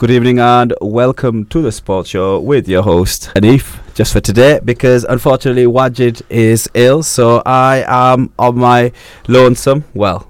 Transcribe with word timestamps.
Good 0.00 0.12
evening 0.12 0.38
and 0.38 0.72
welcome 0.80 1.44
to 1.48 1.60
the 1.60 1.70
sports 1.70 2.08
show 2.08 2.40
with 2.40 2.66
your 2.66 2.82
host 2.82 3.32
Hanif. 3.34 3.80
Just 3.94 4.14
for 4.14 4.20
today, 4.20 4.58
because 4.64 5.04
unfortunately 5.04 5.66
Wajid 5.66 6.22
is 6.30 6.70
ill, 6.72 7.02
so 7.02 7.42
I 7.44 7.84
am 7.86 8.32
on 8.38 8.56
my 8.56 8.92
lonesome. 9.28 9.84
Well, 9.92 10.26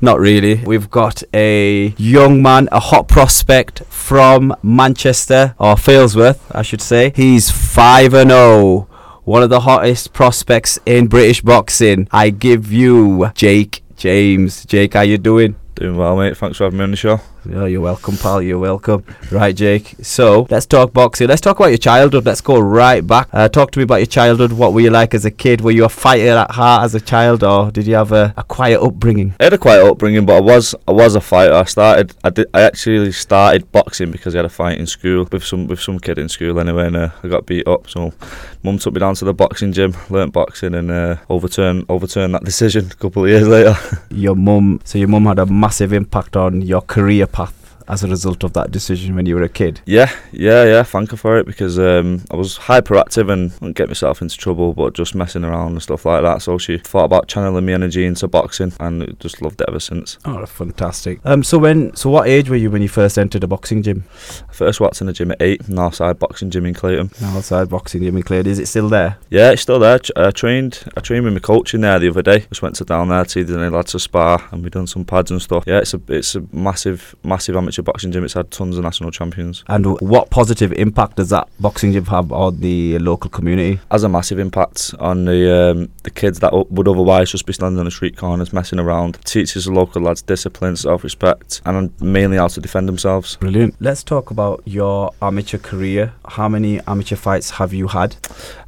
not 0.00 0.18
really. 0.18 0.64
We've 0.64 0.90
got 0.90 1.22
a 1.34 1.88
young 1.98 2.40
man, 2.40 2.70
a 2.72 2.80
hot 2.80 3.06
prospect 3.06 3.82
from 3.90 4.56
Manchester 4.62 5.54
or 5.58 5.74
Failsworth, 5.74 6.40
I 6.50 6.62
should 6.62 6.80
say. 6.80 7.12
He's 7.14 7.50
five 7.50 8.14
and 8.14 8.30
zero. 8.30 8.88
One 9.24 9.42
of 9.42 9.50
the 9.50 9.60
hottest 9.60 10.14
prospects 10.14 10.78
in 10.86 11.08
British 11.08 11.42
boxing. 11.42 12.08
I 12.12 12.30
give 12.30 12.72
you 12.72 13.30
Jake 13.34 13.84
James. 13.94 14.64
Jake, 14.64 14.94
how 14.94 15.02
you 15.02 15.18
doing? 15.18 15.56
Doing 15.74 15.98
well, 15.98 16.16
mate. 16.16 16.34
Thanks 16.34 16.56
for 16.56 16.64
having 16.64 16.78
me 16.78 16.84
on 16.84 16.92
the 16.92 16.96
show. 16.96 17.20
Yeah, 17.44 17.66
you're 17.66 17.80
welcome, 17.80 18.16
pal. 18.16 18.40
You're 18.40 18.58
welcome. 18.60 19.04
Right, 19.32 19.54
Jake. 19.54 19.96
So 20.00 20.46
let's 20.48 20.64
talk 20.64 20.92
boxing. 20.92 21.26
Let's 21.26 21.40
talk 21.40 21.58
about 21.58 21.70
your 21.70 21.78
childhood. 21.78 22.24
Let's 22.24 22.40
go 22.40 22.60
right 22.60 23.04
back. 23.04 23.28
Uh, 23.32 23.48
talk 23.48 23.72
to 23.72 23.80
me 23.80 23.82
about 23.82 23.96
your 23.96 24.06
childhood. 24.06 24.52
What 24.52 24.72
were 24.72 24.80
you 24.80 24.90
like 24.90 25.12
as 25.12 25.24
a 25.24 25.30
kid? 25.30 25.60
Were 25.60 25.72
you 25.72 25.84
a 25.84 25.88
fighter 25.88 26.30
at 26.30 26.52
heart 26.52 26.84
as 26.84 26.94
a 26.94 27.00
child, 27.00 27.42
or 27.42 27.72
did 27.72 27.88
you 27.88 27.96
have 27.96 28.12
a, 28.12 28.32
a 28.36 28.44
quiet 28.44 28.80
upbringing? 28.80 29.34
I 29.40 29.44
had 29.44 29.54
a 29.54 29.58
quiet 29.58 29.84
upbringing, 29.84 30.24
but 30.24 30.36
I 30.36 30.40
was 30.40 30.76
I 30.86 30.92
was 30.92 31.16
a 31.16 31.20
fighter. 31.20 31.54
I 31.54 31.64
started 31.64 32.14
I 32.22 32.30
did 32.30 32.46
I 32.54 32.62
actually 32.62 33.10
started 33.10 33.72
boxing 33.72 34.12
because 34.12 34.36
I 34.36 34.38
had 34.38 34.44
a 34.44 34.48
fight 34.48 34.78
in 34.78 34.86
school 34.86 35.26
with 35.32 35.42
some 35.42 35.66
with 35.66 35.80
some 35.80 35.98
kid 35.98 36.18
in 36.18 36.28
school 36.28 36.60
anyway, 36.60 36.86
and 36.86 36.96
uh, 36.96 37.10
I 37.24 37.28
got 37.28 37.46
beat 37.46 37.66
up. 37.66 37.90
So 37.90 38.12
mum 38.62 38.78
took 38.78 38.94
me 38.94 39.00
down 39.00 39.14
to 39.16 39.24
the 39.24 39.34
boxing 39.34 39.72
gym, 39.72 39.94
learnt 40.10 40.32
boxing, 40.32 40.74
and 40.74 40.90
uh, 40.90 41.16
overturned 41.28 41.86
overturned 41.88 42.34
that 42.34 42.44
decision 42.44 42.86
a 42.90 42.94
couple 42.94 43.24
of 43.24 43.30
years 43.30 43.46
later. 43.46 43.76
your 44.10 44.36
mum. 44.36 44.80
So 44.84 44.98
your 44.98 45.08
mum 45.08 45.26
had 45.26 45.38
a 45.38 45.46
massive 45.46 45.92
impact 45.92 46.36
on 46.36 46.62
your 46.62 46.82
career 46.82 47.26
path 47.26 47.61
as 47.92 48.02
a 48.02 48.08
result 48.08 48.42
of 48.42 48.54
that 48.54 48.70
decision 48.70 49.14
when 49.14 49.26
you 49.26 49.34
were 49.34 49.42
a 49.42 49.48
kid? 49.50 49.82
Yeah, 49.84 50.10
yeah, 50.32 50.64
yeah. 50.64 50.82
Thank 50.82 51.10
her 51.10 51.16
for 51.18 51.36
it 51.36 51.44
because 51.44 51.78
um, 51.78 52.24
I 52.30 52.36
was 52.36 52.56
hyperactive 52.56 53.30
and 53.30 53.52
wouldn't 53.52 53.76
get 53.76 53.88
myself 53.88 54.22
into 54.22 54.38
trouble, 54.38 54.72
but 54.72 54.94
just 54.94 55.14
messing 55.14 55.44
around 55.44 55.72
and 55.72 55.82
stuff 55.82 56.06
like 56.06 56.22
that. 56.22 56.40
So 56.40 56.56
she 56.56 56.78
thought 56.78 57.04
about 57.04 57.28
channeling 57.28 57.66
my 57.66 57.72
energy 57.72 58.06
into 58.06 58.26
boxing 58.28 58.72
and 58.80 59.14
just 59.20 59.42
loved 59.42 59.60
it 59.60 59.68
ever 59.68 59.78
since. 59.78 60.16
Oh, 60.24 60.44
fantastic. 60.46 61.20
Um, 61.26 61.44
so 61.44 61.58
when, 61.58 61.94
so 61.94 62.08
what 62.08 62.28
age 62.28 62.48
were 62.48 62.56
you 62.56 62.70
when 62.70 62.80
you 62.80 62.88
first 62.88 63.18
entered 63.18 63.44
a 63.44 63.46
boxing 63.46 63.82
gym? 63.82 64.04
I 64.48 64.54
first 64.54 64.80
worked 64.80 65.02
in 65.02 65.08
a 65.08 65.12
gym 65.12 65.30
at 65.32 65.42
eight, 65.42 65.64
Northside 65.64 66.18
Boxing 66.18 66.50
Gym 66.50 66.64
in 66.64 66.72
Clayton. 66.72 67.08
Northside 67.08 67.68
Boxing 67.68 68.02
Gym 68.02 68.16
in 68.16 68.22
Clayton. 68.22 68.50
Is 68.50 68.58
it 68.58 68.68
still 68.68 68.88
there? 68.88 69.18
Yeah, 69.28 69.50
it's 69.50 69.62
still 69.62 69.78
there. 69.78 70.00
I 70.16 70.30
trained, 70.30 70.82
I 70.96 71.00
trained 71.00 71.26
with 71.26 71.34
my 71.34 71.40
coach 71.40 71.74
in 71.74 71.82
there 71.82 71.98
the 71.98 72.08
other 72.08 72.22
day. 72.22 72.46
Just 72.48 72.62
went 72.62 72.76
to 72.76 72.86
down 72.86 73.08
there 73.08 73.24
to 73.24 73.28
see 73.28 73.42
the 73.42 73.70
lads 73.70 73.92
to 73.92 73.98
spar 73.98 74.48
and 74.50 74.64
we 74.64 74.70
done 74.70 74.86
some 74.86 75.04
pads 75.04 75.30
and 75.30 75.42
stuff. 75.42 75.64
Yeah, 75.66 75.80
it's 75.80 75.92
a, 75.92 76.00
it's 76.08 76.34
a 76.34 76.46
massive, 76.52 77.14
massive 77.22 77.54
amateur 77.54 77.81
boxing 77.82 78.12
gym. 78.12 78.24
It's 78.24 78.34
had 78.34 78.50
tons 78.50 78.76
of 78.76 78.84
national 78.84 79.10
champions. 79.10 79.64
And 79.68 80.00
what 80.00 80.30
positive 80.30 80.72
impact 80.72 81.16
does 81.16 81.30
that 81.30 81.48
boxing 81.60 81.92
gym 81.92 82.06
have 82.06 82.32
on 82.32 82.60
the 82.60 82.98
local 82.98 83.30
community? 83.30 83.80
Has 83.90 84.04
a 84.04 84.08
massive 84.08 84.38
impact 84.38 84.94
on 84.98 85.24
the 85.24 85.70
um, 85.70 85.88
the 86.02 86.10
kids 86.10 86.40
that 86.40 86.52
would 86.52 86.88
otherwise 86.88 87.30
just 87.30 87.46
be 87.46 87.52
standing 87.52 87.78
on 87.78 87.84
the 87.84 87.90
street 87.90 88.16
corners 88.16 88.52
messing 88.52 88.78
around. 88.78 89.18
Teaches 89.24 89.64
the 89.66 89.72
local 89.72 90.02
lads 90.02 90.22
discipline, 90.22 90.76
self 90.76 91.04
respect, 91.04 91.60
and 91.64 91.92
mainly 92.00 92.36
how 92.36 92.48
to 92.48 92.60
defend 92.60 92.88
themselves. 92.88 93.36
Brilliant. 93.36 93.74
Let's 93.80 94.02
talk 94.02 94.30
about 94.30 94.62
your 94.64 95.12
amateur 95.20 95.58
career. 95.58 96.12
How 96.26 96.48
many 96.48 96.80
amateur 96.86 97.16
fights 97.16 97.50
have 97.50 97.72
you 97.72 97.88
had? 97.88 98.16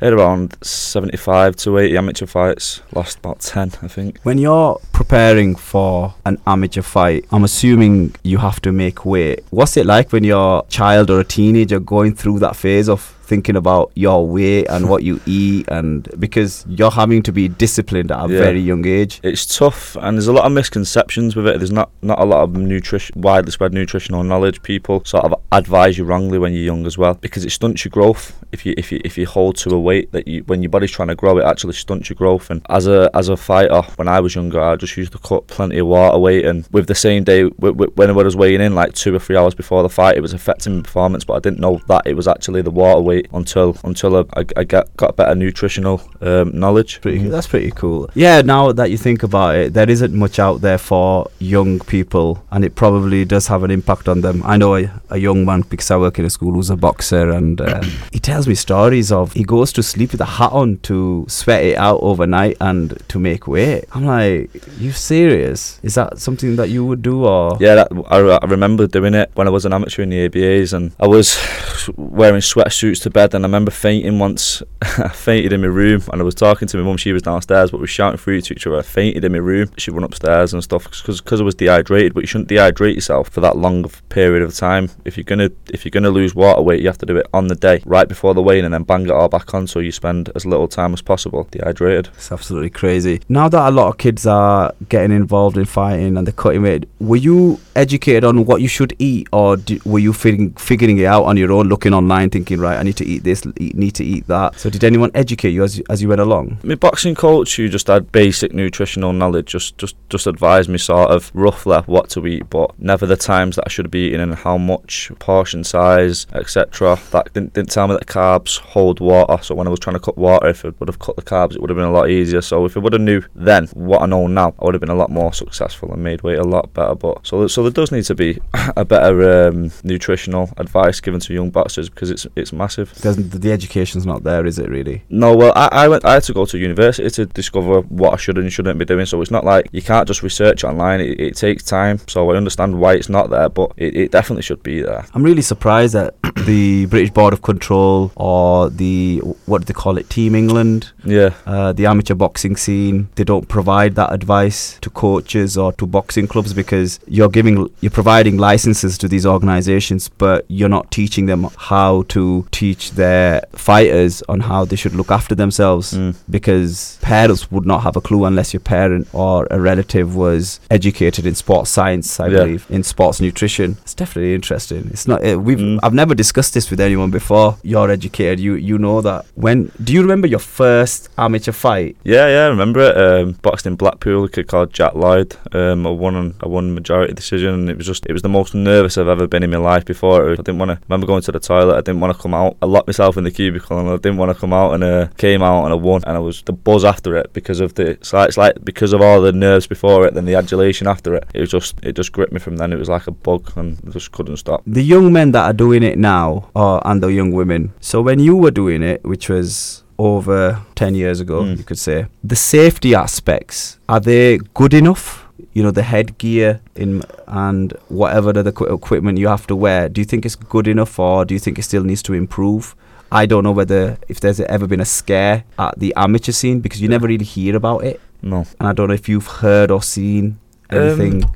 I 0.01 0.06
had 0.06 0.12
around 0.15 0.56
75 0.62 1.56
to 1.56 1.78
80 1.78 1.97
amateur 1.97 2.27
fights. 2.27 2.83
Lost 2.93 3.19
about 3.19 3.41
10, 3.41 3.73
I 3.83 3.89
think. 3.89 4.21
When 4.23 4.39
you're 4.39 4.81
preparing 4.93 5.55
for 5.55 6.15
an 6.25 6.39
amateur 6.47 6.83
fight, 6.83 7.25
I'm 7.31 7.45
assuming 7.45 8.15
you 8.23 8.39
have 8.39 8.61
to 8.62 8.73
make 8.73 8.94
weight. 9.05 9.42
What's 9.50 9.77
it 9.77 9.87
like 9.87 10.12
when 10.12 10.25
you're 10.25 10.59
a 10.61 10.69
child 10.69 11.11
or 11.11 11.20
a 11.20 11.25
teenager 11.25 11.81
going 11.81 12.14
through 12.14 12.39
that 12.41 12.56
phase 12.56 12.89
of 12.89 13.00
thinking 13.25 13.56
about 13.56 13.91
your 13.94 14.27
weight 14.27 14.67
and 14.69 14.89
what 14.89 15.03
you 15.03 15.20
eat 15.27 15.67
and 15.69 16.08
because 16.19 16.64
you're 16.69 16.91
having 16.91 17.22
to 17.22 17.33
be 17.33 17.48
disciplined 17.48 18.11
at 18.11 18.19
a 18.19 18.33
yeah. 18.33 18.39
very 18.39 18.60
young 18.60 18.87
age. 18.87 19.21
It's 19.22 19.56
tough 19.56 19.97
and 19.97 20.16
there's 20.16 20.28
a 20.28 20.32
lot 20.32 20.44
of 20.44 20.53
misconceptions 20.53 21.34
with 21.34 21.47
it. 21.47 21.59
There's 21.59 21.72
not 21.72 21.91
not 22.03 22.21
a 22.21 22.25
lot 22.25 22.43
of 22.43 22.53
nutrition 22.56 23.21
widely 23.21 23.50
spread 23.50 23.72
nutritional 23.72 24.22
knowledge. 24.22 24.62
People 24.62 25.04
sort 25.04 25.25
of 25.25 25.34
advise 25.53 25.99
you 25.99 26.04
wrongly 26.04 26.38
when 26.38 26.53
you're 26.53 26.65
young 26.65 26.87
as 26.87 26.99
well 26.99 27.15
because 27.15 27.44
it 27.44 27.50
stunts 27.50 27.84
your 27.84 27.91
growth. 27.91 28.38
If 28.53 28.66
you 28.66 28.75
if 28.76 28.93
you 28.93 29.00
if 29.04 29.19
you 29.19 29.26
hold 29.26 29.56
to 29.56 29.70
a 29.70 29.81
weight 29.81 30.12
that 30.12 30.28
you 30.28 30.44
when 30.44 30.62
your 30.62 30.70
body's 30.70 30.91
trying 30.91 31.09
to 31.09 31.15
grow 31.15 31.38
it 31.38 31.44
actually 31.44 31.72
stunts 31.75 32.09
your 32.10 32.16
growth. 32.16 32.50
And 32.50 32.65
as 32.69 32.87
a 32.87 33.10
as 33.15 33.28
a 33.28 33.37
fighter 33.37 33.82
when 33.97 34.09
I 34.09 34.20
was 34.20 34.34
younger 34.34 34.60
I 34.60 34.76
just 34.76 34.97
used 34.97 35.12
to 35.12 35.19
cut 35.19 35.47
plenty 35.47 35.78
of 35.78 35.87
water 35.87 36.19
weight 36.19 36.44
and 36.44 36.66
with 36.70 36.87
the 36.87 36.94
same 36.94 37.25
day 37.25 37.44
when 37.44 38.10
I 38.10 38.12
was 38.12 38.37
weighing 38.37 38.60
in 38.60 38.75
like 38.75 38.93
two 38.93 39.15
or 39.15 39.19
three 39.19 39.37
hours 39.37 39.54
before 39.54 39.82
the 39.82 39.88
fight 39.88 40.16
it 40.16 40.20
was 40.20 40.32
affecting 40.32 40.76
my 40.76 40.82
performance 40.82 41.25
but 41.25 41.34
I 41.34 41.41
didn't 41.41 41.60
know 41.60 41.81
that 41.88 42.06
it 42.06 42.15
was 42.15 42.28
actually 42.28 42.62
the 42.62 42.70
water 42.70 43.00
weight 43.00 43.24
weight 43.25 43.37
until 43.37 43.77
until 43.85 44.17
I, 44.17 44.45
I 44.57 44.65
get 44.65 44.97
got 44.97 45.17
better 45.17 45.35
nutritional 45.35 46.01
um, 46.21 46.59
knowledge. 46.59 47.01
Pretty, 47.01 47.19
that's 47.29 47.47
pretty 47.47 47.71
cool. 47.71 48.11
Yeah, 48.15 48.43
now 48.43 48.73
that 48.73 48.91
you 48.91 48.99
think 48.99 49.23
about 49.23 49.57
it, 49.57 49.75
there 49.75 49.89
isn't 49.89 50.15
much 50.15 50.39
out 50.39 50.61
there 50.61 50.79
for 50.79 51.31
young 51.39 51.81
people, 51.81 52.45
and 52.51 52.65
it 52.65 52.75
probably 52.75 53.25
does 53.25 53.47
have 53.49 53.62
an 53.62 53.71
impact 53.71 54.09
on 54.09 54.21
them. 54.21 54.43
I 54.45 54.57
know 54.57 54.77
a, 54.77 54.91
a 55.11 55.19
young 55.19 55.45
man 55.45 55.62
because 55.62 55.91
I 55.91 55.97
work 55.97 56.19
in 56.19 56.25
a 56.25 56.31
school 56.31 56.53
who's 56.53 56.71
a 56.71 56.77
boxer, 56.77 57.31
and 57.31 57.61
uh, 57.61 57.83
he 58.12 58.19
tells 58.19 58.47
me 58.47 58.55
stories 58.55 59.12
of 59.12 59.33
he 59.33 59.45
goes 59.45 59.73
to 59.75 59.83
sleep 59.83 60.12
with 60.12 60.21
a 60.21 60.25
hat 60.25 60.53
on 60.53 60.79
to 60.79 61.27
sweat 61.29 61.65
it 61.65 61.77
out 61.77 62.01
overnight 62.01 62.56
and 62.61 63.03
to 63.09 63.19
make 63.19 63.47
weight. 63.47 63.85
I'm 63.93 64.05
like, 64.05 64.51
you 64.79 64.93
serious? 64.93 65.81
Is 65.83 65.95
that 65.95 66.19
something 66.19 66.56
that 66.56 66.71
you 66.71 66.85
would 66.85 67.03
do, 67.03 67.25
or 67.25 67.56
yeah? 67.61 67.75
That, 67.75 67.89
I, 68.09 68.19
I 68.19 68.47
remember 68.47 68.87
doing 68.87 69.15
it 69.15 69.31
when 69.35 69.47
I 69.47 69.51
was 69.51 69.65
an 69.65 69.73
amateur 69.73 70.03
in 70.03 70.11
the 70.11 70.29
ABAs, 70.29 70.73
and 70.73 70.93
I 71.01 71.06
was 71.06 71.39
wearing 71.97 72.41
sweatsuits 72.41 73.03
to 73.04 73.10
bed, 73.10 73.34
and 73.34 73.44
I 73.44 73.48
remember 73.48 73.70
fainting 73.70 74.19
once. 74.19 74.62
I 74.82 75.09
fainted 75.09 75.53
in 75.53 75.60
my 75.60 75.69
room, 75.69 76.03
and 76.12 76.20
I 76.20 76.25
was 76.25 76.34
talking 76.34 76.66
to 76.69 76.76
my 76.76 76.82
mum. 76.82 76.97
She 76.97 77.12
was 77.12 77.22
downstairs, 77.22 77.70
but 77.70 77.78
we 77.78 77.82
were 77.82 77.87
shouting 77.87 78.19
through 78.19 78.41
to 78.42 78.54
each 78.54 78.66
other. 78.66 78.78
I 78.78 78.82
fainted 78.82 79.25
in 79.25 79.32
my 79.32 79.38
room. 79.38 79.70
She 79.78 79.91
went 79.91 80.04
upstairs 80.04 80.53
and 80.53 80.62
stuff 80.62 80.84
because 80.84 81.41
I 81.41 81.44
was 81.44 81.54
dehydrated. 81.54 82.14
But 82.14 82.22
you 82.22 82.26
shouldn't 82.26 82.50
dehydrate 82.50 82.94
yourself 82.94 83.28
for 83.28 83.41
that 83.41 83.56
long 83.56 83.84
period 84.09 84.43
of 84.43 84.54
time. 84.54 84.91
If 85.04 85.16
you're 85.16 85.25
gonna 85.25 85.50
if 85.72 85.84
you're 85.84 85.91
gonna 85.91 86.10
lose 86.10 86.34
water 86.34 86.62
weight, 86.62 86.81
you 86.81 86.88
have 86.88 86.98
to 86.98 87.06
do 87.06 87.16
it 87.16 87.26
on 87.32 87.48
the 87.48 87.54
day, 87.54 87.82
right 87.87 88.09
before 88.09 88.34
the 88.34 88.43
weigh-in, 88.43 88.64
and 88.64 88.75
then 88.75 88.82
bang 88.82 89.04
it 89.04 89.10
all 89.10 89.28
back 89.28 89.54
on, 89.54 89.66
so 89.66 89.78
you 89.78 89.93
spend 89.93 90.31
as 90.34 90.44
little 90.44 90.69
time 90.69 90.93
as 90.93 91.03
possible 91.03 91.47
dehydrated. 91.50 92.09
It's 92.14 92.32
absolutely 92.32 92.70
crazy. 92.70 93.20
Now 93.28 93.48
that 93.48 93.69
a 93.69 93.70
lot 93.70 93.88
of 93.88 93.98
kids 93.98 94.26
are 94.26 94.72
getting 94.88 95.12
involved 95.12 95.56
in 95.56 95.64
fighting 95.64 96.16
and 96.16 96.26
they're 96.26 96.32
cutting 96.32 96.62
weight, 96.62 96.88
were 96.98 97.16
you 97.16 97.60
educated 97.76 98.25
on 98.25 98.44
what 98.44 98.60
you 98.60 98.69
should 98.69 98.94
eat, 98.98 99.28
or 99.32 99.59
were 99.84 99.98
you 99.98 100.12
figuring 100.12 100.53
figuring 100.54 100.98
it 100.98 101.06
out 101.06 101.25
on 101.25 101.37
your 101.37 101.53
own, 101.53 101.69
looking 101.69 101.93
online, 101.93 102.31
thinking, 102.31 102.59
right, 102.59 102.78
I 102.78 102.82
need 102.82 102.94
to 102.97 103.05
eat 103.05 103.25
this, 103.25 103.44
eat, 103.59 103.77
need 103.77 103.93
to 103.93 104.05
eat 104.05 104.27
that. 104.27 104.59
So 104.59 104.71
did 104.71 104.84
anyone 104.84 105.10
educate 105.15 105.50
you 105.50 105.65
as 105.65 105.81
as 105.91 106.03
you 106.03 106.09
went 106.09 106.21
along? 106.21 106.59
My 106.62 106.75
boxing 106.75 107.15
coach, 107.15 107.56
who 107.56 107.69
just 107.69 107.87
had 107.87 108.12
basic 108.12 108.53
nutritional 108.53 109.12
knowledge, 109.12 109.47
just 109.47 109.78
just 109.78 109.97
just 110.09 110.27
advised 110.27 110.69
me 110.69 110.78
sort 110.78 111.10
of 111.10 111.31
roughly 111.34 111.78
what 111.87 112.10
to 112.10 112.27
eat, 112.27 112.49
but 112.50 112.78
never 112.78 113.06
the 113.06 113.16
times 113.16 113.56
that 113.56 113.65
I 113.66 113.71
should 113.71 113.91
be 113.91 114.09
eating 114.09 114.21
and 114.21 114.34
how 114.34 114.59
much, 114.59 115.10
portion 115.19 115.65
size, 115.65 116.27
etc. 116.32 116.99
That 117.10 117.32
didn't, 117.32 117.55
didn't 117.55 117.71
tell 117.71 117.88
me 117.88 117.94
that 117.94 118.06
carbs 118.06 118.59
hold 118.59 119.00
water. 119.00 119.43
So 119.43 119.55
when 119.55 119.66
I 119.66 119.71
was 119.71 119.81
trying 119.81 119.94
to 119.94 120.00
cut 120.00 120.19
water, 120.19 120.49
if 120.49 120.65
I 120.65 120.72
would 120.78 120.88
have 120.88 120.99
cut 120.99 121.16
the 121.16 121.22
carbs, 121.22 121.55
it 121.55 121.61
would 121.61 121.71
have 121.71 121.76
been 121.76 121.87
a 121.87 121.93
lot 121.93 122.11
easier. 122.11 122.41
So 122.41 122.65
if 122.65 122.76
I 122.76 122.81
would 122.81 122.93
have 122.93 123.03
knew 123.03 123.22
then 123.34 123.66
what 123.69 124.03
I 124.03 124.06
know 124.06 124.26
now, 124.26 124.55
I 124.59 124.65
would 124.65 124.75
have 124.75 124.81
been 124.81 124.91
a 124.91 124.94
lot 124.94 125.11
more 125.11 125.32
successful 125.32 125.93
and 125.93 126.03
made 126.03 126.22
weight 126.22 126.38
a 126.38 126.44
lot 126.44 126.72
better. 126.75 126.94
But 126.94 127.26
so 127.26 127.47
so 127.47 127.62
there 127.62 127.71
does 127.71 127.93
need 127.93 128.05
to 128.05 128.15
be 128.15 128.38
a 128.76 128.84
better 128.84 129.49
um, 129.49 129.71
nutritional 129.82 130.50
advice 130.56 131.00
given 131.00 131.21
to 131.21 131.34
young 131.34 131.50
boxers 131.50 131.88
because 131.88 132.11
it's 132.11 132.26
it's 132.37 132.53
massive. 132.53 132.84
Doesn't 133.00 133.31
the 133.31 133.53
education's 133.53 134.06
not 134.06 134.25
there, 134.25 134.47
is 134.47 134.59
it 134.59 134.69
really? 134.69 135.03
No, 135.09 135.37
well, 135.37 135.53
I, 135.56 135.69
I 135.72 135.89
went. 135.89 136.05
I 136.05 136.15
had 136.15 136.22
to 136.25 136.33
go 136.33 136.45
to 136.47 136.59
university 136.59 137.09
to 137.11 137.27
discover 137.27 137.81
what 137.83 138.15
I 138.15 138.17
should 138.17 138.39
and 138.39 138.53
shouldn't 138.53 138.78
be 138.78 138.84
doing. 138.84 139.06
So 139.06 139.21
it's 139.22 139.31
not 139.31 139.45
like 139.45 139.69
you 139.72 139.83
can't 139.83 140.06
just 140.06 140.22
research 140.22 140.65
online. 140.65 141.00
It, 141.00 141.21
it 141.21 141.37
takes 141.37 141.62
time. 141.62 141.99
So 142.09 142.31
I 142.31 142.37
understand 142.37 142.78
why 142.81 142.94
it's 142.94 143.09
not 143.09 143.31
there, 143.31 143.49
but 143.49 143.73
it, 143.77 143.97
it 143.97 144.11
definitely 144.11 144.43
should 144.43 144.62
be 144.62 144.83
there. 144.83 145.05
I'm 145.15 145.23
really 145.23 145.43
surprised 145.43 145.94
that 145.94 146.15
the 146.34 146.87
British 146.87 147.11
Board 147.11 147.32
of 147.32 147.43
Control 147.43 148.12
or 148.17 148.70
the 148.70 149.19
what 149.47 149.58
do 149.61 149.64
they 149.67 149.75
call 149.75 149.99
it, 149.99 150.11
Team 150.11 150.35
England, 150.35 150.93
yeah, 151.05 151.35
uh, 151.47 151.73
the 151.73 151.87
amateur 151.87 152.14
boxing 152.14 152.56
scene, 152.56 153.08
they 153.14 153.25
don't 153.25 153.49
provide 153.49 153.94
that 153.94 154.12
advice 154.12 154.79
to 154.81 154.91
coaches 154.91 155.56
or 155.56 155.73
to 155.75 155.87
boxing 155.87 156.26
clubs 156.26 156.53
because 156.53 157.00
you're 157.06 157.29
giving, 157.29 157.69
you're 157.81 157.91
providing 157.91 158.37
licenses 158.37 158.99
to 158.99 159.08
these 159.08 159.26
organisations, 159.26 160.08
but 160.08 160.44
you're 160.49 160.69
not 160.69 160.91
teaching 160.91 161.26
them 161.26 161.49
how 161.56 162.03
to 162.08 162.47
teach 162.50 162.93
their 162.93 163.43
fighters 163.53 164.23
on 164.29 164.41
how 164.41 164.64
they 164.64 164.76
should 164.76 164.94
look 164.94 165.11
after 165.11 165.35
themselves 165.35 165.94
mm. 165.94 166.14
because 166.29 166.99
parents 167.03 167.50
would 167.50 167.67
not 167.67 167.82
have 167.82 167.97
a 167.97 168.00
clue 168.00 168.25
unless 168.25 168.53
your 168.53 168.61
parent 168.61 169.08
or 169.12 169.47
a 169.50 169.61
relative 169.61 170.17
was 170.17 170.61
educated 170.70 171.26
in 171.26 171.35
sports 171.35 171.70
science, 171.70 172.19
I 172.20 172.29
yeah. 172.29 172.38
believe, 172.38 172.67
in 172.70 172.82
sports 172.82 173.20
nutrition. 173.20 173.76
It's 173.82 173.94
definitely 173.94 174.35
interesting. 174.35 174.88
It's 174.91 175.06
not, 175.06 175.26
uh, 175.26 175.38
we've, 175.38 175.58
mm. 175.58 175.79
I've 175.82 175.94
never 175.94 176.14
discussed 176.25 176.55
this 176.55 176.71
with 176.71 176.81
anyone 176.81 177.11
before. 177.11 177.59
You're 177.62 177.91
educated. 177.91 178.41
You 178.41 178.55
you 178.55 178.79
know 178.79 179.03
that. 179.03 179.26
When 179.35 179.71
do 179.87 179.93
you 179.93 180.00
remember 180.00 180.26
your 180.26 180.44
first 180.61 181.11
amateur 181.19 181.53
fight? 181.53 181.97
Yeah, 182.03 182.26
yeah, 182.35 182.44
I 182.47 182.49
remember 182.49 182.81
it. 182.81 182.94
Um, 182.97 183.32
boxed 183.43 183.67
in 183.67 183.76
Blackpool, 183.76 184.25
a 184.25 184.29
kid 184.31 184.47
called 184.49 184.73
Jack 184.73 184.94
Lloyd. 184.94 185.37
Um, 185.53 185.87
I 185.87 185.91
won, 185.91 186.15
on 186.17 186.35
I 186.43 186.49
won 186.49 186.75
majority 186.75 187.12
decision, 187.12 187.53
and 187.55 187.71
it 187.71 187.76
was 187.76 187.87
just, 187.87 188.06
it 188.06 188.15
was 188.15 188.23
the 188.23 188.37
most 188.38 188.55
nervous 188.55 188.97
I've 188.97 189.09
ever 189.17 189.26
been 189.26 189.43
in 189.43 189.50
my 189.50 189.59
life 189.59 189.85
before. 189.85 190.32
I 190.32 190.37
didn't 190.37 190.59
want 190.59 190.71
to. 190.71 190.79
Remember 190.88 191.06
going 191.06 191.23
to 191.23 191.32
the 191.32 191.41
toilet. 191.41 191.76
I 191.76 191.82
didn't 191.82 192.00
want 192.00 192.17
to 192.17 192.23
come 192.23 192.35
out. 192.35 192.56
I 192.62 192.67
locked 192.67 192.88
myself 192.88 193.19
in 193.19 193.25
the 193.25 193.31
cubicle, 193.31 193.79
and 193.79 193.88
I 193.88 193.97
didn't 193.97 194.17
want 194.17 194.31
to 194.32 194.41
come 194.43 194.55
out. 194.61 194.73
And 194.75 194.82
uh, 194.82 195.09
came 195.19 195.43
out, 195.43 195.65
and 195.65 195.73
I 195.73 195.77
won. 195.77 196.03
And 196.06 196.17
I 196.17 196.20
was 196.20 196.43
the 196.43 196.55
buzz 196.55 196.85
after 196.85 197.17
it 197.17 197.32
because 197.35 197.61
of 197.61 197.75
the. 197.75 197.91
It's 197.91 198.12
like, 198.15 198.29
it's 198.29 198.38
like 198.38 198.65
because 198.65 198.93
of 198.94 199.03
all 199.03 199.20
the 199.20 199.32
nerves 199.32 199.67
before 199.67 200.06
it, 200.06 200.15
then 200.15 200.25
the 200.25 200.37
adulation 200.37 200.87
after 200.87 201.15
it. 201.15 201.25
It 201.35 201.41
was 201.41 201.50
just, 201.50 201.75
it 201.82 201.94
just 201.97 202.12
gripped 202.12 202.32
me 202.32 202.41
from 202.41 202.56
then. 202.56 202.73
It 202.73 202.79
was 202.79 202.88
like 202.88 203.06
a 203.06 203.11
bug, 203.27 203.53
and 203.56 203.79
I 203.87 203.91
just 203.91 204.12
couldn't 204.12 204.38
stop. 204.38 204.62
The 204.67 204.82
young 204.82 205.12
men 205.12 205.32
that 205.32 205.44
are 205.44 205.53
doing 205.53 205.82
it 205.82 205.99
now, 205.99 206.13
or 206.55 206.81
and 206.88 207.02
the 207.02 207.08
young 207.08 207.32
women. 207.32 207.72
So 207.81 208.00
when 208.02 208.19
you 208.20 208.34
were 208.37 208.50
doing 208.50 208.82
it, 208.82 209.02
which 209.05 209.28
was 209.28 209.82
over 209.99 210.61
10 210.75 210.94
years 210.94 211.20
ago, 211.20 211.43
Mm. 211.43 211.56
you 211.58 211.64
could 211.64 211.78
say, 211.78 212.06
the 212.32 212.37
safety 212.37 212.94
aspects, 212.94 213.78
are 213.88 214.00
they 214.00 214.38
good 214.55 214.75
enough? 214.75 215.06
You 215.52 215.62
know, 215.62 215.70
the 215.70 215.82
headgear 215.82 216.61
in 216.75 217.02
and 217.28 217.72
whatever 217.88 218.32
the 218.32 218.44
equi- 218.50 218.72
equipment 218.75 219.19
you 219.19 219.28
have 219.28 219.46
to 219.46 219.56
wear, 219.56 219.88
do 219.88 220.00
you 220.00 220.05
think 220.05 220.25
it's 220.26 220.34
good 220.37 220.66
enough 220.69 220.99
or 220.99 221.25
do 221.25 221.32
you 221.34 221.40
think 221.40 221.58
it 221.58 221.62
still 221.64 221.84
needs 221.84 222.02
to 222.02 222.12
improve? 222.14 222.75
I 223.12 223.26
don't 223.26 223.44
know 223.44 223.52
whether 223.52 223.96
if 224.08 224.19
there's 224.20 224.40
ever 224.40 224.67
been 224.67 224.81
a 224.81 224.84
scare 224.84 225.44
at 225.58 225.78
the 225.78 225.93
amateur 225.96 226.32
scene 226.32 226.58
because 226.60 226.81
you 226.82 226.88
never 226.88 227.06
really 227.06 227.25
hear 227.25 227.55
about 227.56 227.84
it. 227.84 228.00
No, 228.22 228.38
And 228.58 228.69
I 228.69 228.72
don't 228.72 228.88
know 228.88 228.94
if 228.94 229.08
you've 229.08 229.26
heard 229.44 229.70
or 229.70 229.82
seen 229.82 230.38
Um, 230.70 230.78
anything 230.81 231.25
I, 231.25 231.28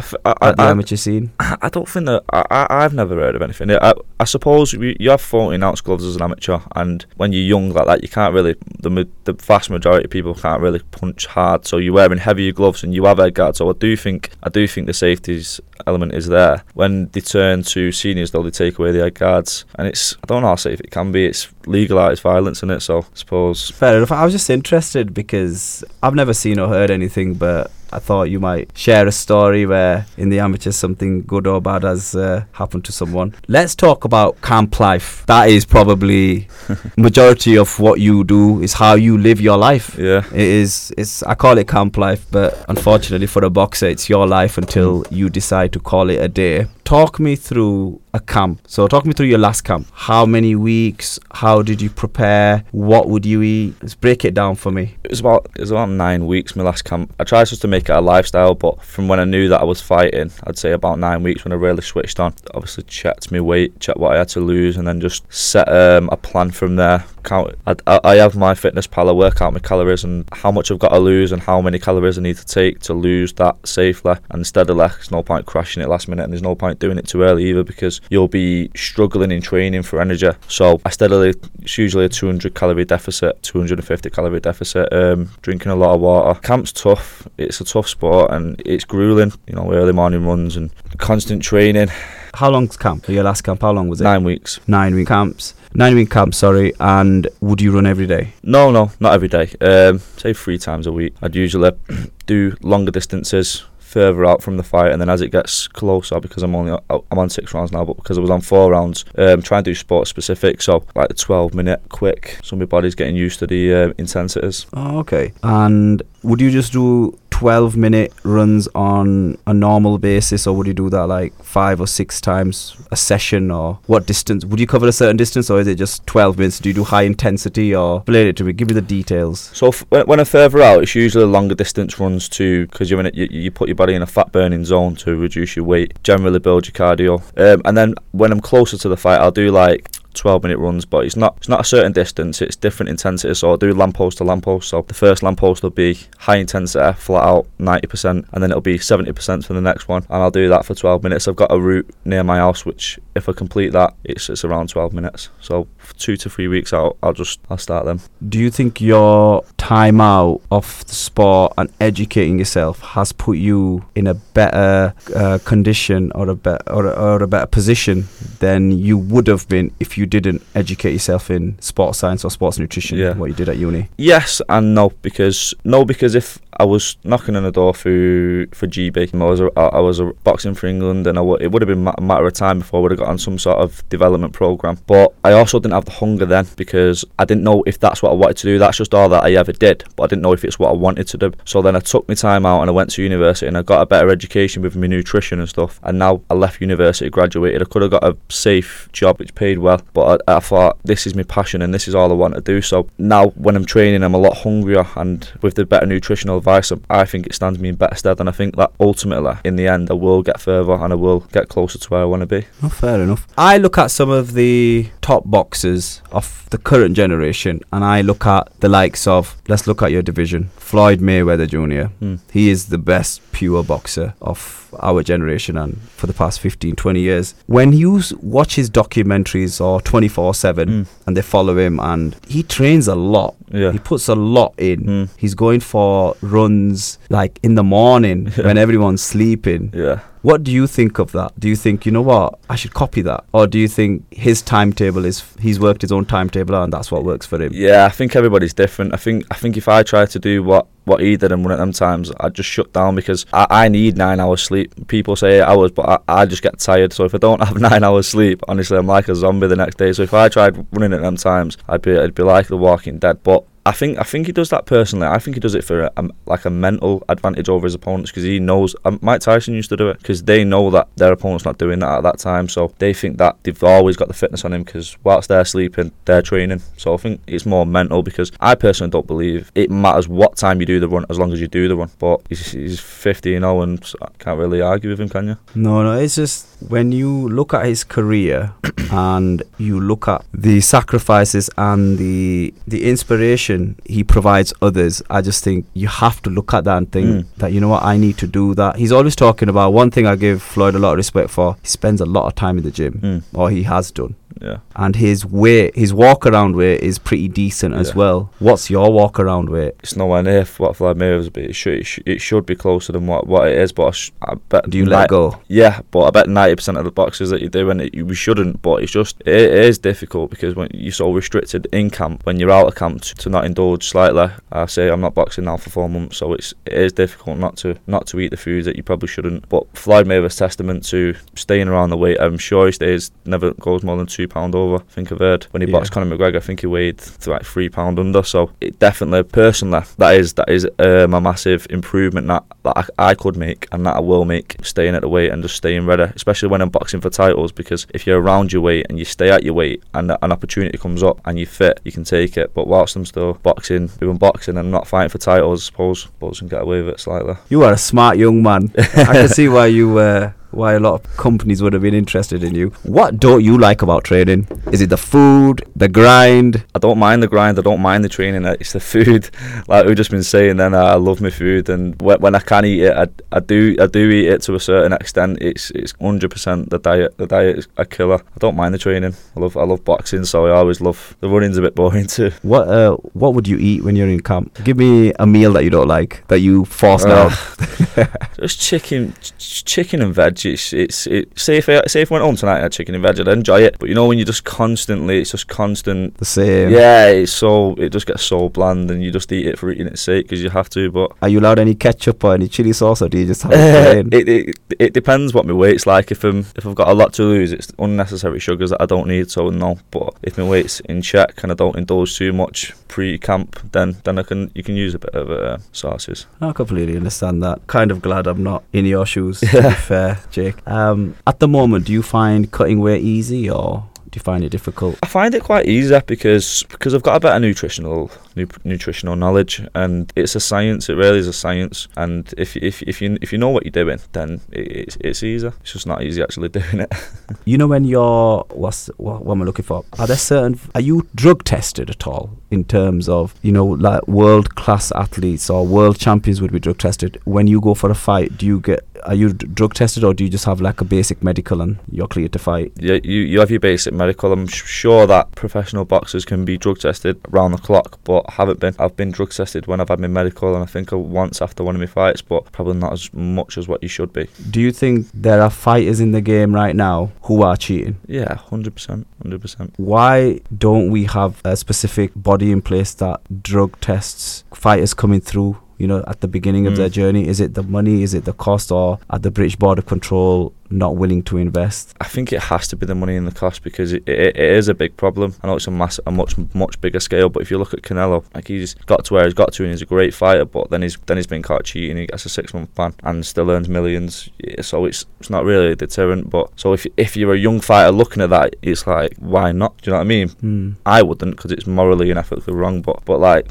f- 0.00 0.14
I, 0.24 0.34
I, 0.40 0.52
the 0.52 0.62
I- 0.62 0.70
amateur 0.70 0.96
scene. 0.96 1.32
I 1.40 1.68
don't 1.68 1.88
think 1.88 2.06
that 2.06 2.22
I, 2.32 2.44
I 2.50 2.66
I've 2.84 2.94
never 2.94 3.14
heard 3.14 3.34
of 3.36 3.42
anything. 3.42 3.70
I, 3.70 3.92
I 4.20 4.24
suppose 4.24 4.72
you, 4.72 4.94
you 4.98 5.10
have 5.10 5.20
14 5.20 5.62
ounce 5.62 5.80
gloves 5.80 6.04
as 6.04 6.16
an 6.16 6.22
amateur, 6.22 6.58
and 6.74 7.04
when 7.16 7.32
you're 7.32 7.42
young 7.42 7.70
like 7.70 7.86
that, 7.86 8.02
you 8.02 8.08
can't 8.08 8.34
really 8.34 8.54
the 8.80 9.08
the 9.24 9.32
vast 9.32 9.70
majority 9.70 10.04
of 10.04 10.10
people 10.10 10.34
can't 10.34 10.60
really 10.62 10.80
punch 10.90 11.26
hard. 11.26 11.66
So 11.66 11.78
you're 11.78 11.92
wearing 11.94 12.18
heavier 12.18 12.52
gloves 12.52 12.82
and 12.82 12.94
you 12.94 13.04
have 13.04 13.18
head 13.18 13.34
guards. 13.34 13.58
So 13.58 13.68
I 13.70 13.72
do 13.74 13.96
think 13.96 14.30
I 14.42 14.48
do 14.48 14.66
think 14.66 14.86
the 14.86 14.94
safeties 14.94 15.60
element 15.86 16.14
is 16.14 16.26
there. 16.26 16.62
When 16.74 17.08
they 17.10 17.20
turn 17.20 17.62
to 17.64 17.92
seniors, 17.92 18.30
though, 18.30 18.42
they 18.42 18.50
take 18.50 18.78
away 18.78 18.92
the 18.92 19.00
head 19.00 19.14
guards, 19.14 19.64
and 19.76 19.86
it's 19.88 20.14
I 20.22 20.26
don't 20.26 20.42
know 20.42 20.48
how 20.48 20.56
safe 20.56 20.80
it 20.80 20.90
can 20.90 21.12
be. 21.12 21.26
It's 21.26 21.48
legalised 21.66 22.22
violence 22.22 22.62
in 22.62 22.70
it, 22.70 22.80
so 22.80 23.00
I 23.00 23.04
suppose. 23.14 23.70
Fair 23.70 23.96
enough. 23.96 24.12
I 24.12 24.24
was 24.24 24.32
just 24.32 24.50
interested 24.50 25.12
because 25.14 25.84
I've 26.02 26.14
never 26.14 26.32
seen 26.34 26.58
or 26.58 26.68
heard 26.68 26.90
anything, 26.90 27.34
but 27.34 27.70
I 27.92 27.98
thought 27.98 28.24
you 28.24 28.40
might 28.40 28.76
share 28.76 29.06
a 29.06 29.12
story 29.12 29.66
where 29.66 30.06
in 30.16 30.28
the 30.28 30.40
amateur 30.40 30.72
something 30.72 31.22
good 31.22 31.46
or 31.46 31.60
bad 31.60 31.82
has 31.84 32.14
uh, 32.14 32.44
happened 32.52 32.84
to 32.86 32.92
someone. 32.92 33.34
Let's 33.48 33.74
talk 33.74 34.04
about 34.04 34.40
camp 34.42 34.78
life. 34.80 35.24
That 35.26 35.48
is 35.48 35.64
probably 35.64 36.48
majority 36.96 37.56
of 37.56 37.78
what 37.78 38.00
you 38.00 38.24
do 38.24 38.62
is 38.62 38.74
how 38.74 38.94
you 38.94 39.18
live 39.18 39.40
your 39.40 39.56
life. 39.56 39.96
Yeah. 39.98 40.24
It 40.32 40.40
is. 40.40 40.92
It's. 40.98 41.22
I 41.22 41.34
call 41.34 41.58
it 41.58 41.68
camp 41.68 41.96
life, 41.96 42.26
but 42.30 42.64
unfortunately 42.68 43.26
for 43.26 43.44
a 43.44 43.50
boxer, 43.50 43.86
it's 43.86 44.08
your 44.08 44.26
life 44.26 44.58
until 44.58 45.04
you 45.10 45.30
decide 45.30 45.72
to 45.72 45.80
call 45.80 46.10
it 46.10 46.20
a 46.20 46.28
day. 46.28 46.66
Talk 46.84 47.18
me 47.18 47.36
through 47.36 48.00
a 48.16 48.20
camp. 48.20 48.60
So 48.66 48.88
talk 48.88 49.06
me 49.06 49.12
through 49.12 49.26
your 49.26 49.38
last 49.38 49.62
camp. 49.62 49.86
How 49.92 50.26
many 50.26 50.56
weeks? 50.56 51.20
How 51.32 51.62
did 51.62 51.80
you 51.80 51.90
prepare? 51.90 52.64
What 52.72 53.08
would 53.08 53.24
you 53.24 53.42
eat? 53.42 53.74
Let's 53.80 53.94
break 53.94 54.24
it 54.24 54.34
down 54.34 54.56
for 54.56 54.72
me. 54.72 54.96
It 55.04 55.10
was 55.10 55.20
about 55.20 55.46
it 55.54 55.60
was 55.60 55.70
about 55.70 55.90
nine 55.90 56.26
weeks 56.26 56.56
my 56.56 56.64
last 56.64 56.84
camp. 56.84 57.14
I 57.20 57.24
tried 57.24 57.46
just 57.46 57.62
to 57.62 57.68
make 57.68 57.88
it 57.88 57.94
a 57.94 58.00
lifestyle, 58.00 58.54
but 58.54 58.82
from 58.82 59.06
when 59.06 59.20
I 59.20 59.24
knew 59.24 59.48
that 59.48 59.60
I 59.60 59.64
was 59.64 59.80
fighting, 59.80 60.32
I'd 60.44 60.58
say 60.58 60.72
about 60.72 60.98
nine 60.98 61.22
weeks 61.22 61.44
when 61.44 61.52
I 61.52 61.56
really 61.56 61.82
switched 61.82 62.18
on. 62.18 62.34
Obviously 62.54 62.84
checked 62.84 63.30
my 63.30 63.40
weight, 63.40 63.78
checked 63.78 63.98
what 63.98 64.14
I 64.14 64.18
had 64.18 64.28
to 64.30 64.40
lose, 64.40 64.76
and 64.76 64.88
then 64.88 65.00
just 65.00 65.30
set 65.32 65.68
um, 65.68 66.08
a 66.10 66.16
plan 66.16 66.50
from 66.50 66.76
there. 66.76 67.04
Count. 67.26 67.54
I, 67.66 68.00
I 68.02 68.14
have 68.16 68.36
my 68.36 68.54
fitness 68.54 68.86
pal. 68.86 69.14
Work 69.14 69.42
out 69.42 69.52
my 69.52 69.58
calories 69.58 70.04
and 70.04 70.26
how 70.32 70.50
much 70.50 70.70
I've 70.70 70.78
got 70.78 70.90
to 70.90 70.98
lose 70.98 71.32
and 71.32 71.42
how 71.42 71.60
many 71.60 71.78
calories 71.78 72.18
I 72.18 72.22
need 72.22 72.38
to 72.38 72.46
take 72.46 72.80
to 72.80 72.94
lose 72.94 73.32
that 73.34 73.66
safely. 73.66 74.14
And 74.30 74.40
instead 74.40 74.70
of 74.70 74.76
like, 74.76 74.92
there's 74.92 75.10
no 75.10 75.22
point 75.22 75.46
crashing 75.46 75.82
it 75.82 75.88
last 75.88 76.08
minute, 76.08 76.24
and 76.24 76.32
there's 76.32 76.42
no 76.42 76.54
point 76.54 76.78
doing 76.78 76.98
it 76.98 77.06
too 77.06 77.22
early 77.22 77.44
either 77.44 77.62
because 77.62 78.00
you'll 78.10 78.28
be 78.28 78.70
struggling 78.74 79.30
in 79.30 79.42
training 79.42 79.82
for 79.82 80.00
energy. 80.00 80.30
So 80.48 80.80
I 80.84 80.90
steadily, 80.90 81.34
it's 81.60 81.76
usually 81.76 82.06
a 82.06 82.08
200 82.08 82.54
calorie 82.54 82.84
deficit, 82.84 83.42
250 83.42 84.10
calorie 84.10 84.40
deficit. 84.40 84.92
Um, 84.92 85.30
drinking 85.42 85.72
a 85.72 85.76
lot 85.76 85.94
of 85.94 86.00
water. 86.00 86.40
Camp's 86.40 86.72
tough. 86.72 87.28
It's 87.38 87.60
a 87.60 87.64
tough 87.64 87.88
sport 87.88 88.30
and 88.30 88.60
it's 88.64 88.84
grueling. 88.84 89.32
You 89.46 89.56
know, 89.56 89.72
early 89.72 89.92
morning 89.92 90.24
runs 90.24 90.56
and 90.56 90.70
constant 90.98 91.42
training. 91.42 91.88
How 92.36 92.50
long's 92.50 92.76
camp? 92.76 93.08
Your 93.08 93.24
last 93.24 93.44
camp? 93.44 93.62
How 93.62 93.72
long 93.72 93.88
was 93.88 94.02
it? 94.02 94.04
Nine 94.04 94.22
weeks. 94.22 94.60
Nine 94.68 94.94
week 94.94 95.08
camps. 95.08 95.54
Nine 95.72 95.94
week 95.94 96.10
camps. 96.10 96.36
Sorry. 96.36 96.74
And 96.78 97.26
would 97.40 97.62
you 97.62 97.72
run 97.72 97.86
every 97.86 98.06
day? 98.06 98.34
No, 98.42 98.70
no, 98.70 98.90
not 99.00 99.14
every 99.14 99.28
day. 99.28 99.50
Um, 99.62 100.00
say 100.18 100.34
three 100.34 100.58
times 100.58 100.86
a 100.86 100.92
week. 100.92 101.14
I'd 101.22 101.34
usually 101.34 101.72
do 102.26 102.54
longer 102.60 102.90
distances 102.90 103.64
further 103.78 104.26
out 104.26 104.42
from 104.42 104.58
the 104.58 104.62
fight, 104.62 104.92
and 104.92 105.00
then 105.00 105.08
as 105.08 105.22
it 105.22 105.30
gets 105.30 105.66
closer, 105.68 106.20
because 106.20 106.42
I'm 106.42 106.54
only 106.54 106.78
I'm 106.90 107.18
on 107.18 107.30
six 107.30 107.54
rounds 107.54 107.72
now, 107.72 107.86
but 107.86 107.96
because 107.96 108.18
I 108.18 108.20
was 108.20 108.30
on 108.30 108.42
four 108.42 108.72
rounds, 108.72 109.06
um, 109.16 109.40
try 109.40 109.58
and 109.58 109.64
do 109.64 109.74
sport 109.74 110.06
specific. 110.06 110.60
So 110.60 110.84
like 110.94 111.08
the 111.08 111.14
12 111.14 111.54
minute 111.54 111.80
quick. 111.88 112.38
So 112.42 112.56
my 112.56 112.66
body's 112.66 112.94
getting 112.94 113.16
used 113.16 113.38
to 113.38 113.46
the 113.46 113.72
uh, 113.72 113.92
intensities. 113.96 114.66
Oh, 114.74 114.98
okay. 114.98 115.32
And 115.42 116.02
would 116.22 116.42
you 116.42 116.50
just 116.50 116.74
do 116.74 117.18
12 117.36 117.76
minute 117.76 118.14
runs 118.22 118.66
on 118.74 119.36
a 119.46 119.52
normal 119.52 119.98
basis, 119.98 120.46
or 120.46 120.56
would 120.56 120.66
you 120.66 120.72
do 120.72 120.88
that 120.88 121.06
like 121.06 121.34
five 121.44 121.82
or 121.82 121.86
six 121.86 122.18
times 122.18 122.74
a 122.90 122.96
session, 122.96 123.50
or 123.50 123.78
what 123.84 124.06
distance? 124.06 124.42
Would 124.46 124.58
you 124.58 124.66
cover 124.66 124.88
a 124.88 124.92
certain 124.92 125.18
distance, 125.18 125.50
or 125.50 125.60
is 125.60 125.66
it 125.66 125.74
just 125.74 126.06
12 126.06 126.38
minutes? 126.38 126.60
Do 126.60 126.70
you 126.70 126.74
do 126.74 126.84
high 126.84 127.02
intensity, 127.02 127.74
or 127.74 127.98
explain 127.98 128.28
it 128.28 128.38
to 128.38 128.44
me? 128.44 128.54
Give 128.54 128.68
me 128.68 128.72
the 128.72 128.80
details. 128.80 129.50
So 129.52 129.68
f- 129.68 129.84
when, 129.90 130.06
when 130.06 130.18
I'm 130.18 130.24
further 130.24 130.62
out, 130.62 130.82
it's 130.82 130.94
usually 130.94 131.26
longer 131.26 131.54
distance 131.54 132.00
runs 132.00 132.26
to 132.30 132.66
because 132.68 132.90
you're 132.90 133.00
in 133.00 133.06
it, 133.06 133.14
you, 133.14 133.28
you 133.30 133.50
put 133.50 133.68
your 133.68 133.74
body 133.74 133.92
in 133.92 134.00
a 134.00 134.06
fat 134.06 134.32
burning 134.32 134.64
zone 134.64 134.96
to 134.96 135.14
reduce 135.14 135.56
your 135.56 135.66
weight, 135.66 136.02
generally 136.02 136.38
build 136.38 136.66
your 136.66 136.72
cardio. 136.72 137.20
Um, 137.38 137.60
and 137.66 137.76
then 137.76 137.96
when 138.12 138.32
I'm 138.32 138.40
closer 138.40 138.78
to 138.78 138.88
the 138.88 138.96
fight, 138.96 139.20
I'll 139.20 139.30
do 139.30 139.50
like 139.50 139.90
12 140.16 140.42
minute 140.42 140.58
runs, 140.58 140.84
but 140.84 141.04
it's 141.04 141.16
not 141.16 141.36
it's 141.38 141.48
not 141.48 141.60
a 141.60 141.64
certain 141.64 141.92
distance. 141.92 142.42
It's 142.42 142.56
different 142.56 142.90
intensity. 142.90 143.34
So 143.34 143.50
I'll 143.50 143.56
do 143.56 143.72
lamppost 143.72 144.18
to 144.18 144.24
lamppost. 144.24 144.68
So 144.68 144.82
the 144.82 144.94
first 144.94 145.22
lamppost 145.22 145.62
will 145.62 145.70
be 145.70 145.98
high 146.18 146.36
intensity, 146.36 146.98
flat 146.98 147.24
out, 147.24 147.46
90%, 147.58 148.26
and 148.32 148.42
then 148.42 148.50
it'll 148.50 148.60
be 148.60 148.78
70% 148.78 149.44
for 149.44 149.54
the 149.54 149.60
next 149.60 149.88
one. 149.88 150.04
And 150.08 150.22
I'll 150.22 150.30
do 150.30 150.48
that 150.48 150.64
for 150.64 150.74
12 150.74 151.02
minutes. 151.02 151.28
I've 151.28 151.36
got 151.36 151.52
a 151.52 151.60
route 151.60 151.88
near 152.04 152.24
my 152.24 152.38
house, 152.38 152.64
which 152.64 152.98
if 153.14 153.28
I 153.28 153.32
complete 153.32 153.72
that, 153.72 153.94
it's 154.04 154.28
it's 154.28 154.44
around 154.44 154.68
12 154.68 154.92
minutes. 154.92 155.28
So 155.40 155.68
two 155.98 156.16
to 156.16 156.30
three 156.30 156.48
weeks 156.48 156.72
out, 156.72 156.96
I'll 157.02 157.12
just 157.12 157.40
I'll 157.50 157.58
start 157.58 157.84
them. 157.84 158.00
Do 158.28 158.38
you 158.38 158.50
think 158.50 158.80
your 158.80 159.44
time 159.56 160.00
out 160.00 160.40
of 160.50 160.84
the 160.86 160.94
sport 160.94 161.52
and 161.58 161.70
educating 161.80 162.38
yourself 162.38 162.80
has 162.80 163.12
put 163.12 163.38
you 163.38 163.84
in 163.94 164.06
a 164.06 164.14
better 164.14 164.94
uh, 165.14 165.38
condition 165.44 166.12
or 166.12 166.28
a 166.28 166.34
better 166.34 166.62
or, 166.72 166.86
or 166.86 167.22
a 167.22 167.26
better 167.26 167.46
position 167.46 168.06
than 168.38 168.72
you 168.72 168.96
would 168.98 169.26
have 169.26 169.48
been 169.48 169.72
if 169.80 169.98
you 169.98 170.05
didn't 170.06 170.42
educate 170.54 170.92
yourself 170.92 171.30
in 171.30 171.60
sports 171.60 171.98
science 171.98 172.24
or 172.24 172.30
sports 172.30 172.58
nutrition? 172.58 172.98
Yeah. 172.98 173.14
What 173.14 173.26
you 173.26 173.34
did 173.34 173.48
at 173.48 173.56
uni. 173.56 173.88
Yes 173.96 174.40
and 174.48 174.74
no 174.74 174.90
because 175.02 175.54
no 175.64 175.84
because 175.84 176.14
if 176.14 176.38
I 176.58 176.64
was 176.64 176.96
knocking 177.04 177.36
on 177.36 177.42
the 177.42 177.52
door 177.52 177.74
for 177.74 178.46
for 178.52 178.66
GB, 178.66 179.14
I 179.14 179.24
was 179.24 179.40
a, 179.40 179.50
I 179.58 179.80
was 179.80 180.00
a 180.00 180.06
boxing 180.24 180.54
for 180.54 180.66
England, 180.66 181.06
and 181.06 181.18
I 181.18 181.20
w- 181.20 181.38
it 181.40 181.52
would 181.52 181.62
have 181.62 181.68
been 181.68 181.86
a 181.86 182.00
matter 182.00 182.26
of 182.26 182.32
time 182.32 182.60
before 182.60 182.80
I 182.80 182.82
would 182.82 182.90
have 182.92 183.00
got 183.00 183.08
on 183.08 183.18
some 183.18 183.38
sort 183.38 183.58
of 183.58 183.86
development 183.88 184.32
program. 184.32 184.78
But 184.86 185.12
I 185.24 185.32
also 185.32 185.58
didn't 185.58 185.74
have 185.74 185.84
the 185.84 185.90
hunger 185.90 186.24
then 186.24 186.46
because 186.56 187.04
I 187.18 187.24
didn't 187.24 187.44
know 187.44 187.62
if 187.66 187.78
that's 187.78 188.02
what 188.02 188.10
I 188.12 188.14
wanted 188.14 188.38
to 188.38 188.46
do. 188.46 188.58
That's 188.58 188.78
just 188.78 188.94
all 188.94 189.08
that 189.10 189.24
I 189.24 189.32
ever 189.32 189.52
did, 189.52 189.84
but 189.96 190.04
I 190.04 190.06
didn't 190.06 190.22
know 190.22 190.32
if 190.32 190.44
it's 190.44 190.58
what 190.58 190.70
I 190.70 190.74
wanted 190.74 191.08
to 191.08 191.18
do. 191.18 191.32
So 191.44 191.60
then 191.60 191.76
I 191.76 191.80
took 191.80 192.08
my 192.08 192.14
time 192.14 192.46
out 192.46 192.62
and 192.62 192.70
I 192.70 192.72
went 192.72 192.90
to 192.92 193.02
university 193.02 193.46
and 193.46 193.58
I 193.58 193.62
got 193.62 193.82
a 193.82 193.86
better 193.86 194.08
education 194.10 194.62
with 194.62 194.76
my 194.76 194.86
nutrition 194.86 195.38
and 195.40 195.48
stuff. 195.48 195.78
And 195.82 195.98
now 195.98 196.22
I 196.30 196.34
left 196.34 196.60
university, 196.60 197.10
graduated. 197.10 197.60
I 197.62 197.66
could 197.66 197.82
have 197.82 197.90
got 197.90 198.04
a 198.04 198.16
safe 198.30 198.88
job 198.92 199.18
which 199.18 199.34
paid 199.34 199.58
well, 199.58 199.80
but 199.96 200.22
I, 200.28 200.36
I 200.36 200.40
thought 200.40 200.78
this 200.84 201.06
is 201.06 201.14
my 201.14 201.22
passion 201.22 201.62
and 201.62 201.72
this 201.72 201.88
is 201.88 201.94
all 201.94 202.10
I 202.10 202.14
want 202.14 202.34
to 202.34 202.42
do. 202.42 202.60
So 202.60 202.86
now 202.98 203.28
when 203.30 203.56
I'm 203.56 203.64
training, 203.64 204.02
I'm 204.02 204.12
a 204.12 204.18
lot 204.18 204.36
hungrier 204.36 204.86
and 204.94 205.26
with 205.40 205.54
the 205.54 205.64
better 205.64 205.86
nutritional 205.86 206.36
advice, 206.36 206.70
I 206.90 207.06
think 207.06 207.26
it 207.26 207.34
stands 207.34 207.58
me 207.58 207.70
in 207.70 207.76
better 207.76 207.94
stead. 207.94 208.20
And 208.20 208.28
I 208.28 208.32
think 208.32 208.56
that 208.56 208.72
ultimately, 208.78 209.36
in 209.42 209.56
the 209.56 209.68
end, 209.68 209.90
I 209.90 209.94
will 209.94 210.22
get 210.22 210.38
further 210.38 210.74
and 210.74 210.92
I 210.92 210.96
will 210.96 211.20
get 211.20 211.48
closer 211.48 211.78
to 211.78 211.88
where 211.88 212.02
I 212.02 212.04
want 212.04 212.20
to 212.20 212.26
be. 212.26 212.46
Oh, 212.62 212.68
fair 212.68 213.00
enough. 213.00 213.26
I 213.38 213.56
look 213.56 213.78
at 213.78 213.90
some 213.90 214.10
of 214.10 214.34
the 214.34 214.90
top 215.00 215.22
boxers 215.24 216.02
of 216.12 216.46
the 216.50 216.58
current 216.58 216.96
generation, 216.96 217.60
and 217.72 217.84
I 217.84 218.00
look 218.00 218.26
at 218.26 218.50
the 218.60 218.68
likes 218.68 219.06
of. 219.06 219.36
Let's 219.48 219.66
look 219.66 219.82
at 219.82 219.92
your 219.92 220.02
division, 220.02 220.50
Floyd 220.56 221.00
Mayweather 221.00 221.48
Jr. 221.48 221.92
Hmm. 221.98 222.16
He 222.32 222.50
is 222.50 222.66
the 222.66 222.78
best 222.78 223.20
pure 223.32 223.62
boxer 223.62 224.14
of 224.20 224.66
our 224.80 225.02
generation 225.02 225.56
and 225.56 225.80
for 225.90 226.06
the 226.06 226.12
past 226.12 226.40
15, 226.40 226.76
20 226.76 227.00
years. 227.00 227.34
When 227.46 227.72
you 227.72 228.02
watch 228.20 228.56
his 228.56 228.70
documentaries 228.70 229.60
or 229.60 229.80
24 229.86 230.34
7 230.34 230.68
Mm. 230.68 230.86
and 231.06 231.16
they 231.16 231.22
follow 231.22 231.56
him, 231.58 231.78
and 231.80 232.16
he 232.28 232.42
trains 232.42 232.88
a 232.88 232.94
lot, 232.94 233.34
Yeah. 233.52 233.72
he 233.72 233.78
puts 233.78 234.08
a 234.08 234.14
lot 234.14 234.52
in. 234.58 234.80
Mm. 234.84 235.08
He's 235.16 235.34
going 235.34 235.60
for 235.60 236.16
runs 236.20 236.98
like 237.08 237.38
in 237.42 237.54
the 237.54 237.62
morning 237.62 238.28
Yeah. 238.36 238.46
when 238.46 238.58
everyone's 238.58 239.02
sleeping. 239.02 239.70
Yeah. 239.74 239.98
What 240.26 240.42
do 240.42 240.50
you 240.50 240.66
think 240.66 240.98
of 240.98 241.12
that? 241.12 241.38
Do 241.38 241.48
you 241.48 241.54
think 241.54 241.86
you 241.86 241.92
know 241.92 242.02
what 242.02 242.40
I 242.50 242.56
should 242.56 242.74
copy 242.74 243.00
that, 243.02 243.22
or 243.32 243.46
do 243.46 243.60
you 243.60 243.68
think 243.68 244.12
his 244.12 244.42
timetable 244.42 245.04
is 245.04 245.22
he's 245.38 245.60
worked 245.60 245.82
his 245.82 245.92
own 245.92 246.04
timetable 246.04 246.56
out 246.56 246.64
and 246.64 246.72
that's 246.72 246.90
what 246.90 247.04
works 247.04 247.24
for 247.26 247.40
him? 247.40 247.52
Yeah, 247.54 247.84
I 247.84 247.90
think 247.90 248.16
everybody's 248.16 248.52
different. 248.52 248.92
I 248.92 248.96
think 248.96 249.24
I 249.30 249.36
think 249.36 249.56
if 249.56 249.68
I 249.68 249.84
try 249.84 250.04
to 250.04 250.18
do 250.18 250.42
what 250.42 250.66
what 250.84 251.00
he 251.00 251.16
did 251.16 251.30
and 251.30 251.44
one 251.44 251.52
of 251.52 251.58
them 251.60 251.70
times, 251.70 252.10
I'd 252.18 252.34
just 252.34 252.48
shut 252.48 252.72
down 252.72 252.96
because 252.96 253.24
I, 253.32 253.46
I 253.50 253.68
need 253.68 253.96
nine 253.96 254.18
hours 254.18 254.42
sleep. 254.42 254.88
People 254.88 255.14
say 255.14 255.38
eight 255.38 255.42
hours, 255.42 255.70
but 255.70 255.88
I, 256.08 256.22
I 256.22 256.26
just 256.26 256.42
get 256.42 256.58
tired. 256.58 256.92
So 256.92 257.04
if 257.04 257.14
I 257.14 257.18
don't 257.18 257.46
have 257.46 257.60
nine 257.70 257.84
hours 257.84 258.08
sleep, 258.08 258.42
honestly, 258.48 258.76
I'm 258.78 258.88
like 258.88 259.06
a 259.06 259.14
zombie 259.14 259.46
the 259.46 259.54
next 259.54 259.78
day. 259.78 259.92
So 259.92 260.02
if 260.02 260.12
I 260.12 260.28
tried 260.28 260.56
running 260.72 260.92
at 260.92 261.02
them 261.02 261.16
times, 261.16 261.56
I'd 261.68 261.82
be 261.82 261.96
I'd 261.96 262.16
be 262.16 262.24
like 262.24 262.48
The 262.48 262.56
Walking 262.56 262.98
Dead. 262.98 263.22
But 263.22 263.44
I 263.66 263.72
think 263.72 263.98
I 263.98 264.04
think 264.04 264.26
he 264.26 264.32
does 264.32 264.50
that 264.50 264.64
personally. 264.64 265.08
I 265.08 265.18
think 265.18 265.34
he 265.34 265.40
does 265.40 265.56
it 265.56 265.64
for 265.64 265.82
a, 265.82 265.92
a, 265.96 266.08
like 266.26 266.44
a 266.44 266.50
mental 266.50 267.02
advantage 267.08 267.48
over 267.48 267.66
his 267.66 267.74
opponents 267.74 268.12
because 268.12 268.22
he 268.22 268.38
knows. 268.38 268.76
Um, 268.84 269.00
Mike 269.02 269.20
Tyson 269.20 269.54
used 269.54 269.70
to 269.70 269.76
do 269.76 269.88
it 269.88 269.98
because 269.98 270.22
they 270.22 270.44
know 270.44 270.70
that 270.70 270.88
their 270.96 271.12
opponent's 271.12 271.44
not 271.44 271.58
doing 271.58 271.80
that 271.80 271.98
at 271.98 272.02
that 272.02 272.18
time, 272.18 272.48
so 272.48 272.72
they 272.78 272.94
think 272.94 273.18
that 273.18 273.36
they've 273.42 273.64
always 273.64 273.96
got 273.96 274.06
the 274.06 274.14
fitness 274.14 274.44
on 274.44 274.52
him 274.52 274.62
because 274.62 274.96
whilst 275.02 275.28
they're 275.28 275.44
sleeping, 275.44 275.90
they're 276.04 276.22
training. 276.22 276.62
So 276.76 276.94
I 276.94 276.96
think 276.96 277.20
it's 277.26 277.44
more 277.44 277.66
mental 277.66 278.04
because 278.04 278.30
I 278.38 278.54
personally 278.54 278.90
don't 278.90 279.06
believe 279.06 279.50
it 279.56 279.68
matters 279.68 280.08
what 280.08 280.36
time 280.36 280.60
you 280.60 280.66
do 280.66 280.78
the 280.78 280.88
run 280.88 281.04
as 281.10 281.18
long 281.18 281.32
as 281.32 281.40
you 281.40 281.48
do 281.48 281.66
the 281.66 281.76
run. 281.76 281.90
But 281.98 282.20
he's, 282.28 282.52
he's 282.52 282.78
50 282.78 283.30
you 283.30 283.40
know, 283.40 283.62
and 283.62 283.84
I 284.00 284.08
can't 284.20 284.38
really 284.38 284.60
argue 284.60 284.90
with 284.90 285.00
him, 285.00 285.08
can 285.08 285.26
you? 285.26 285.36
No, 285.56 285.82
no. 285.82 285.98
It's 285.98 286.14
just 286.14 286.46
when 286.68 286.92
you 286.92 287.28
look 287.28 287.52
at 287.52 287.66
his 287.66 287.82
career 287.82 288.52
and 288.92 289.42
you 289.58 289.80
look 289.80 290.06
at 290.06 290.24
the 290.32 290.60
sacrifices 290.60 291.50
and 291.58 291.98
the 291.98 292.54
the 292.68 292.88
inspiration 292.88 293.55
he 293.84 294.02
provides 294.04 294.52
others, 294.62 295.02
I 295.10 295.20
just 295.22 295.42
think 295.44 295.66
you 295.74 295.88
have 295.88 296.20
to 296.22 296.30
look 296.30 296.52
at 296.54 296.64
that 296.64 296.76
and 296.78 296.90
think 296.92 297.06
Mm. 297.06 297.24
that 297.38 297.52
you 297.52 297.60
know 297.60 297.68
what 297.68 297.82
I 297.84 297.96
need 297.96 298.16
to 298.18 298.26
do 298.26 298.54
that. 298.54 298.76
He's 298.76 298.92
always 298.92 299.16
talking 299.16 299.48
about 299.48 299.72
one 299.72 299.90
thing 299.90 300.06
I 300.06 300.16
give 300.16 300.42
Floyd 300.42 300.74
a 300.74 300.78
lot 300.78 300.92
of 300.92 300.96
respect 300.98 301.30
for. 301.30 301.56
He 301.62 301.68
spends 301.68 302.00
a 302.00 302.06
lot 302.06 302.26
of 302.26 302.34
time 302.34 302.58
in 302.58 302.64
the 302.64 302.70
gym, 302.70 302.94
Mm. 303.02 303.22
or 303.34 303.50
he 303.50 303.62
has 303.64 303.90
done. 303.90 304.14
Yeah. 304.42 304.58
And 304.74 304.94
his 304.96 305.24
weight, 305.24 305.74
his 305.74 305.94
walk 305.94 306.26
around 306.26 306.56
weight 306.56 306.82
is 306.82 306.98
pretty 306.98 307.26
decent 307.26 307.74
as 307.74 307.94
well. 307.94 308.30
What's 308.38 308.68
your 308.68 308.92
walk 308.92 309.18
around 309.18 309.48
weight? 309.48 309.72
It's 309.82 309.96
nowhere 309.96 310.22
near 310.22 310.44
what 310.58 310.76
Floyd 310.76 310.98
Mayweather's 310.98 311.30
but 311.30 311.44
It 311.44 311.54
should, 311.54 311.78
it 311.78 311.84
should 311.86 312.06
it 312.06 312.20
should 312.20 312.44
be 312.44 312.54
closer 312.54 312.92
than 312.92 313.06
what, 313.06 313.26
what 313.26 313.48
it 313.48 313.56
is, 313.58 313.72
but 313.72 313.86
I, 313.86 313.90
sh- 313.92 314.12
I 314.20 314.34
bet 314.50 314.68
Do 314.68 314.76
you 314.76 314.84
let 314.84 315.08
go? 315.08 315.40
Yeah, 315.48 315.80
but 315.90 316.00
I 316.04 316.10
bet 316.10 316.28
ninety 316.28 316.54
percent 316.54 316.76
of 316.76 316.84
the 316.84 316.90
boxes 316.90 317.30
that 317.30 317.40
you 317.40 317.48
do, 317.48 317.70
and 317.70 317.80
it, 317.80 317.94
you 317.94 318.12
shouldn't. 318.12 318.60
But 318.60 318.82
it's 318.82 318.92
just 318.92 319.18
it, 319.24 319.34
it 319.34 319.64
is 319.70 319.78
difficult 319.78 320.28
because 320.28 320.54
when 320.54 320.68
you're 320.74 320.92
so 320.92 321.10
restricted 321.10 321.66
in 321.72 321.88
camp, 321.88 322.20
when 322.26 322.38
you're 322.38 322.50
out 322.58 322.66
of 322.68 322.74
camp, 322.74 323.00
to, 323.04 323.14
to 323.14 323.30
not 323.30 323.45
indulge 323.46 323.88
slightly. 323.88 324.28
I 324.52 324.66
say 324.66 324.88
I'm 324.88 325.00
not 325.00 325.14
boxing 325.14 325.44
now 325.44 325.56
for 325.56 325.70
four 325.70 325.88
months, 325.88 326.18
so 326.18 326.34
it's 326.34 326.52
it 326.66 326.74
is 326.74 326.92
difficult 326.92 327.38
not 327.38 327.56
to 327.58 327.76
not 327.86 328.06
to 328.08 328.20
eat 328.20 328.28
the 328.30 328.36
food 328.36 328.64
that 328.64 328.76
you 328.76 328.82
probably 328.82 329.08
shouldn't. 329.08 329.48
But 329.48 329.64
Floyd 329.76 330.06
Mayweather's 330.06 330.36
testament 330.36 330.84
to 330.86 331.14
staying 331.34 331.68
around 331.68 331.90
the 331.90 331.96
weight. 331.96 332.18
I'm 332.20 332.38
sure 332.38 332.66
he 332.66 332.72
stays 332.72 333.10
never 333.24 333.52
goes 333.54 333.82
more 333.82 333.96
than 333.96 334.06
two 334.06 334.28
pound 334.28 334.54
over. 334.54 334.76
I 334.76 334.92
think 334.92 335.10
I've 335.12 335.18
heard 335.18 335.44
when 335.52 335.62
he 335.62 335.68
Yeah. 335.68 335.72
boxed 335.78 335.92
Conor 335.92 336.14
McGregor, 336.16 336.36
I 336.36 336.40
think 336.40 336.60
he 336.60 336.66
weighed 336.66 337.00
like 337.26 337.44
three 337.44 337.68
pound 337.68 337.98
under. 337.98 338.22
So 338.22 338.50
it 338.60 338.78
definitely, 338.78 339.22
personally, 339.22 339.82
that 339.98 340.14
is 340.16 340.34
that 340.34 340.48
is 340.50 340.66
um, 340.78 341.14
a 341.14 341.20
massive 341.20 341.66
improvement 341.70 342.26
that, 342.28 342.44
that 342.64 342.90
I, 342.98 343.10
I 343.10 343.14
could 343.14 343.36
make 343.36 343.66
and 343.72 343.86
that 343.86 343.96
I 343.96 344.00
will 344.00 344.24
make 344.24 344.56
staying 344.62 344.94
at 344.94 345.02
the 345.02 345.08
weight 345.08 345.30
and 345.30 345.42
just 345.42 345.56
staying 345.56 345.86
ready, 345.86 346.04
especially 346.14 346.48
when 346.48 346.60
I'm 346.60 346.70
boxing 346.70 347.00
for 347.00 347.10
titles. 347.10 347.52
Because 347.52 347.86
if 347.94 348.06
you're 348.06 348.20
around 348.20 348.52
your 348.52 348.62
weight 348.62 348.86
and 348.88 348.98
you 348.98 349.04
stay 349.04 349.30
at 349.30 349.44
your 349.44 349.54
weight 349.54 349.82
and 349.94 350.10
an 350.22 350.32
opportunity 350.32 350.76
comes 350.78 351.02
up 351.02 351.20
and 351.24 351.38
you 351.38 351.46
fit, 351.46 351.80
you 351.84 351.92
can 351.92 352.04
take 352.04 352.36
it. 352.36 352.52
But 352.54 352.66
whilst 352.66 352.96
I'm 352.96 353.04
still 353.04 353.35
boxing, 353.42 353.88
doing 354.00 354.16
boxing 354.16 354.56
and 354.56 354.70
not 354.70 354.86
fighting 354.86 355.10
for 355.10 355.18
titles, 355.18 355.62
I 355.62 355.66
suppose, 355.66 356.08
I 356.22 356.38
can 356.38 356.48
get 356.48 356.62
away 356.62 356.82
with 356.82 356.94
it 356.94 357.00
slightly. 357.00 357.34
You 357.48 357.62
are 357.64 357.72
a 357.72 357.78
smart 357.78 358.16
young 358.18 358.42
man. 358.42 358.72
I 358.78 359.12
can 359.12 359.28
see 359.28 359.48
why 359.48 359.66
you 359.66 359.98
uh, 359.98 360.32
why 360.56 360.72
a 360.74 360.80
lot 360.80 360.94
of 361.04 361.16
companies 361.16 361.62
would 361.62 361.72
have 361.72 361.82
been 361.82 361.94
interested 361.94 362.42
in 362.42 362.54
you. 362.54 362.70
What 362.82 363.18
don't 363.20 363.44
you 363.44 363.58
like 363.58 363.82
about 363.82 364.04
training? 364.04 364.48
Is 364.72 364.80
it 364.80 364.90
the 364.90 364.96
food, 364.96 365.64
the 365.76 365.88
grind? 365.88 366.64
I 366.74 366.78
don't 366.78 366.98
mind 366.98 367.22
the 367.22 367.28
grind. 367.28 367.58
I 367.58 367.62
don't 367.62 367.80
mind 367.80 368.04
the 368.04 368.08
training. 368.08 368.44
It's 368.60 368.72
the 368.72 368.80
food, 368.80 369.30
like 369.68 369.86
we've 369.86 369.96
just 369.96 370.10
been 370.10 370.22
saying. 370.22 370.56
Then 370.56 370.74
I 370.74 370.94
love 370.94 371.20
my 371.20 371.30
food, 371.30 371.68
and 371.68 371.94
wh- 372.00 372.20
when 372.20 372.34
I 372.34 372.40
can 372.40 372.64
eat 372.64 372.82
it, 372.82 372.96
I, 372.96 373.06
I 373.36 373.40
do 373.40 373.76
I 373.80 373.86
do 373.86 374.10
eat 374.10 374.28
it 374.28 374.42
to 374.42 374.54
a 374.54 374.60
certain 374.60 374.92
extent. 374.92 375.38
It's 375.40 375.70
it's 375.72 375.92
hundred 376.00 376.30
percent 376.30 376.70
the 376.70 376.78
diet. 376.78 377.16
The 377.18 377.26
diet 377.26 377.58
is 377.58 377.68
a 377.76 377.84
killer. 377.84 378.16
I 378.34 378.38
don't 378.38 378.56
mind 378.56 378.74
the 378.74 378.78
training. 378.78 379.14
I 379.36 379.40
love 379.40 379.56
I 379.56 379.64
love 379.64 379.84
boxing, 379.84 380.24
so 380.24 380.46
I 380.46 380.50
always 380.50 380.80
love 380.80 381.16
the 381.20 381.28
running's 381.28 381.58
a 381.58 381.62
bit 381.62 381.74
boring 381.74 382.06
too. 382.16 382.30
What 382.42 382.68
uh, 382.68 382.96
what 383.12 383.34
would 383.34 383.46
you 383.46 383.58
eat 383.58 383.84
when 383.84 383.96
you're 383.96 384.08
in 384.08 384.20
camp? 384.20 384.56
Give 384.64 384.76
me 384.76 385.12
a 385.18 385.26
meal 385.26 385.52
that 385.52 385.64
you 385.64 385.70
don't 385.70 385.88
like 385.88 386.26
that 386.28 386.40
you 386.40 386.64
force 386.64 387.04
Uh, 387.04 387.28
down. 387.28 388.08
Just 388.40 388.60
chicken, 388.60 389.14
ch- 389.38 389.64
chicken 389.64 390.02
and 390.02 390.14
veg. 390.14 390.44
It's 390.52 390.72
it's 390.72 391.06
it. 391.06 391.38
Say 391.38 391.58
if 391.58 391.68
I, 391.68 391.82
say 391.86 392.02
if 392.02 392.10
I 392.10 392.14
went 392.14 392.24
home 392.24 392.36
tonight 392.36 392.56
and 392.56 392.62
had 392.64 392.72
chicken 392.72 392.94
and 392.94 393.02
veg, 393.02 393.20
I'd 393.20 393.28
enjoy 393.28 393.60
it. 393.60 393.78
But 393.78 393.88
you 393.88 393.94
know 393.94 394.06
when 394.06 394.18
you're 394.18 394.26
just 394.26 394.44
constantly, 394.44 395.20
it's 395.20 395.30
just 395.30 395.48
constant 395.48 396.16
The 396.18 396.24
same. 396.24 396.70
Yeah, 396.70 397.06
it's 397.08 397.32
so 397.32 397.74
it 397.74 397.90
just 397.90 398.06
gets 398.06 398.22
so 398.22 398.48
bland, 398.48 398.90
and 398.90 399.02
you 399.02 399.10
just 399.10 399.30
eat 399.32 399.46
it 399.46 399.58
for 399.58 399.70
eating 399.70 399.86
its 399.86 400.02
sake 400.02 400.26
because 400.26 400.42
you 400.42 400.50
have 400.50 400.68
to. 400.70 400.90
But 400.90 401.12
Are 401.22 401.28
you 401.28 401.40
allowed 401.40 401.58
any 401.58 401.74
ketchup 401.74 402.22
or 402.24 402.34
any 402.34 402.48
chili 402.48 402.72
sauce, 402.72 403.02
or 403.02 403.08
do 403.08 403.18
you 403.18 403.26
just 403.26 403.42
have 403.42 403.52
it 403.52 404.06
Uh, 404.06 404.08
it, 404.16 404.28
it 404.28 404.58
it 404.78 404.92
depends 404.92 405.34
what 405.34 405.46
my 405.46 405.52
weight's 405.52 405.86
like. 405.86 406.10
If 406.10 406.24
I'm 406.24 406.46
if 406.56 406.66
I've 406.66 406.74
got 406.74 406.88
a 406.88 406.94
lot 406.94 407.12
to 407.14 407.22
lose, 407.22 407.52
it's 407.52 407.72
unnecessary 407.78 408.38
sugars 408.40 408.70
that 408.70 408.80
I 408.82 408.86
don't 408.86 409.08
need. 409.08 409.30
So 409.30 409.50
no. 409.50 409.78
But 409.90 410.14
if 410.22 410.38
my 410.38 410.44
weight's 410.44 410.80
in 410.80 411.02
check 411.02 411.42
and 411.42 411.52
I 411.52 411.54
don't 411.54 411.76
indulge 411.76 412.16
too 412.16 412.32
much 412.32 412.72
pre-camp, 412.88 413.72
then 413.72 413.96
then 414.04 414.18
I 414.18 414.22
can 414.22 414.50
you 414.54 414.62
can 414.62 414.76
use 414.76 414.94
a 414.94 414.98
bit 414.98 415.14
of 415.14 415.30
uh, 415.30 415.58
sauces. 415.72 416.26
I 416.40 416.52
completely 416.52 416.96
understand 416.96 417.42
that. 417.42 417.66
Kind 417.66 417.90
of 417.90 418.00
glad 418.02 418.26
I'm 418.26 418.42
not 418.42 418.62
in 418.72 418.84
your 418.86 419.06
shoes. 419.06 419.40
To 419.40 419.62
be 419.62 419.70
fair, 419.70 420.18
Jake. 420.30 420.66
Um, 420.66 421.16
at 421.26 421.38
the 421.40 421.48
moment, 421.48 421.86
do 421.86 421.92
you 421.92 422.02
find 422.02 422.50
cutting 422.50 422.80
weight 422.80 423.02
easy, 423.02 423.48
or 423.50 423.84
do 424.10 424.18
you 424.18 424.22
find 424.22 424.44
it 424.44 424.50
difficult? 424.50 424.98
I 425.02 425.06
find 425.06 425.34
it 425.34 425.42
quite 425.42 425.66
easy 425.66 425.98
because 426.06 426.64
because 426.70 426.94
I've 426.94 427.02
got 427.02 427.16
a 427.16 427.20
better 427.20 427.40
nutritional 427.40 428.10
nu- 428.34 428.46
nutritional 428.64 429.16
knowledge, 429.16 429.62
and 429.74 430.12
it's 430.16 430.34
a 430.36 430.40
science. 430.40 430.88
It 430.88 430.94
really 430.94 431.18
is 431.18 431.26
a 431.28 431.32
science. 431.32 431.88
And 431.96 432.32
if 432.38 432.56
if 432.56 432.82
if 432.82 433.02
you 433.02 433.18
if 433.20 433.32
you 433.32 433.38
know 433.38 433.48
what 433.48 433.64
you're 433.64 433.84
doing, 433.84 433.98
then 434.12 434.40
it, 434.52 434.66
it's 434.68 434.96
it's 435.00 435.22
easy. 435.22 435.48
It's 435.48 435.72
just 435.72 435.86
not 435.86 436.02
easy 436.02 436.22
actually 436.22 436.48
doing 436.60 436.80
it. 436.80 436.92
You 437.44 437.58
know 437.58 437.66
when 437.66 437.84
you're 437.84 438.44
what's 438.50 438.86
what, 438.96 439.24
what 439.24 439.32
am 439.34 439.42
I 439.42 439.44
looking 439.44 439.64
for? 439.64 439.84
Are 439.98 440.06
there 440.06 440.16
certain? 440.16 440.58
Are 440.74 440.80
you 440.80 441.06
drug 441.14 441.44
tested 441.44 441.90
at 441.90 442.06
all 442.06 442.30
in 442.50 442.64
terms 442.64 443.08
of 443.08 443.34
you 443.42 443.52
know 443.52 443.66
like 443.66 444.06
world 444.08 444.54
class 444.54 444.92
athletes 444.92 445.50
or 445.50 445.66
world 445.66 445.98
champions 445.98 446.40
would 446.40 446.52
be 446.52 446.60
drug 446.60 446.78
tested? 446.78 447.20
When 447.24 447.46
you 447.46 447.60
go 447.60 447.74
for 447.74 447.90
a 447.90 447.94
fight, 447.94 448.36
do 448.38 448.46
you 448.46 448.60
get 448.60 448.84
are 449.04 449.14
you 449.14 449.32
d- 449.32 449.46
drug 449.46 449.74
tested 449.74 450.04
or 450.04 450.14
do 450.14 450.24
you 450.24 450.30
just 450.30 450.44
have 450.44 450.60
like 450.60 450.80
a 450.80 450.84
basic 450.84 451.22
medical 451.22 451.60
and 451.60 451.78
you're 451.90 452.06
cleared 452.08 452.32
to 452.32 452.38
fight? 452.38 452.72
Yeah, 452.76 452.98
you, 453.02 453.20
you 453.20 453.40
have 453.40 453.50
your 453.50 453.60
basic 453.60 453.92
medical. 453.94 454.32
I'm 454.32 454.46
sh- 454.46 454.64
sure 454.64 455.06
that 455.06 455.32
professional 455.32 455.84
boxers 455.84 456.24
can 456.24 456.44
be 456.44 456.58
drug 456.58 456.78
tested 456.78 457.20
around 457.32 457.52
the 457.52 457.58
clock, 457.58 457.98
but 458.04 458.24
I 458.28 458.32
haven't 458.32 458.60
been. 458.60 458.74
I've 458.78 458.96
been 458.96 459.10
drug 459.10 459.30
tested 459.30 459.66
when 459.66 459.80
I've 459.80 459.88
had 459.88 460.00
my 460.00 460.08
medical, 460.08 460.54
and 460.54 460.62
I 460.62 460.66
think 460.66 460.92
once 460.92 461.40
after 461.42 461.62
one 461.64 461.74
of 461.74 461.80
my 461.80 461.86
fights, 461.86 462.22
but 462.22 462.50
probably 462.52 462.74
not 462.76 462.92
as 462.92 463.12
much 463.12 463.58
as 463.58 463.68
what 463.68 463.82
you 463.82 463.88
should 463.88 464.12
be. 464.12 464.28
Do 464.50 464.60
you 464.60 464.72
think 464.72 465.08
there 465.14 465.40
are 465.42 465.50
fighters 465.50 466.00
in 466.00 466.12
the 466.12 466.20
game 466.20 466.54
right 466.54 466.74
now 466.76 467.12
who 467.22 467.42
are 467.42 467.56
cheating? 467.56 467.98
Yeah, 468.06 468.36
hundred 468.36 468.74
percent, 468.74 469.06
hundred 469.22 469.40
percent. 469.40 469.74
Why 469.76 470.40
don't 470.56 470.90
we 470.90 471.04
have 471.04 471.40
a 471.44 471.56
specific 471.56 472.12
body 472.14 472.52
in 472.52 472.62
place 472.62 472.94
that 472.94 473.42
drug 473.42 473.80
tests 473.80 474.44
fighters 474.54 474.94
coming 474.94 475.20
through? 475.20 475.58
You 475.78 475.86
know, 475.86 476.02
at 476.06 476.20
the 476.20 476.28
beginning 476.28 476.66
of 476.66 476.72
Mm. 476.72 476.76
their 476.76 476.88
journey, 476.88 477.28
is 477.28 477.38
it 477.40 477.54
the 477.54 477.62
money? 477.62 478.02
Is 478.02 478.14
it 478.14 478.24
the 478.24 478.32
cost? 478.32 478.72
Or 478.72 478.98
at 479.10 479.22
the 479.22 479.30
British 479.30 479.56
Board 479.56 479.78
of 479.78 479.86
Control 479.86 480.52
not 480.70 480.96
willing 480.96 481.22
to 481.24 481.36
invest? 481.36 481.94
I 482.00 482.04
think 482.04 482.32
it 482.32 482.40
has 482.44 482.68
to 482.68 482.76
be 482.76 482.86
the 482.86 482.94
money 482.94 483.16
and 483.16 483.26
the 483.26 483.32
cost 483.32 483.62
because 483.62 483.92
it, 483.92 484.08
it, 484.08 484.36
it 484.36 484.50
is 484.56 484.68
a 484.68 484.74
big 484.74 484.96
problem. 484.96 485.34
I 485.42 485.46
know 485.46 485.56
it's 485.56 485.66
a 485.66 485.70
mass, 485.70 486.00
a 486.06 486.10
much 486.10 486.34
much 486.54 486.80
bigger 486.80 487.00
scale, 487.00 487.28
but 487.28 487.42
if 487.42 487.50
you 487.50 487.58
look 487.58 487.74
at 487.74 487.82
Canelo, 487.82 488.24
like 488.34 488.48
he's 488.48 488.74
got 488.86 489.04
to 489.06 489.14
where 489.14 489.24
he's 489.24 489.34
got 489.34 489.52
to, 489.54 489.62
and 489.62 489.72
he's 489.72 489.82
a 489.82 489.86
great 489.86 490.14
fighter, 490.14 490.44
but 490.44 490.70
then 490.70 490.82
he's 490.82 490.96
then 491.06 491.16
he's 491.16 491.26
been 491.26 491.42
caught 491.42 491.64
cheating. 491.64 491.96
He 491.96 492.06
gets 492.06 492.26
a 492.26 492.28
six 492.28 492.52
month 492.54 492.74
ban 492.74 492.94
and 493.02 493.24
still 493.24 493.50
earns 493.50 493.68
millions. 493.68 494.28
Yeah, 494.38 494.62
So 494.62 494.84
it's 494.84 495.06
it's 495.20 495.30
not 495.30 495.44
really 495.44 495.72
a 495.72 495.76
deterrent. 495.76 496.30
But 496.30 496.50
so 496.56 496.72
if 496.72 496.86
if 496.96 497.16
you're 497.16 497.34
a 497.34 497.38
young 497.38 497.60
fighter 497.60 497.92
looking 497.92 498.22
at 498.22 498.30
that, 498.30 498.56
it's 498.62 498.86
like 498.86 499.14
why 499.18 499.52
not? 499.52 499.76
Do 499.78 499.90
you 499.90 499.92
know 499.92 499.98
what 499.98 500.04
I 500.04 500.08
mean? 500.08 500.28
Hmm. 500.28 500.70
I 500.84 501.02
wouldn't 501.02 501.36
because 501.36 501.52
it's 501.52 501.66
morally 501.66 502.10
and 502.10 502.18
ethically 502.18 502.54
wrong. 502.54 502.82
But 502.82 503.04
but 503.04 503.18
like 503.20 503.48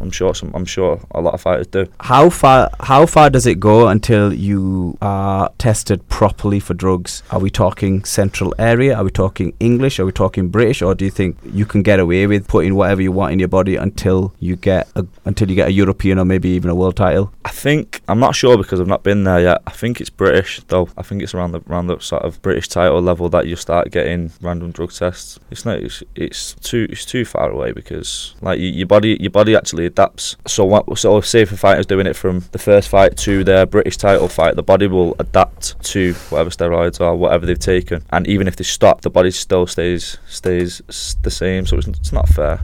I'm 0.00 0.10
sure 0.10 0.34
some 0.34 0.52
I'm 0.54 0.64
sure 0.64 1.00
a 1.10 1.20
lot 1.20 1.34
of 1.34 1.40
fighters 1.40 1.66
do. 1.66 1.86
How 2.00 2.30
far? 2.30 2.70
How 2.80 3.06
far 3.06 3.30
does 3.30 3.46
it 3.46 3.60
go 3.60 3.88
until 3.88 4.32
you 4.32 4.96
are 5.00 5.50
tested 5.58 6.08
properly 6.08 6.53
for 6.60 6.74
drugs? 6.74 7.22
Are 7.30 7.38
we 7.38 7.50
talking 7.50 8.04
central 8.04 8.54
area? 8.58 8.96
Are 8.96 9.04
we 9.04 9.10
talking 9.10 9.54
English? 9.60 9.98
Are 9.98 10.06
we 10.06 10.12
talking 10.12 10.48
British? 10.48 10.82
Or 10.82 10.94
do 10.94 11.04
you 11.04 11.10
think 11.10 11.36
you 11.44 11.66
can 11.66 11.82
get 11.82 12.00
away 12.00 12.26
with 12.26 12.48
putting 12.48 12.74
whatever 12.74 13.02
you 13.02 13.12
want 13.12 13.32
in 13.32 13.38
your 13.38 13.48
body 13.48 13.76
until 13.76 14.34
you 14.40 14.56
get 14.56 14.88
a, 14.94 15.06
until 15.24 15.48
you 15.48 15.54
get 15.54 15.68
a 15.68 15.72
European 15.72 16.18
or 16.18 16.24
maybe 16.24 16.48
even 16.50 16.70
a 16.70 16.74
world 16.74 16.96
title? 16.96 17.32
I 17.44 17.50
think 17.50 18.02
I'm 18.08 18.20
not 18.20 18.34
sure 18.34 18.56
because 18.56 18.80
I've 18.80 18.86
not 18.86 19.02
been 19.02 19.24
there 19.24 19.40
yet. 19.40 19.62
I 19.66 19.70
think 19.70 20.00
it's 20.00 20.10
British 20.10 20.60
though. 20.68 20.88
I 20.96 21.02
think 21.02 21.22
it's 21.22 21.34
around 21.34 21.52
the 21.52 21.60
around 21.68 21.86
the 21.86 21.98
sort 21.98 22.22
of 22.22 22.40
British 22.42 22.68
title 22.68 23.00
level 23.00 23.28
that 23.30 23.46
you 23.46 23.56
start 23.56 23.90
getting 23.90 24.32
random 24.40 24.70
drug 24.70 24.92
tests. 24.92 25.38
It's 25.50 25.64
not. 25.64 25.78
It's, 25.78 26.02
it's 26.14 26.54
too. 26.54 26.86
It's 26.90 27.04
too 27.04 27.24
far 27.24 27.50
away 27.50 27.72
because 27.72 28.34
like 28.40 28.58
you, 28.58 28.68
your 28.68 28.86
body 28.86 29.16
your 29.20 29.30
body 29.30 29.56
actually 29.56 29.86
adapts. 29.86 30.36
So 30.46 30.64
what? 30.64 30.98
So 30.98 31.20
say 31.20 31.42
if 31.42 31.52
a 31.52 31.56
fighter's 31.56 31.86
doing 31.86 32.06
it 32.06 32.16
from 32.16 32.44
the 32.52 32.58
first 32.58 32.88
fight 32.88 33.16
to 33.18 33.44
their 33.44 33.66
British 33.66 33.96
title 33.96 34.28
fight, 34.28 34.56
the 34.56 34.62
body 34.62 34.86
will 34.86 35.14
adapt 35.18 35.82
to 35.92 36.14
whatever 36.30 36.43
steroids 36.50 37.00
or 37.00 37.14
whatever 37.16 37.46
they've 37.46 37.58
taken, 37.58 38.04
and 38.10 38.26
even 38.26 38.48
if 38.48 38.56
they 38.56 38.64
stop, 38.64 39.00
the 39.02 39.10
body 39.10 39.30
still 39.30 39.66
stays 39.66 40.18
stays 40.28 40.82
the 41.22 41.30
same. 41.30 41.66
So 41.66 41.78
it's, 41.78 41.86
it's 41.86 42.12
not 42.12 42.28
fair. 42.28 42.60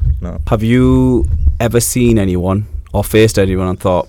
Have 0.49 0.63
you 0.63 1.25
ever 1.59 1.81
seen 1.81 2.19
anyone 2.19 2.67
or 2.93 3.05
faced 3.05 3.39
anyone 3.39 3.69
and 3.69 3.79
thought 3.79 4.09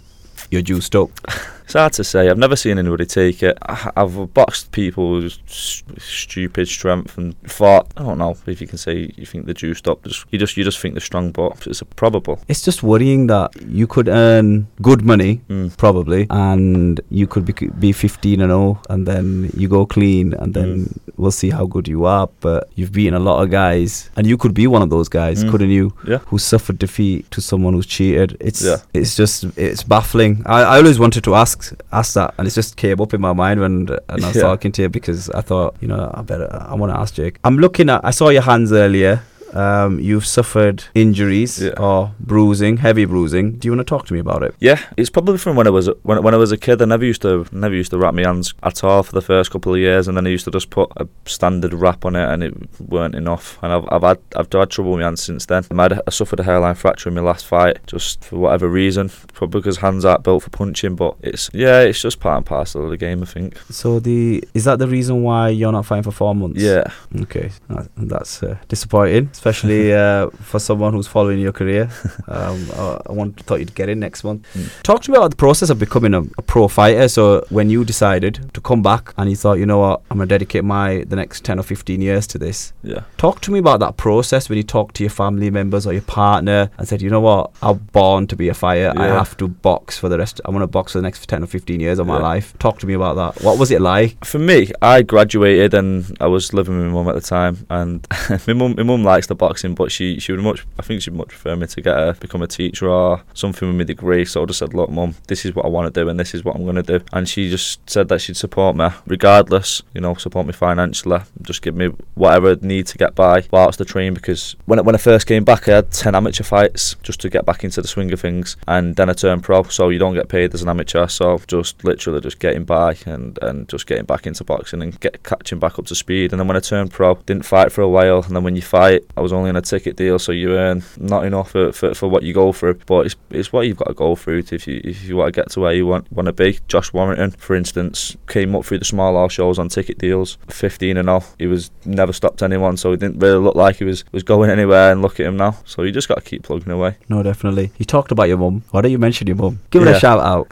you're 0.49 0.61
juiced 0.61 0.95
up? 0.95 1.09
It's 1.71 1.79
hard 1.79 1.93
to 1.93 2.03
say. 2.03 2.27
I've 2.29 2.37
never 2.37 2.57
seen 2.57 2.77
anybody 2.79 3.05
take 3.05 3.41
it. 3.41 3.57
I've 3.95 4.33
boxed 4.33 4.73
people 4.73 5.11
with 5.21 5.37
stupid 5.47 6.67
strength 6.67 7.17
and 7.17 7.33
thought. 7.43 7.87
I 7.95 8.03
don't 8.03 8.17
know 8.17 8.35
if 8.45 8.59
you 8.59 8.67
can 8.67 8.77
say 8.77 9.09
you 9.15 9.25
think 9.25 9.45
they're 9.45 9.53
juiced 9.53 9.87
up. 9.87 10.03
Just, 10.03 10.25
you 10.31 10.37
just 10.37 10.57
you 10.57 10.65
just 10.65 10.79
think 10.79 10.95
they're 10.95 10.99
strong, 10.99 11.31
but 11.31 11.65
it's 11.65 11.81
probable. 11.95 12.41
It's 12.49 12.61
just 12.61 12.83
worrying 12.83 13.27
that 13.27 13.51
you 13.65 13.87
could 13.87 14.09
earn 14.09 14.67
good 14.81 15.03
money 15.05 15.39
Mm. 15.47 15.77
probably, 15.77 16.27
and 16.29 16.99
you 17.09 17.25
could 17.25 17.45
be, 17.45 17.53
be 17.79 17.93
15 17.93 18.41
and 18.41 18.49
0, 18.49 18.81
and 18.89 19.07
then 19.07 19.49
you 19.55 19.69
go 19.69 19.85
clean, 19.85 20.33
and 20.33 20.53
then 20.53 20.71
Mm. 20.87 20.97
we'll 21.15 21.31
see 21.31 21.51
how 21.51 21.65
good 21.65 21.87
you 21.87 22.03
are. 22.03 22.27
But 22.41 22.67
you've 22.75 22.91
beaten 22.91 23.13
a 23.13 23.19
lot 23.19 23.41
of 23.43 23.49
guys, 23.49 24.09
and 24.17 24.27
you 24.27 24.35
could 24.37 24.53
be 24.53 24.67
one 24.67 24.81
of 24.81 24.89
those 24.89 25.07
guys, 25.07 25.43
Mm. 25.45 25.51
couldn't 25.51 25.69
you? 25.69 25.93
Yeah. 26.05 26.17
Who 26.27 26.37
suffered 26.37 26.79
defeat 26.79 27.31
to 27.31 27.39
someone 27.39 27.73
who's 27.73 27.85
cheated. 27.85 28.35
It's 28.41 28.61
Yeah. 28.61 28.77
it's 28.93 29.15
just 29.15 29.45
it's 29.55 29.83
baffling. 29.83 30.43
I, 30.45 30.63
I 30.63 30.77
always 30.77 30.99
wanted 30.99 31.23
to 31.23 31.35
ask 31.35 31.61
ask 31.91 32.13
that, 32.13 32.34
and 32.38 32.48
it 32.48 32.51
just 32.51 32.75
came 32.77 33.00
up 33.01 33.13
in 33.13 33.22
my 33.22 33.34
mind 33.34 33.60
when 33.60 33.74
and 34.10 34.24
I 34.24 34.27
was 34.27 34.36
Yeah. 34.36 34.41
talking 34.44 34.72
to 34.74 34.82
you 34.84 34.89
because 34.89 35.30
I 35.30 35.41
thought 35.41 35.75
you 35.82 35.88
know 35.88 36.12
I 36.13 36.22
better 36.22 36.48
I 36.70 36.75
want 36.75 36.91
to 36.94 37.00
ask 37.00 37.13
Jake. 37.15 37.38
I'm 37.44 37.58
looking 37.58 37.89
at 37.89 38.01
I 38.03 38.12
saw 38.12 38.30
your 38.30 38.41
hands 38.44 38.72
earlier. 38.72 39.22
Um, 39.53 40.00
you've 40.00 40.25
suffered 40.25 40.84
injuries 40.96 41.62
Yeah. 41.62 41.74
or 41.77 42.13
bruising, 42.20 42.77
heavy 42.77 43.05
bruising. 43.05 43.53
Do 43.53 43.67
you 43.67 43.72
want 43.75 43.86
to 43.88 43.89
talk 43.89 44.05
to 44.08 44.13
me 44.13 44.20
about 44.20 44.43
it? 44.43 44.55
Yeah, 44.60 44.79
it's 44.98 45.10
probably 45.10 45.38
from 45.38 45.55
when 45.55 45.67
I 45.67 45.72
was 45.72 45.89
when 46.03 46.22
when 46.24 46.34
I 46.34 46.38
was 46.38 46.51
a 46.51 46.58
kid. 46.58 46.81
I 46.81 46.86
never 46.86 47.05
used 47.05 47.22
to 47.24 47.46
never 47.51 47.75
used 47.75 47.91
to 47.91 47.98
wrap 47.98 48.13
my 48.13 48.24
hands 48.24 48.53
at 48.63 48.84
all 48.84 49.03
for 49.03 49.12
the 49.13 49.22
first 49.22 49.51
couple 49.51 49.74
of 49.74 49.79
years, 49.79 50.08
and 50.08 50.15
then 50.17 50.25
I 50.27 50.29
used 50.29 50.46
to 50.46 50.51
just 50.51 50.70
put 50.70 50.89
a 50.98 51.08
standard 51.25 51.74
wrap 51.74 52.05
on 52.05 52.15
it, 52.15 52.27
and 52.29 52.43
it 52.43 52.53
weren't 52.79 53.15
enough. 53.15 53.58
And 53.62 53.74
I've 53.74 53.86
I've 53.91 54.03
had 54.03 54.20
I've 54.36 54.51
had 54.51 54.70
trouble 54.70 54.91
with 54.91 55.00
my 55.00 55.05
hands 55.05 55.22
since 55.24 55.46
then. 55.46 55.63
I, 55.72 55.84
had, 55.84 55.93
I 56.08 56.10
suffered 56.12 56.39
a 56.39 56.43
hairline 56.43 56.75
fracture 56.75 57.10
in 57.10 57.15
my 57.15 57.22
last 57.22 57.46
fight, 57.46 57.79
just 57.88 58.24
for 58.25 58.38
whatever 58.39 58.67
reason, 58.70 59.10
probably 59.34 59.60
because 59.62 59.77
hands 59.77 60.05
aren't 60.05 60.24
built 60.24 60.43
for 60.43 60.50
punching. 60.50 60.96
But 60.96 61.15
it's 61.22 61.50
yeah, 61.53 61.81
it's 61.81 62.01
just 62.01 62.20
part 62.20 62.38
and 62.38 62.46
parcel 62.46 62.84
of 62.86 62.89
the 62.89 62.98
game. 62.98 63.22
I 63.22 63.25
think. 63.25 63.58
So 63.70 64.00
the 64.00 64.43
is 64.53 64.63
that 64.65 64.79
the 64.79 64.88
reason 64.88 65.24
why 65.24 65.50
you're 65.50 65.72
not 65.72 65.86
fighting 65.86 66.03
for 66.03 66.12
four 66.12 66.34
months? 66.36 66.62
Yeah, 66.62 66.84
Okay, 67.22 67.51
that- 67.70 67.89
that's 67.98 68.41
uh, 68.43 68.58
disappointing, 68.67 69.29
especially 69.41 69.91
uh, 70.03 70.29
for 70.29 70.60
someone 70.60 70.93
who's 70.93 71.07
following 71.07 71.39
your 71.39 71.51
career. 71.51 71.89
Um, 72.27 72.67
I, 72.75 73.01
I 73.07 73.12
want, 73.12 73.39
thought 73.41 73.60
you'd 73.60 73.75
get 73.75 73.89
in 73.89 74.00
next 74.00 74.24
month. 74.24 74.48
Mm. 74.53 74.81
Talk 74.83 75.01
to 75.03 75.12
me 75.12 75.17
about 75.17 75.31
the 75.31 75.36
process 75.36 75.69
of 75.69 75.79
becoming 75.79 76.13
a, 76.13 76.21
a 76.38 76.41
pro 76.41 76.67
fighter. 76.67 77.07
So 77.10 77.43
when 77.50 77.69
you 77.69 77.83
decided 77.83 78.53
to 78.53 78.62
come 78.62 78.81
back 78.81 79.13
and 79.17 79.29
you 79.29 79.36
thought, 79.36 79.57
you 79.60 79.65
know 79.65 79.79
what, 79.79 80.01
I'm 80.10 80.17
gonna 80.17 80.27
dedicate 80.27 80.63
my 80.63 81.03
the 81.10 81.15
next 81.15 81.43
ten 81.43 81.60
or 81.60 81.63
fifteen 81.63 82.00
years 82.01 82.27
to 82.27 82.38
this. 82.38 82.74
yeah. 82.83 83.01
Talk 83.17 83.41
to 83.41 83.51
me 83.51 83.60
about 83.60 83.79
that 83.81 83.98
process 83.98 84.48
when 84.50 84.57
you 84.57 84.63
talk 84.63 84.93
to 84.93 85.03
your 85.03 85.10
family 85.10 85.50
members 85.50 85.86
or 85.86 85.93
your 85.93 86.03
partner 86.03 86.69
and 86.77 86.88
said, 86.88 87.01
you 87.01 87.10
know 87.10 87.21
what, 87.21 87.51
I'm 87.62 87.79
born 87.91 88.27
to 88.27 88.36
be 88.36 88.48
a 88.50 88.53
fighter. 88.53 88.93
I 88.95 89.07
have 89.07 89.36
to 89.38 89.48
box 89.48 89.98
for 89.98 90.07
the 90.07 90.17
rest. 90.17 90.39
I'm 90.45 90.53
gonna 90.53 90.67
box 90.67 90.93
for 90.93 91.00
the 91.00 91.03
next 91.03 91.27
ten 91.27 91.43
or 91.43 91.48
fifteen 91.48 91.79
years 91.81 92.00
of 92.00 92.07
my 92.07 92.17
Yeah. 92.17 92.24
life. 92.24 92.57
Talk 92.60 92.79
to 92.79 92.88
me 92.88 92.93
about 92.93 93.15
that. 93.15 93.43
What 93.43 93.57
was 93.57 93.71
it 93.71 93.81
like? 93.81 94.24
For 94.24 94.39
me, 94.39 94.71
I 94.81 95.01
graduated 95.01 95.74
and 95.74 96.15
I 96.21 96.27
was 96.27 96.53
living 96.53 96.77
with 96.77 96.86
my 96.88 96.93
mum 96.93 97.10
at 97.10 97.15
the 97.15 97.21
time, 97.21 97.65
and 97.69 98.07
my 98.48 98.53
mum, 98.53 98.75
my 98.77 98.83
mum 98.83 99.03
likes 99.03 99.27
boxing, 99.35 99.75
but 99.75 99.91
she, 99.91 100.19
she 100.19 100.31
would 100.31 100.41
much, 100.41 100.65
I 100.79 100.81
think 100.81 101.01
she'd 101.01 101.13
much 101.13 101.29
prefer 101.29 101.55
me 101.55 101.67
to 101.67 101.81
get 101.81 101.97
a 101.97 102.13
become 102.19 102.41
a 102.41 102.47
teacher 102.47 102.89
or 102.89 103.23
something 103.33 103.67
with 103.67 103.77
my 103.77 103.83
degree. 103.83 104.25
So 104.25 104.43
I 104.43 104.45
just 104.45 104.59
said, 104.59 104.73
look, 104.73 104.89
mum, 104.89 105.15
this 105.27 105.45
is 105.45 105.55
what 105.55 105.65
I 105.65 105.69
want 105.69 105.93
to 105.93 106.01
do, 106.03 106.09
and 106.09 106.19
this 106.19 106.33
is 106.33 106.43
what 106.43 106.55
I'm 106.55 106.63
going 106.63 106.75
to 106.75 107.00
do. 107.00 107.03
And 107.13 107.27
she 107.27 107.50
just 107.50 107.89
said 107.89 108.07
that 108.09 108.21
she'd 108.21 108.38
support 108.38 108.75
me 108.75 108.89
regardless, 109.05 109.81
you 109.93 110.01
know, 110.01 110.15
support 110.15 110.45
me 110.45 110.53
financially, 110.53 111.21
just 111.41 111.61
give 111.61 111.75
me 111.75 111.88
whatever 112.15 112.51
I 112.51 112.57
need 112.61 112.88
to 112.88 112.97
get 112.97 113.15
by 113.15 113.45
whilst 113.51 113.79
the 113.79 113.85
train. 113.85 114.13
Because 114.13 114.55
when 114.65 114.79
I, 114.79 114.81
when 114.81 114.95
I 114.95 115.00
first 115.00 115.27
came 115.27 115.43
back, 115.43 115.67
I 115.67 115.75
had 115.75 115.91
ten 115.91 116.15
amateur 116.15 116.43
fights 116.43 116.95
just 117.03 117.19
to 117.21 117.29
get 117.29 117.45
back 117.45 117.63
into 117.63 117.81
the 117.81 117.88
swing 117.88 118.11
of 118.11 118.19
things, 118.19 118.57
and 118.67 118.95
then 118.95 119.09
I 119.09 119.13
turned 119.13 119.43
pro. 119.43 119.63
So 119.63 119.89
you 119.89 120.00
don't 120.00 120.13
get 120.13 120.29
paid 120.29 120.53
as 120.53 120.61
an 120.61 120.69
amateur, 120.69 121.07
so 121.07 121.39
just 121.47 121.83
literally 121.83 122.21
just 122.21 122.39
getting 122.39 122.63
by 122.63 122.97
and 123.05 123.38
and 123.41 123.67
just 123.69 123.88
getting 123.88 124.05
back 124.05 124.25
into 124.25 124.43
boxing 124.43 124.81
and 124.81 125.00
get 125.00 125.23
catching 125.23 125.59
back 125.59 125.79
up 125.79 125.85
to 125.88 125.95
speed. 125.95 126.31
And 126.31 126.39
then 126.39 126.47
when 126.47 126.57
I 126.57 126.61
turned 126.61 126.91
pro, 126.91 127.15
didn't 127.15 127.45
fight 127.45 127.71
for 127.71 127.81
a 127.81 127.89
while, 127.89 128.23
and 128.23 128.35
then 128.35 128.43
when 128.43 128.55
you 128.55 128.61
fight, 128.61 129.03
was 129.21 129.33
only 129.33 129.49
on 129.49 129.55
a 129.55 129.61
ticket 129.61 129.95
deal, 129.95 130.19
so 130.19 130.31
you 130.31 130.53
earn 130.57 130.83
not 130.97 131.25
enough 131.25 131.51
for, 131.51 131.71
for, 131.71 131.93
for 131.93 132.07
what 132.07 132.23
you 132.23 132.34
go 132.34 132.51
through. 132.51 132.79
But 132.86 133.05
it's, 133.05 133.15
it's 133.29 133.53
what 133.53 133.67
you've 133.67 133.77
got 133.77 133.88
to 133.88 133.93
go 133.93 134.15
through 134.15 134.43
to 134.43 134.55
if 134.55 134.67
you 134.67 134.81
if 134.84 135.03
you 135.03 135.17
want 135.17 135.34
to 135.34 135.41
get 135.41 135.51
to 135.51 135.60
where 135.60 135.73
you 135.73 135.86
want 135.88 136.12
want 136.12 136.27
to 136.27 136.34
be. 136.34 136.60
Josh 136.67 136.93
Warrington, 136.93 137.31
for 137.31 137.55
instance, 137.55 138.15
came 138.27 138.55
up 138.55 138.65
through 138.65 138.79
the 138.79 138.86
small 138.86 139.13
hall 139.13 139.29
shows 139.29 139.60
on 139.60 139.69
ticket 139.69 139.97
deals, 139.97 140.38
15 140.49 140.97
and 140.97 141.07
0. 141.07 141.23
He 141.38 141.47
was 141.47 141.71
never 141.86 142.13
stopped 142.13 142.41
anyone, 142.43 142.77
so 142.77 142.91
he 142.91 142.97
didn't 142.97 143.19
really 143.19 143.39
look 143.39 143.55
like 143.55 143.77
he 143.77 143.84
was 143.86 144.03
was 144.12 144.23
going 144.23 144.49
anywhere. 144.49 144.91
And 144.91 145.01
look 145.01 145.19
at 145.19 145.25
him 145.25 145.38
now. 145.38 145.57
So 145.65 145.84
you 145.84 145.91
just 145.91 146.07
got 146.07 146.15
to 146.15 146.21
keep 146.21 146.43
plugging 146.43 146.71
away. 146.71 146.97
No, 147.10 147.23
definitely. 147.23 147.71
You 147.77 147.86
talked 147.86 148.12
about 148.12 148.27
your 148.27 148.38
mum. 148.38 148.63
Why 148.71 148.81
don't 148.81 148.91
you 148.91 148.99
mention 148.99 149.27
your 149.27 149.36
mum? 149.36 149.60
Give 149.69 149.84
her 149.84 149.91
a 149.93 149.99
shout 149.99 150.19
out. 150.19 150.47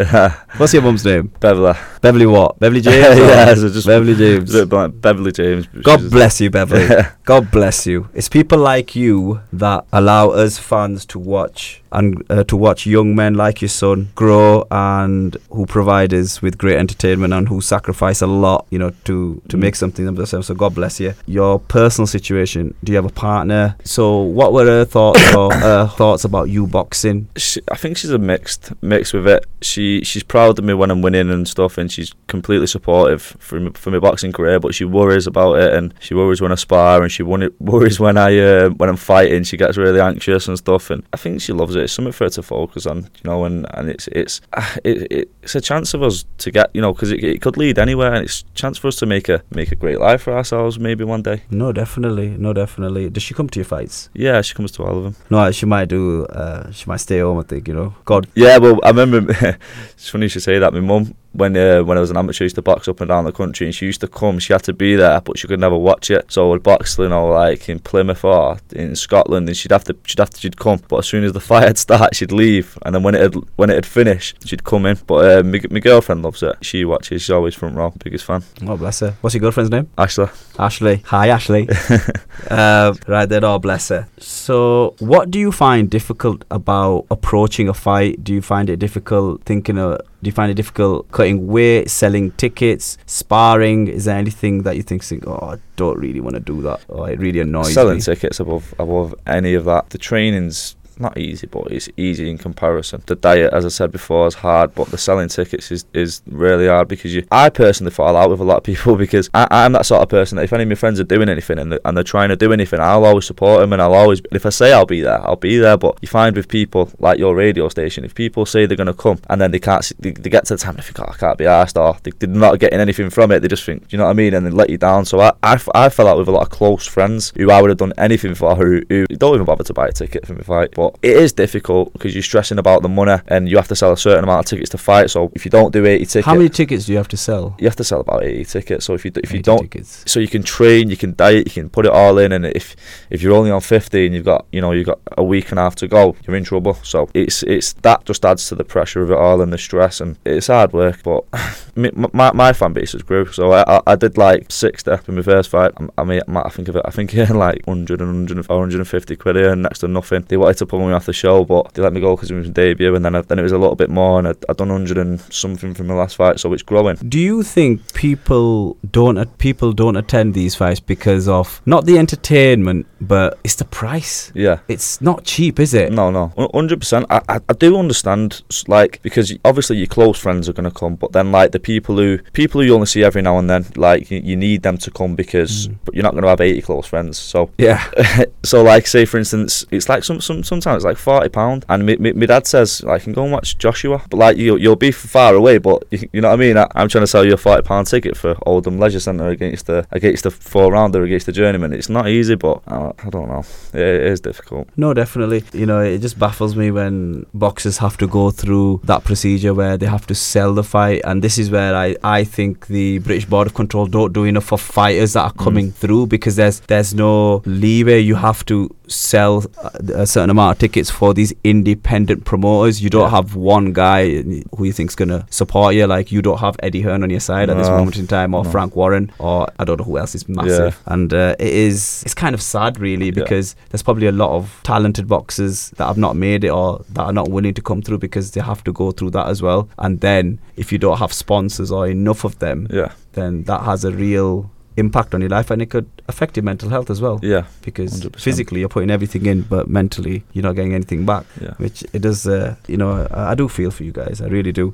What's 0.57 0.73
your 0.73 0.81
mum's 0.83 1.05
name? 1.05 1.31
Beverly. 1.39 1.73
Beverly 2.01 2.25
what? 2.25 2.59
Beverly 2.59 2.81
James? 2.89 3.17
yeah, 3.17 3.53
so 3.55 3.69
just 3.69 3.87
Beverly 3.87 4.15
James. 4.15 4.53
a 4.53 4.65
bit 4.65 4.75
like 4.75 5.01
Beverly 5.01 5.31
James. 5.31 5.67
God 5.81 6.09
bless 6.11 6.39
you, 6.41 6.49
Beverly. 6.49 6.87
God 7.23 7.51
bless 7.51 7.85
you. 7.85 8.09
It's 8.13 8.29
people 8.29 8.58
like 8.59 8.95
you 8.95 9.41
that 9.53 9.85
allow 9.91 10.29
us 10.29 10.57
fans 10.57 11.05
to 11.07 11.19
watch 11.19 11.81
and 11.91 12.23
uh, 12.29 12.43
to 12.43 12.55
watch 12.55 12.85
young 12.85 13.15
men 13.15 13.33
like 13.33 13.61
your 13.61 13.69
son 13.69 14.09
grow 14.13 14.63
and 14.69 15.35
who 15.49 15.65
provide 15.65 16.13
us 16.13 16.39
with 16.41 16.55
great 16.57 16.77
entertainment 16.77 17.33
and 17.33 17.47
who 17.49 17.61
sacrifice 17.61 18.21
a 18.21 18.27
lot, 18.27 18.67
you 18.69 18.77
know, 18.77 18.91
to 19.05 19.41
to 19.49 19.57
Mm. 19.57 19.61
make 19.61 19.75
something 19.75 20.07
of 20.07 20.15
themselves. 20.15 20.47
So 20.47 20.53
God 20.53 20.75
bless 20.75 20.99
you. 20.99 21.13
Your 21.25 21.59
personal 21.59 22.05
situation. 22.07 22.73
Do 22.83 22.91
you 22.91 22.95
have 22.97 23.05
a 23.05 23.09
partner? 23.27 23.75
So 23.83 24.03
what 24.21 24.53
were 24.53 24.65
her 24.65 24.85
thoughts 24.85 25.33
or 25.35 25.51
her 25.69 25.87
thoughts 25.87 26.23
about 26.25 26.49
you 26.49 26.67
boxing? 26.67 27.27
she, 27.35 27.59
I 27.71 27.75
think 27.75 27.97
she's 27.97 28.11
a 28.11 28.19
mixed 28.19 28.71
mix 28.83 29.11
with 29.13 29.27
it. 29.27 29.45
She 29.61 30.01
she's 30.03 30.23
proud 30.23 30.59
of 30.59 30.65
me 30.65 30.73
when 30.75 30.91
I'm 30.91 31.01
winning 31.01 31.29
and 31.31 31.47
stuff, 31.47 31.77
and 31.79 31.91
she's 31.91 32.11
completely 32.27 32.67
supportive 32.67 33.21
for 33.39 33.59
me, 33.59 33.71
for 33.73 33.89
my 33.91 33.99
boxing 33.99 34.31
career. 34.31 34.59
But 34.59 34.75
she 34.75 34.85
worries 34.85 35.25
about 35.27 35.53
it, 35.63 35.73
and 35.73 35.93
she 35.99 36.13
worries 36.13 36.39
when 36.41 36.51
I 36.51 36.55
spar, 36.55 37.01
and 37.01 37.11
she 37.11 37.23
worries 37.23 37.99
when 37.99 38.17
I 38.17 38.31
uh, 38.39 38.48
when 38.77 38.89
I'm 38.89 38.97
fighting. 38.97 39.43
She 39.43 39.57
gets 39.57 39.77
really 39.77 39.99
anxious 39.99 40.47
and 40.47 40.57
stuff, 40.57 40.89
and 40.89 41.03
I 41.13 41.17
think 41.17 41.41
she 41.41 41.53
loves 41.53 41.75
it. 41.75 41.83
It's 41.83 41.93
something 41.93 42.11
for 42.11 42.25
her 42.25 42.29
to 42.31 42.43
focus 42.43 42.85
on, 42.85 42.97
you 42.97 43.25
know. 43.25 43.45
And, 43.45 43.65
and 43.73 43.89
it's 43.89 44.07
it's 44.09 44.41
it, 44.83 45.29
it's 45.41 45.55
a 45.55 45.61
chance 45.61 45.93
of 45.93 46.03
us 46.03 46.25
to 46.39 46.51
get, 46.51 46.69
you 46.73 46.81
know, 46.81 46.93
because 46.93 47.11
it, 47.11 47.23
it 47.23 47.41
could 47.41 47.57
lead 47.57 47.79
anywhere, 47.79 48.13
and 48.13 48.25
it's 48.25 48.41
a 48.41 48.53
chance 48.55 48.77
for 48.77 48.87
us 48.87 48.97
to 48.97 49.05
make 49.05 49.29
a 49.29 49.41
make 49.51 49.71
a 49.71 49.75
great 49.75 49.99
life 49.99 50.21
for 50.23 50.33
ourselves 50.33 50.79
maybe 50.79 51.03
one 51.03 51.21
day. 51.21 51.43
No, 51.49 51.71
definitely. 51.71 52.29
No, 52.29 52.53
definitely. 52.53 53.09
Does 53.09 53.23
she 53.23 53.33
come 53.33 53.49
to 53.49 53.59
your 53.59 53.65
fights? 53.65 54.09
Yeah, 54.13 54.41
she 54.41 54.53
comes 54.53 54.71
to 54.73 54.83
all 54.83 54.97
of 54.97 55.03
them. 55.03 55.15
No, 55.29 55.51
she 55.51 55.65
might 55.65 55.89
do. 55.89 56.25
Uh, 56.25 56.71
she 56.71 56.85
might 56.87 57.01
stay 57.01 57.19
home. 57.19 57.39
I 57.39 57.43
think 57.43 57.67
you 57.67 57.73
know. 57.73 57.95
God 58.05 58.27
Yeah, 58.35 58.57
well, 58.57 58.79
I 58.83 58.89
remember. 58.89 59.25
it's 59.91 60.09
funny 60.09 60.25
you 60.25 60.29
should 60.29 60.43
say 60.43 60.59
that. 60.59 60.73
My 60.73 60.79
mum, 60.79 61.15
when 61.33 61.55
uh, 61.55 61.83
when 61.83 61.97
I 61.97 62.01
was 62.01 62.09
an 62.09 62.17
amateur, 62.17 62.45
used 62.45 62.55
to 62.55 62.61
box 62.61 62.87
up 62.87 63.01
and 63.01 63.07
down 63.07 63.25
the 63.25 63.31
country, 63.31 63.67
and 63.67 63.75
she 63.75 63.85
used 63.85 64.01
to 64.01 64.07
come. 64.07 64.39
She 64.39 64.53
had 64.53 64.63
to 64.63 64.73
be 64.73 64.95
there, 64.95 65.21
but 65.21 65.37
she 65.37 65.47
could 65.47 65.59
never 65.59 65.77
watch 65.77 66.09
it. 66.09 66.31
So 66.31 66.45
I 66.45 66.49
would 66.49 66.63
box, 66.63 66.97
you 66.97 67.09
know, 67.09 67.27
like 67.27 67.69
in 67.69 67.79
Plymouth 67.79 68.23
or 68.23 68.57
in 68.71 68.95
Scotland, 68.95 69.47
and 69.47 69.55
she'd 69.55 69.71
have 69.71 69.83
to, 69.85 69.95
she'd 70.05 70.19
have 70.19 70.31
to, 70.31 70.39
she'd 70.39 70.57
come. 70.57 70.81
But 70.87 70.97
as 70.97 71.07
soon 71.07 71.23
as 71.23 71.33
the 71.33 71.39
fight 71.39 71.67
had 71.67 71.77
started, 71.77 72.15
she'd 72.15 72.31
leave, 72.31 72.77
and 72.83 72.95
then 72.95 73.03
when 73.03 73.15
it 73.15 73.21
had, 73.21 73.35
when 73.55 73.69
it 73.69 73.75
had 73.75 73.85
finished, 73.85 74.47
she'd 74.47 74.63
come 74.63 74.85
in. 74.85 74.97
But 75.05 75.25
uh, 75.25 75.43
my, 75.43 75.61
my 75.69 75.79
girlfriend 75.79 76.23
loves 76.23 76.43
it. 76.43 76.55
She 76.61 76.83
watches. 76.85 77.21
She's 77.21 77.29
always 77.29 77.55
front 77.55 77.75
row, 77.75 77.93
biggest 78.03 78.25
fan. 78.25 78.43
Oh, 78.65 78.77
bless 78.77 79.01
her. 79.01 79.15
What's 79.21 79.33
your 79.33 79.41
girlfriend's 79.41 79.71
name? 79.71 79.89
Ashley. 79.97 80.27
Ashley. 80.57 81.03
Hi, 81.05 81.29
Ashley. 81.29 81.69
uh, 82.49 82.93
right 83.07 83.27
then, 83.27 83.43
oh, 83.43 83.59
bless 83.59 83.89
her. 83.89 84.07
So, 84.17 84.95
what 84.99 85.29
do 85.31 85.39
you 85.39 85.51
find 85.51 85.89
difficult 85.89 86.43
about 86.49 87.05
approaching 87.11 87.69
a 87.69 87.73
fight? 87.73 88.23
Do 88.23 88.33
you 88.33 88.41
find 88.41 88.69
it 88.69 88.77
difficult 88.77 89.43
thinking 89.43 89.77
of. 89.77 90.01
Do 90.21 90.27
you 90.27 90.33
find 90.33 90.51
it 90.51 90.55
difficult 90.55 91.09
cutting 91.11 91.47
weight, 91.47 91.89
selling 91.89 92.31
tickets, 92.31 92.97
sparring? 93.05 93.87
Is 93.87 94.05
there 94.05 94.17
anything 94.17 94.63
that 94.63 94.75
you 94.75 94.83
think, 94.83 95.03
think 95.03 95.25
oh, 95.25 95.39
I 95.41 95.57
don't 95.77 95.97
really 95.97 96.19
want 96.19 96.33
to 96.33 96.41
do 96.41 96.61
that, 96.63 96.81
or 96.89 97.09
it 97.09 97.19
really 97.19 97.39
annoys 97.39 97.73
Selling 97.73 97.95
me? 97.97 98.01
tickets 98.01 98.39
above 98.39 98.73
above 98.77 99.15
any 99.25 99.53
of 99.53 99.63
that. 99.65 99.91
The 99.91 99.97
training's 99.97 100.75
not 100.99 101.17
easy, 101.17 101.47
but 101.47 101.71
it's 101.71 101.89
easy 101.97 102.29
in 102.29 102.37
comparison. 102.37 103.03
The 103.05 103.15
diet, 103.15 103.53
as 103.53 103.65
I 103.65 103.69
said 103.69 103.91
before, 103.91 104.27
is 104.27 104.35
hard, 104.35 104.75
but 104.75 104.87
the 104.87 104.97
selling 104.97 105.29
tickets 105.29 105.71
is, 105.71 105.85
is 105.93 106.21
really 106.27 106.67
hard 106.67 106.87
because 106.87 107.13
you. 107.13 107.25
I 107.31 107.49
personally 107.49 107.91
fall 107.91 108.15
out 108.15 108.29
with 108.29 108.39
a 108.39 108.43
lot 108.43 108.57
of 108.57 108.63
people 108.63 108.95
because 109.05 109.29
I, 109.33 109.47
I'm 109.49 109.73
that 109.73 109.85
sort 109.85 110.01
of 110.01 110.09
person 110.09 110.35
that 110.37 110.43
if 110.43 110.53
any 110.53 110.63
of 110.63 110.69
my 110.69 110.75
friends 110.75 110.99
are 110.99 111.05
doing 111.05 111.29
anything 111.29 111.59
and, 111.59 111.79
and 111.83 111.97
they're 111.97 112.03
trying 112.03 112.29
to 112.29 112.35
do 112.35 112.51
anything, 112.53 112.79
I'll 112.79 113.05
always 113.05 113.25
support 113.25 113.61
them 113.61 113.73
and 113.73 113.81
I'll 113.81 113.93
always. 113.93 114.21
If 114.31 114.45
I 114.45 114.49
say 114.49 114.73
I'll 114.73 114.85
be 114.85 115.01
there, 115.01 115.21
I'll 115.25 115.35
be 115.35 115.57
there. 115.57 115.77
But 115.77 115.97
you 116.01 116.07
find 116.07 116.35
with 116.35 116.47
people 116.47 116.91
like 116.99 117.19
your 117.19 117.35
radio 117.35 117.69
station, 117.69 118.05
if 118.05 118.15
people 118.15 118.45
say 118.45 118.65
they're 118.65 118.77
going 118.77 118.87
to 118.87 118.93
come 118.93 119.19
and 119.29 119.39
then 119.39 119.51
they 119.51 119.59
can't, 119.59 119.89
they, 119.99 120.11
they 120.11 120.29
get 120.29 120.45
to 120.45 120.55
the 120.55 120.57
time, 120.57 120.75
they 120.75 120.81
think, 120.81 120.99
oh, 120.99 121.11
I 121.11 121.15
can't 121.15 121.37
be 121.37 121.45
asked, 121.45 121.77
or 121.77 121.97
they, 122.03 122.11
they're 122.11 122.29
not 122.29 122.59
getting 122.59 122.79
anything 122.79 123.09
from 123.09 123.31
it. 123.31 123.39
They 123.41 123.47
just 123.47 123.63
think, 123.63 123.87
do 123.87 123.95
you 123.95 123.97
know 123.97 124.05
what 124.05 124.11
I 124.11 124.13
mean? 124.13 124.33
And 124.33 124.45
they 124.45 124.51
let 124.51 124.69
you 124.69 124.77
down. 124.77 125.05
So 125.05 125.19
I 125.19 125.33
I 125.43 125.89
fell 125.89 126.07
out 126.07 126.17
with 126.17 126.27
a 126.27 126.31
lot 126.31 126.43
of 126.43 126.49
close 126.49 126.85
friends 126.85 127.33
who 127.35 127.51
I 127.51 127.61
would 127.61 127.69
have 127.69 127.77
done 127.77 127.93
anything 127.97 128.35
for, 128.35 128.55
who, 128.55 128.81
who 128.89 129.05
don't 129.07 129.35
even 129.35 129.45
bother 129.45 129.63
to 129.63 129.73
buy 129.73 129.87
a 129.87 129.91
ticket 129.91 130.25
for 130.25 130.33
my 130.33 130.41
fight. 130.41 130.71
But 130.75 130.88
it 131.01 131.15
is 131.17 131.33
difficult 131.33 131.93
because 131.93 132.13
you're 132.13 132.23
stressing 132.23 132.57
about 132.59 132.81
the 132.81 132.89
money 132.89 133.17
and 133.27 133.47
you 133.49 133.57
have 133.57 133.67
to 133.69 133.75
sell 133.75 133.91
a 133.91 133.97
certain 133.97 134.23
amount 134.23 134.39
of 134.45 134.49
tickets 134.49 134.69
to 134.71 134.77
fight. 134.77 135.09
So 135.09 135.31
if 135.35 135.45
you 135.45 135.51
don't 135.51 135.71
do 135.71 135.85
80 135.85 136.05
tickets, 136.05 136.25
How 136.25 136.35
many 136.35 136.49
tickets 136.49 136.85
do 136.85 136.91
you 136.93 136.97
have 136.97 137.07
to 137.09 137.17
sell? 137.17 137.55
you 137.59 137.67
have 137.67 137.75
to 137.77 137.83
sell 137.83 137.99
about 138.01 138.23
80 138.23 138.45
tickets. 138.45 138.85
So 138.85 138.93
if 138.93 139.05
you 139.05 139.11
d- 139.11 139.21
if 139.23 139.31
you 139.33 139.41
don't 139.41 139.61
tickets. 139.61 140.03
so 140.07 140.19
you 140.19 140.27
can 140.27 140.43
train, 140.43 140.89
you 140.89 140.97
can 140.97 141.13
diet, 141.15 141.47
you 141.47 141.51
can 141.53 141.69
put 141.69 141.85
it 141.85 141.91
all 141.91 142.17
in, 142.17 142.31
and 142.31 142.45
if 142.45 142.75
if 143.09 143.21
you're 143.21 143.33
only 143.33 143.51
on 143.51 143.61
50 143.61 144.05
and 144.05 144.15
you've 144.15 144.25
got 144.25 144.45
you 144.51 144.61
know 144.61 144.71
you've 144.71 144.85
got 144.87 144.99
a 145.17 145.23
week 145.23 145.49
and 145.51 145.59
a 145.59 145.63
half 145.63 145.75
to 145.75 145.87
go, 145.87 146.15
you're 146.25 146.35
in 146.35 146.43
trouble. 146.43 146.75
So 146.83 147.09
it's 147.13 147.43
it's 147.43 147.73
that 147.81 148.05
just 148.05 148.25
adds 148.25 148.47
to 148.49 148.55
the 148.55 148.63
pressure 148.63 149.01
of 149.01 149.11
it 149.11 149.17
all 149.17 149.41
and 149.41 149.51
the 149.53 149.57
stress, 149.57 150.01
and 150.01 150.17
it's 150.25 150.47
hard 150.47 150.73
work. 150.73 151.03
But 151.03 151.23
my 151.75 152.31
my 152.33 152.53
fan 152.53 152.73
base 152.73 152.93
has 152.93 153.03
grew, 153.03 153.25
so 153.31 153.51
I, 153.51 153.63
I, 153.77 153.81
I 153.87 153.95
did 153.95 154.17
like 154.17 154.51
60 154.51 154.91
in 155.07 155.15
my 155.15 155.21
first 155.21 155.49
fight. 155.49 155.71
I 155.97 156.03
mean, 156.03 156.21
I 156.27 156.49
think 156.49 156.67
of 156.67 156.75
it, 156.75 156.83
I 156.85 156.91
think 156.91 157.13
I 157.15 157.19
earned 157.21 157.37
like 157.37 157.65
100 157.65 158.01
and 158.01 158.09
100, 158.09 158.45
450 158.45 159.15
quid 159.15 159.35
here, 159.35 159.51
and 159.51 159.63
next 159.63 159.79
to 159.79 159.87
nothing. 159.87 160.25
They 160.27 160.37
wanted 160.37 160.57
to 160.57 160.65
pull 160.65 160.85
me 160.85 160.93
off 160.93 161.05
the 161.05 161.13
show, 161.13 161.45
but 161.45 161.73
they 161.73 161.81
let 161.81 161.93
me 161.93 162.01
go 162.01 162.15
because 162.15 162.31
it 162.31 162.35
was 162.35 162.47
my 162.47 162.53
debut, 162.53 162.95
and 162.95 163.03
then 163.03 163.15
I, 163.15 163.21
then 163.21 163.39
it 163.39 163.43
was 163.43 163.51
a 163.51 163.57
little 163.57 163.75
bit 163.75 163.89
more, 163.89 164.19
and 164.19 164.27
I'd, 164.27 164.45
I'd 164.49 164.57
done 164.57 164.69
100 164.69 164.97
and 164.97 165.19
something 165.33 165.73
from 165.73 165.87
my 165.87 165.93
last 165.93 166.15
fight, 166.15 166.39
so 166.39 166.51
it's 166.53 166.63
growing. 166.63 166.95
Do 166.97 167.19
you 167.19 167.43
think 167.43 167.93
people 167.93 168.77
don't 168.91 169.37
people 169.37 169.73
don't 169.73 169.95
attend 169.95 170.33
these 170.33 170.55
fights 170.55 170.79
because 170.79 171.27
of 171.27 171.61
not 171.65 171.85
the 171.85 171.97
entertainment, 171.97 172.87
but 173.01 173.39
it's 173.43 173.55
the 173.55 173.65
price? 173.65 174.31
Yeah. 174.35 174.59
It's 174.67 175.01
not 175.01 175.23
cheap, 175.23 175.59
is 175.59 175.73
it? 175.73 175.91
No, 175.91 176.11
no, 176.11 176.33
hundred 176.53 176.79
percent. 176.79 177.05
I, 177.09 177.21
I, 177.29 177.39
I 177.49 177.53
do 177.53 177.77
understand, 177.77 178.41
like, 178.67 179.01
because 179.01 179.33
obviously 179.45 179.77
your 179.77 179.87
close 179.87 180.19
friends 180.19 180.47
are 180.49 180.53
gonna 180.53 180.71
come, 180.71 180.95
but 180.95 181.11
then 181.11 181.31
like 181.31 181.51
the 181.51 181.58
people 181.59 181.95
who 181.97 182.17
people 182.33 182.61
who 182.61 182.67
you 182.67 182.73
only 182.73 182.85
see 182.87 183.03
every 183.03 183.21
now 183.21 183.37
and 183.37 183.49
then, 183.49 183.65
like 183.75 184.09
you, 184.11 184.19
you 184.23 184.35
need 184.35 184.63
them 184.63 184.77
to 184.79 184.91
come 184.91 185.15
because 185.15 185.49
Mm. 185.67 185.75
but 185.85 185.95
you're 185.95 186.03
not 186.03 186.13
gonna 186.15 186.27
have 186.27 186.41
eighty 186.41 186.61
close 186.61 186.85
friends. 186.87 187.17
So, 187.17 187.49
Yeah. 187.57 187.83
so 188.43 188.63
like, 188.63 188.87
say 188.87 189.05
for 189.05 189.17
instance, 189.17 189.65
it's 189.71 189.89
like 189.89 190.03
some, 190.03 190.21
some 190.21 190.43
sometimes 190.43 190.77
it's 190.77 190.85
like 190.85 190.97
forty 190.97 191.29
pound, 191.29 191.65
and 191.69 191.85
my, 191.85 192.25
dad 192.25 192.45
says 192.47 192.83
like, 192.83 193.01
I 193.01 193.03
can 193.03 193.13
go 193.13 193.23
and 193.23 193.31
watch 193.31 193.57
Joshua, 193.57 194.01
but 194.09 194.17
like 194.17 194.37
you 194.37 194.55
you'll 194.57 194.75
be 194.75 194.91
far 194.91 195.33
away, 195.35 195.57
but 195.57 195.83
you, 195.91 196.07
you 196.13 196.21
know 196.21 196.29
what 196.29 196.35
I 196.39 196.45
mean. 196.45 196.57
I, 196.57 196.67
I'm 196.75 196.87
trying 196.89 197.03
to 197.03 197.07
sell 197.07 197.25
you 197.25 197.33
a 197.33 197.37
forty 197.37 197.61
pound 197.63 197.87
ticket 197.87 198.15
for 198.17 198.35
Oldham 198.45 198.79
Leisure 198.79 198.99
Centre 198.99 199.27
against 199.29 199.65
the 199.67 199.85
against 199.91 200.23
the 200.23 200.31
four 200.31 200.71
rounder 200.71 201.03
against 201.03 201.25
the 201.25 201.31
journeyman. 201.31 201.73
It's 201.73 201.89
not 201.89 202.07
easy, 202.07 202.35
but 202.35 202.61
uh, 202.67 202.93
I 203.05 203.09
don't 203.09 203.27
know. 203.27 203.43
It, 203.73 203.81
it 203.81 204.03
is 204.13 204.21
difficult. 204.21 204.67
No, 204.77 204.93
definitely. 204.93 205.43
You 205.53 205.65
know, 205.65 205.79
it 205.81 205.99
just 205.99 206.17
baffles 206.19 206.55
me 206.55 206.71
when 206.71 207.25
boxers 207.33 207.77
have 207.79 207.97
to 207.97 208.07
go 208.07 208.31
through 208.31 208.81
that 208.83 209.03
procedure 209.03 209.53
where 209.53 209.77
they 209.77 209.85
have 209.87 210.05
to 210.07 210.15
sell 210.15 210.53
the 210.53 210.63
fight, 210.63 211.01
and 211.03 211.21
this 211.23 211.37
is 211.37 211.48
where 211.49 211.75
I, 211.75 211.95
I 212.03 212.23
think 212.23 212.67
the 212.67 212.99
British 212.99 213.25
Board 213.25 213.47
of 213.47 213.53
Control 213.53 213.85
don't 213.87 214.13
do 214.13 214.23
enough 214.25 214.45
for 214.45 214.57
fighters 214.57 215.13
that 215.13 215.21
are 215.23 215.33
Mm. 215.33 215.43
coming 215.43 215.71
through 215.71 216.07
because 216.07 216.35
there's 216.35 216.59
there's 216.61 216.93
no 216.93 217.41
leeway. 217.45 217.99
You 217.99 218.15
have 218.15 218.43
to 218.45 218.69
sell 218.87 219.45
uh, 219.63 219.69
a 219.93 220.07
certain 220.07 220.29
amount 220.31 220.55
of 220.55 220.59
tickets 220.59 220.89
for 220.89 221.13
these 221.13 221.31
independent 221.43 222.25
promoters. 222.25 222.81
You 222.81 222.89
don't 222.89 223.03
Yeah. 223.03 223.17
have 223.17 223.35
one 223.35 223.71
guy 223.73 224.21
who 224.55 224.63
you 224.63 224.73
think's 224.73 224.95
gonna 224.95 225.25
support 225.29 225.75
you. 225.75 225.85
Like 225.85 226.11
you 226.11 226.21
don't 226.21 226.39
have 226.39 226.55
Eddie 226.63 226.81
Hearn 226.81 227.03
on 227.03 227.09
your 227.09 227.19
side 227.19 227.49
at 227.49 227.57
this 227.57 227.67
moment 227.69 227.97
in 227.97 228.07
time, 228.07 228.33
or 228.33 228.43
No. 228.43 228.49
Frank 228.49 228.75
Warren, 228.75 229.11
or 229.19 229.47
I 229.59 229.63
don't 229.65 229.77
know 229.79 229.85
who 229.85 229.97
else 229.97 230.15
is 230.15 230.27
massive. 230.27 230.79
And 230.85 231.13
uh, 231.13 231.35
it 231.39 231.53
is 231.53 232.01
it's 232.05 232.13
kind 232.15 232.33
of 232.33 232.41
sad, 232.41 232.79
really, 232.79 233.05
Yeah. 233.07 233.11
because 233.23 233.55
there's 233.69 233.83
probably 233.83 234.07
a 234.07 234.11
lot 234.11 234.31
of 234.35 234.59
talented 234.63 235.07
boxers 235.07 235.71
that 235.77 235.85
have 235.85 235.97
not 235.97 236.15
made 236.15 236.43
it 236.43 236.49
or 236.49 236.83
that 236.93 237.03
are 237.03 237.13
not 237.13 237.29
willing 237.29 237.53
to 237.53 237.61
come 237.61 237.81
through 237.81 237.99
because 237.99 238.31
they 238.31 238.41
have 238.41 238.63
to 238.63 238.71
go 238.71 238.91
through 238.91 239.11
that 239.11 239.27
as 239.27 239.41
well. 239.41 239.69
And 239.77 239.99
then 239.99 240.39
if 240.57 240.71
you 240.71 240.77
don't 240.77 240.97
have 240.97 241.13
sponsors 241.13 241.38
or 241.71 241.87
enough 241.87 242.23
of 242.25 242.37
them, 242.39 242.67
Yeah, 242.69 242.91
then 243.13 243.43
that 243.43 243.61
has 243.61 243.85
a 243.85 243.91
real 243.91 244.49
impact 244.77 245.13
on 245.13 245.19
your 245.21 245.29
life 245.29 245.51
and 245.51 245.61
it 245.61 245.69
could 245.69 245.85
affect 246.07 246.37
your 246.37 246.43
mental 246.43 246.69
health 246.69 246.89
as 246.89 247.01
well. 247.01 247.19
yeah, 247.21 247.43
Because 247.61 248.01
100%. 248.01 248.19
physically 248.21 248.59
you're 248.61 248.69
putting 248.69 248.89
everything 248.89 249.25
in, 249.25 249.41
but 249.41 249.67
mentally 249.67 250.23
you're 250.33 250.43
not 250.43 250.55
getting 250.55 250.73
anything 250.73 251.05
back. 251.05 251.25
yeah. 251.41 251.53
Which 251.57 251.83
it 251.91 252.01
does, 252.01 252.25
uh, 252.25 252.55
you 252.67 252.77
know, 252.77 253.05
I, 253.11 253.31
I 253.31 253.35
do 253.35 253.49
feel 253.49 253.71
for 253.71 253.83
you 253.83 253.91
guys. 253.91 254.21
I 254.21 254.27
really 254.27 254.51
do. 254.53 254.73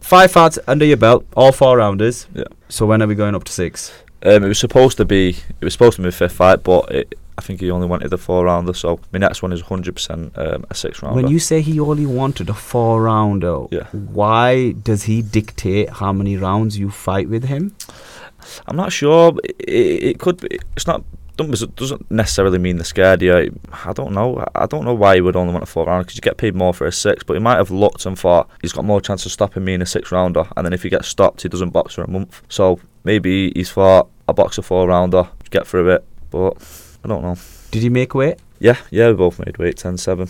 Five 0.00 0.32
fights 0.32 0.58
under 0.66 0.84
your 0.84 0.96
belt, 0.96 1.24
all 1.36 1.52
four 1.52 1.76
rounders. 1.76 2.26
Yeah. 2.34 2.44
So 2.68 2.84
when 2.86 3.00
are 3.02 3.06
we 3.06 3.14
going 3.14 3.34
up 3.36 3.44
to 3.44 3.52
six? 3.52 3.92
Um, 4.26 4.42
it 4.44 4.48
was 4.48 4.58
supposed 4.58 4.96
to 4.96 5.04
be 5.04 5.36
it 5.60 5.64
was 5.64 5.72
supposed 5.74 5.96
to 5.96 6.02
be 6.02 6.06
my 6.06 6.10
fifth 6.10 6.32
fight, 6.32 6.62
but 6.64 6.90
it, 6.90 7.14
I 7.36 7.42
think 7.42 7.60
he 7.60 7.70
only 7.70 7.86
wanted 7.86 8.10
the 8.10 8.18
four 8.18 8.44
rounder. 8.44 8.72
So 8.74 9.00
my 9.12 9.18
next 9.18 9.42
one 9.42 9.52
is 9.52 9.62
100% 9.62 10.38
um, 10.38 10.64
a 10.70 10.74
six 10.74 11.02
rounder. 11.02 11.16
When 11.22 11.28
you 11.30 11.38
say 11.38 11.60
he 11.62 11.80
only 11.80 12.06
wanted 12.06 12.48
a 12.48 12.54
four 12.54 13.02
rounder, 13.02 13.64
Yeah. 13.70 13.86
why 13.92 14.72
does 14.72 15.04
he 15.04 15.20
dictate 15.22 15.90
how 15.90 16.12
many 16.12 16.36
rounds 16.36 16.78
you 16.78 16.90
fight 16.90 17.28
with 17.28 17.44
him? 17.44 17.74
I'm 18.66 18.76
not 18.76 18.92
sure. 18.92 19.32
It, 19.42 19.56
it, 19.60 20.02
it 20.10 20.18
could 20.20 20.40
be. 20.40 20.58
It's 20.76 20.86
not. 20.86 21.02
Doesn't 21.36 21.74
doesn't 21.74 22.08
necessarily 22.12 22.58
mean 22.58 22.76
they're 22.76 22.84
scared. 22.84 23.20
Yeah, 23.20 23.46
I 23.84 23.92
don't 23.92 24.12
know. 24.12 24.38
I- 24.38 24.62
I 24.62 24.66
don't 24.66 24.84
know 24.84 24.94
why 24.94 25.16
he 25.16 25.20
would 25.20 25.34
only 25.34 25.52
want 25.52 25.64
a 25.64 25.66
four 25.66 25.86
rounder 25.86 26.04
because 26.04 26.14
you 26.16 26.20
get 26.20 26.36
paid 26.36 26.54
more 26.54 26.72
for 26.72 26.86
a 26.86 26.92
six. 26.92 27.24
But 27.24 27.34
he 27.34 27.40
might 27.40 27.56
have 27.56 27.72
looked 27.72 28.06
and 28.06 28.16
thought 28.16 28.48
he's 28.62 28.72
got 28.72 28.84
more 28.84 29.00
chance 29.00 29.26
of 29.26 29.32
stopping 29.32 29.64
me 29.64 29.74
in 29.74 29.82
a 29.82 29.86
six 29.86 30.12
rounder, 30.12 30.44
and 30.56 30.64
then 30.64 30.72
if 30.72 30.84
he 30.84 30.90
gets 30.90 31.08
stopped, 31.08 31.42
he 31.42 31.48
doesn't 31.48 31.70
box 31.70 31.94
for 31.94 32.04
a 32.04 32.08
month. 32.08 32.42
So 32.48 32.78
maybe 33.02 33.50
he's 33.56 33.72
thought 33.72 34.08
a 34.28 34.32
box 34.32 34.58
a 34.58 34.62
four 34.62 34.86
rounder, 34.86 35.26
get 35.50 35.66
through 35.66 35.90
it. 35.90 36.04
But 36.30 36.62
I 37.04 37.08
don't 37.08 37.22
know. 37.22 37.36
Did 37.70 37.82
he 37.82 37.88
make 37.90 38.14
weight? 38.14 38.38
Yeah, 38.60 38.76
yeah, 38.90 39.08
we 39.10 39.14
both 39.14 39.38
made 39.38 39.58
weight 39.58 39.76
10-7. 39.76 40.20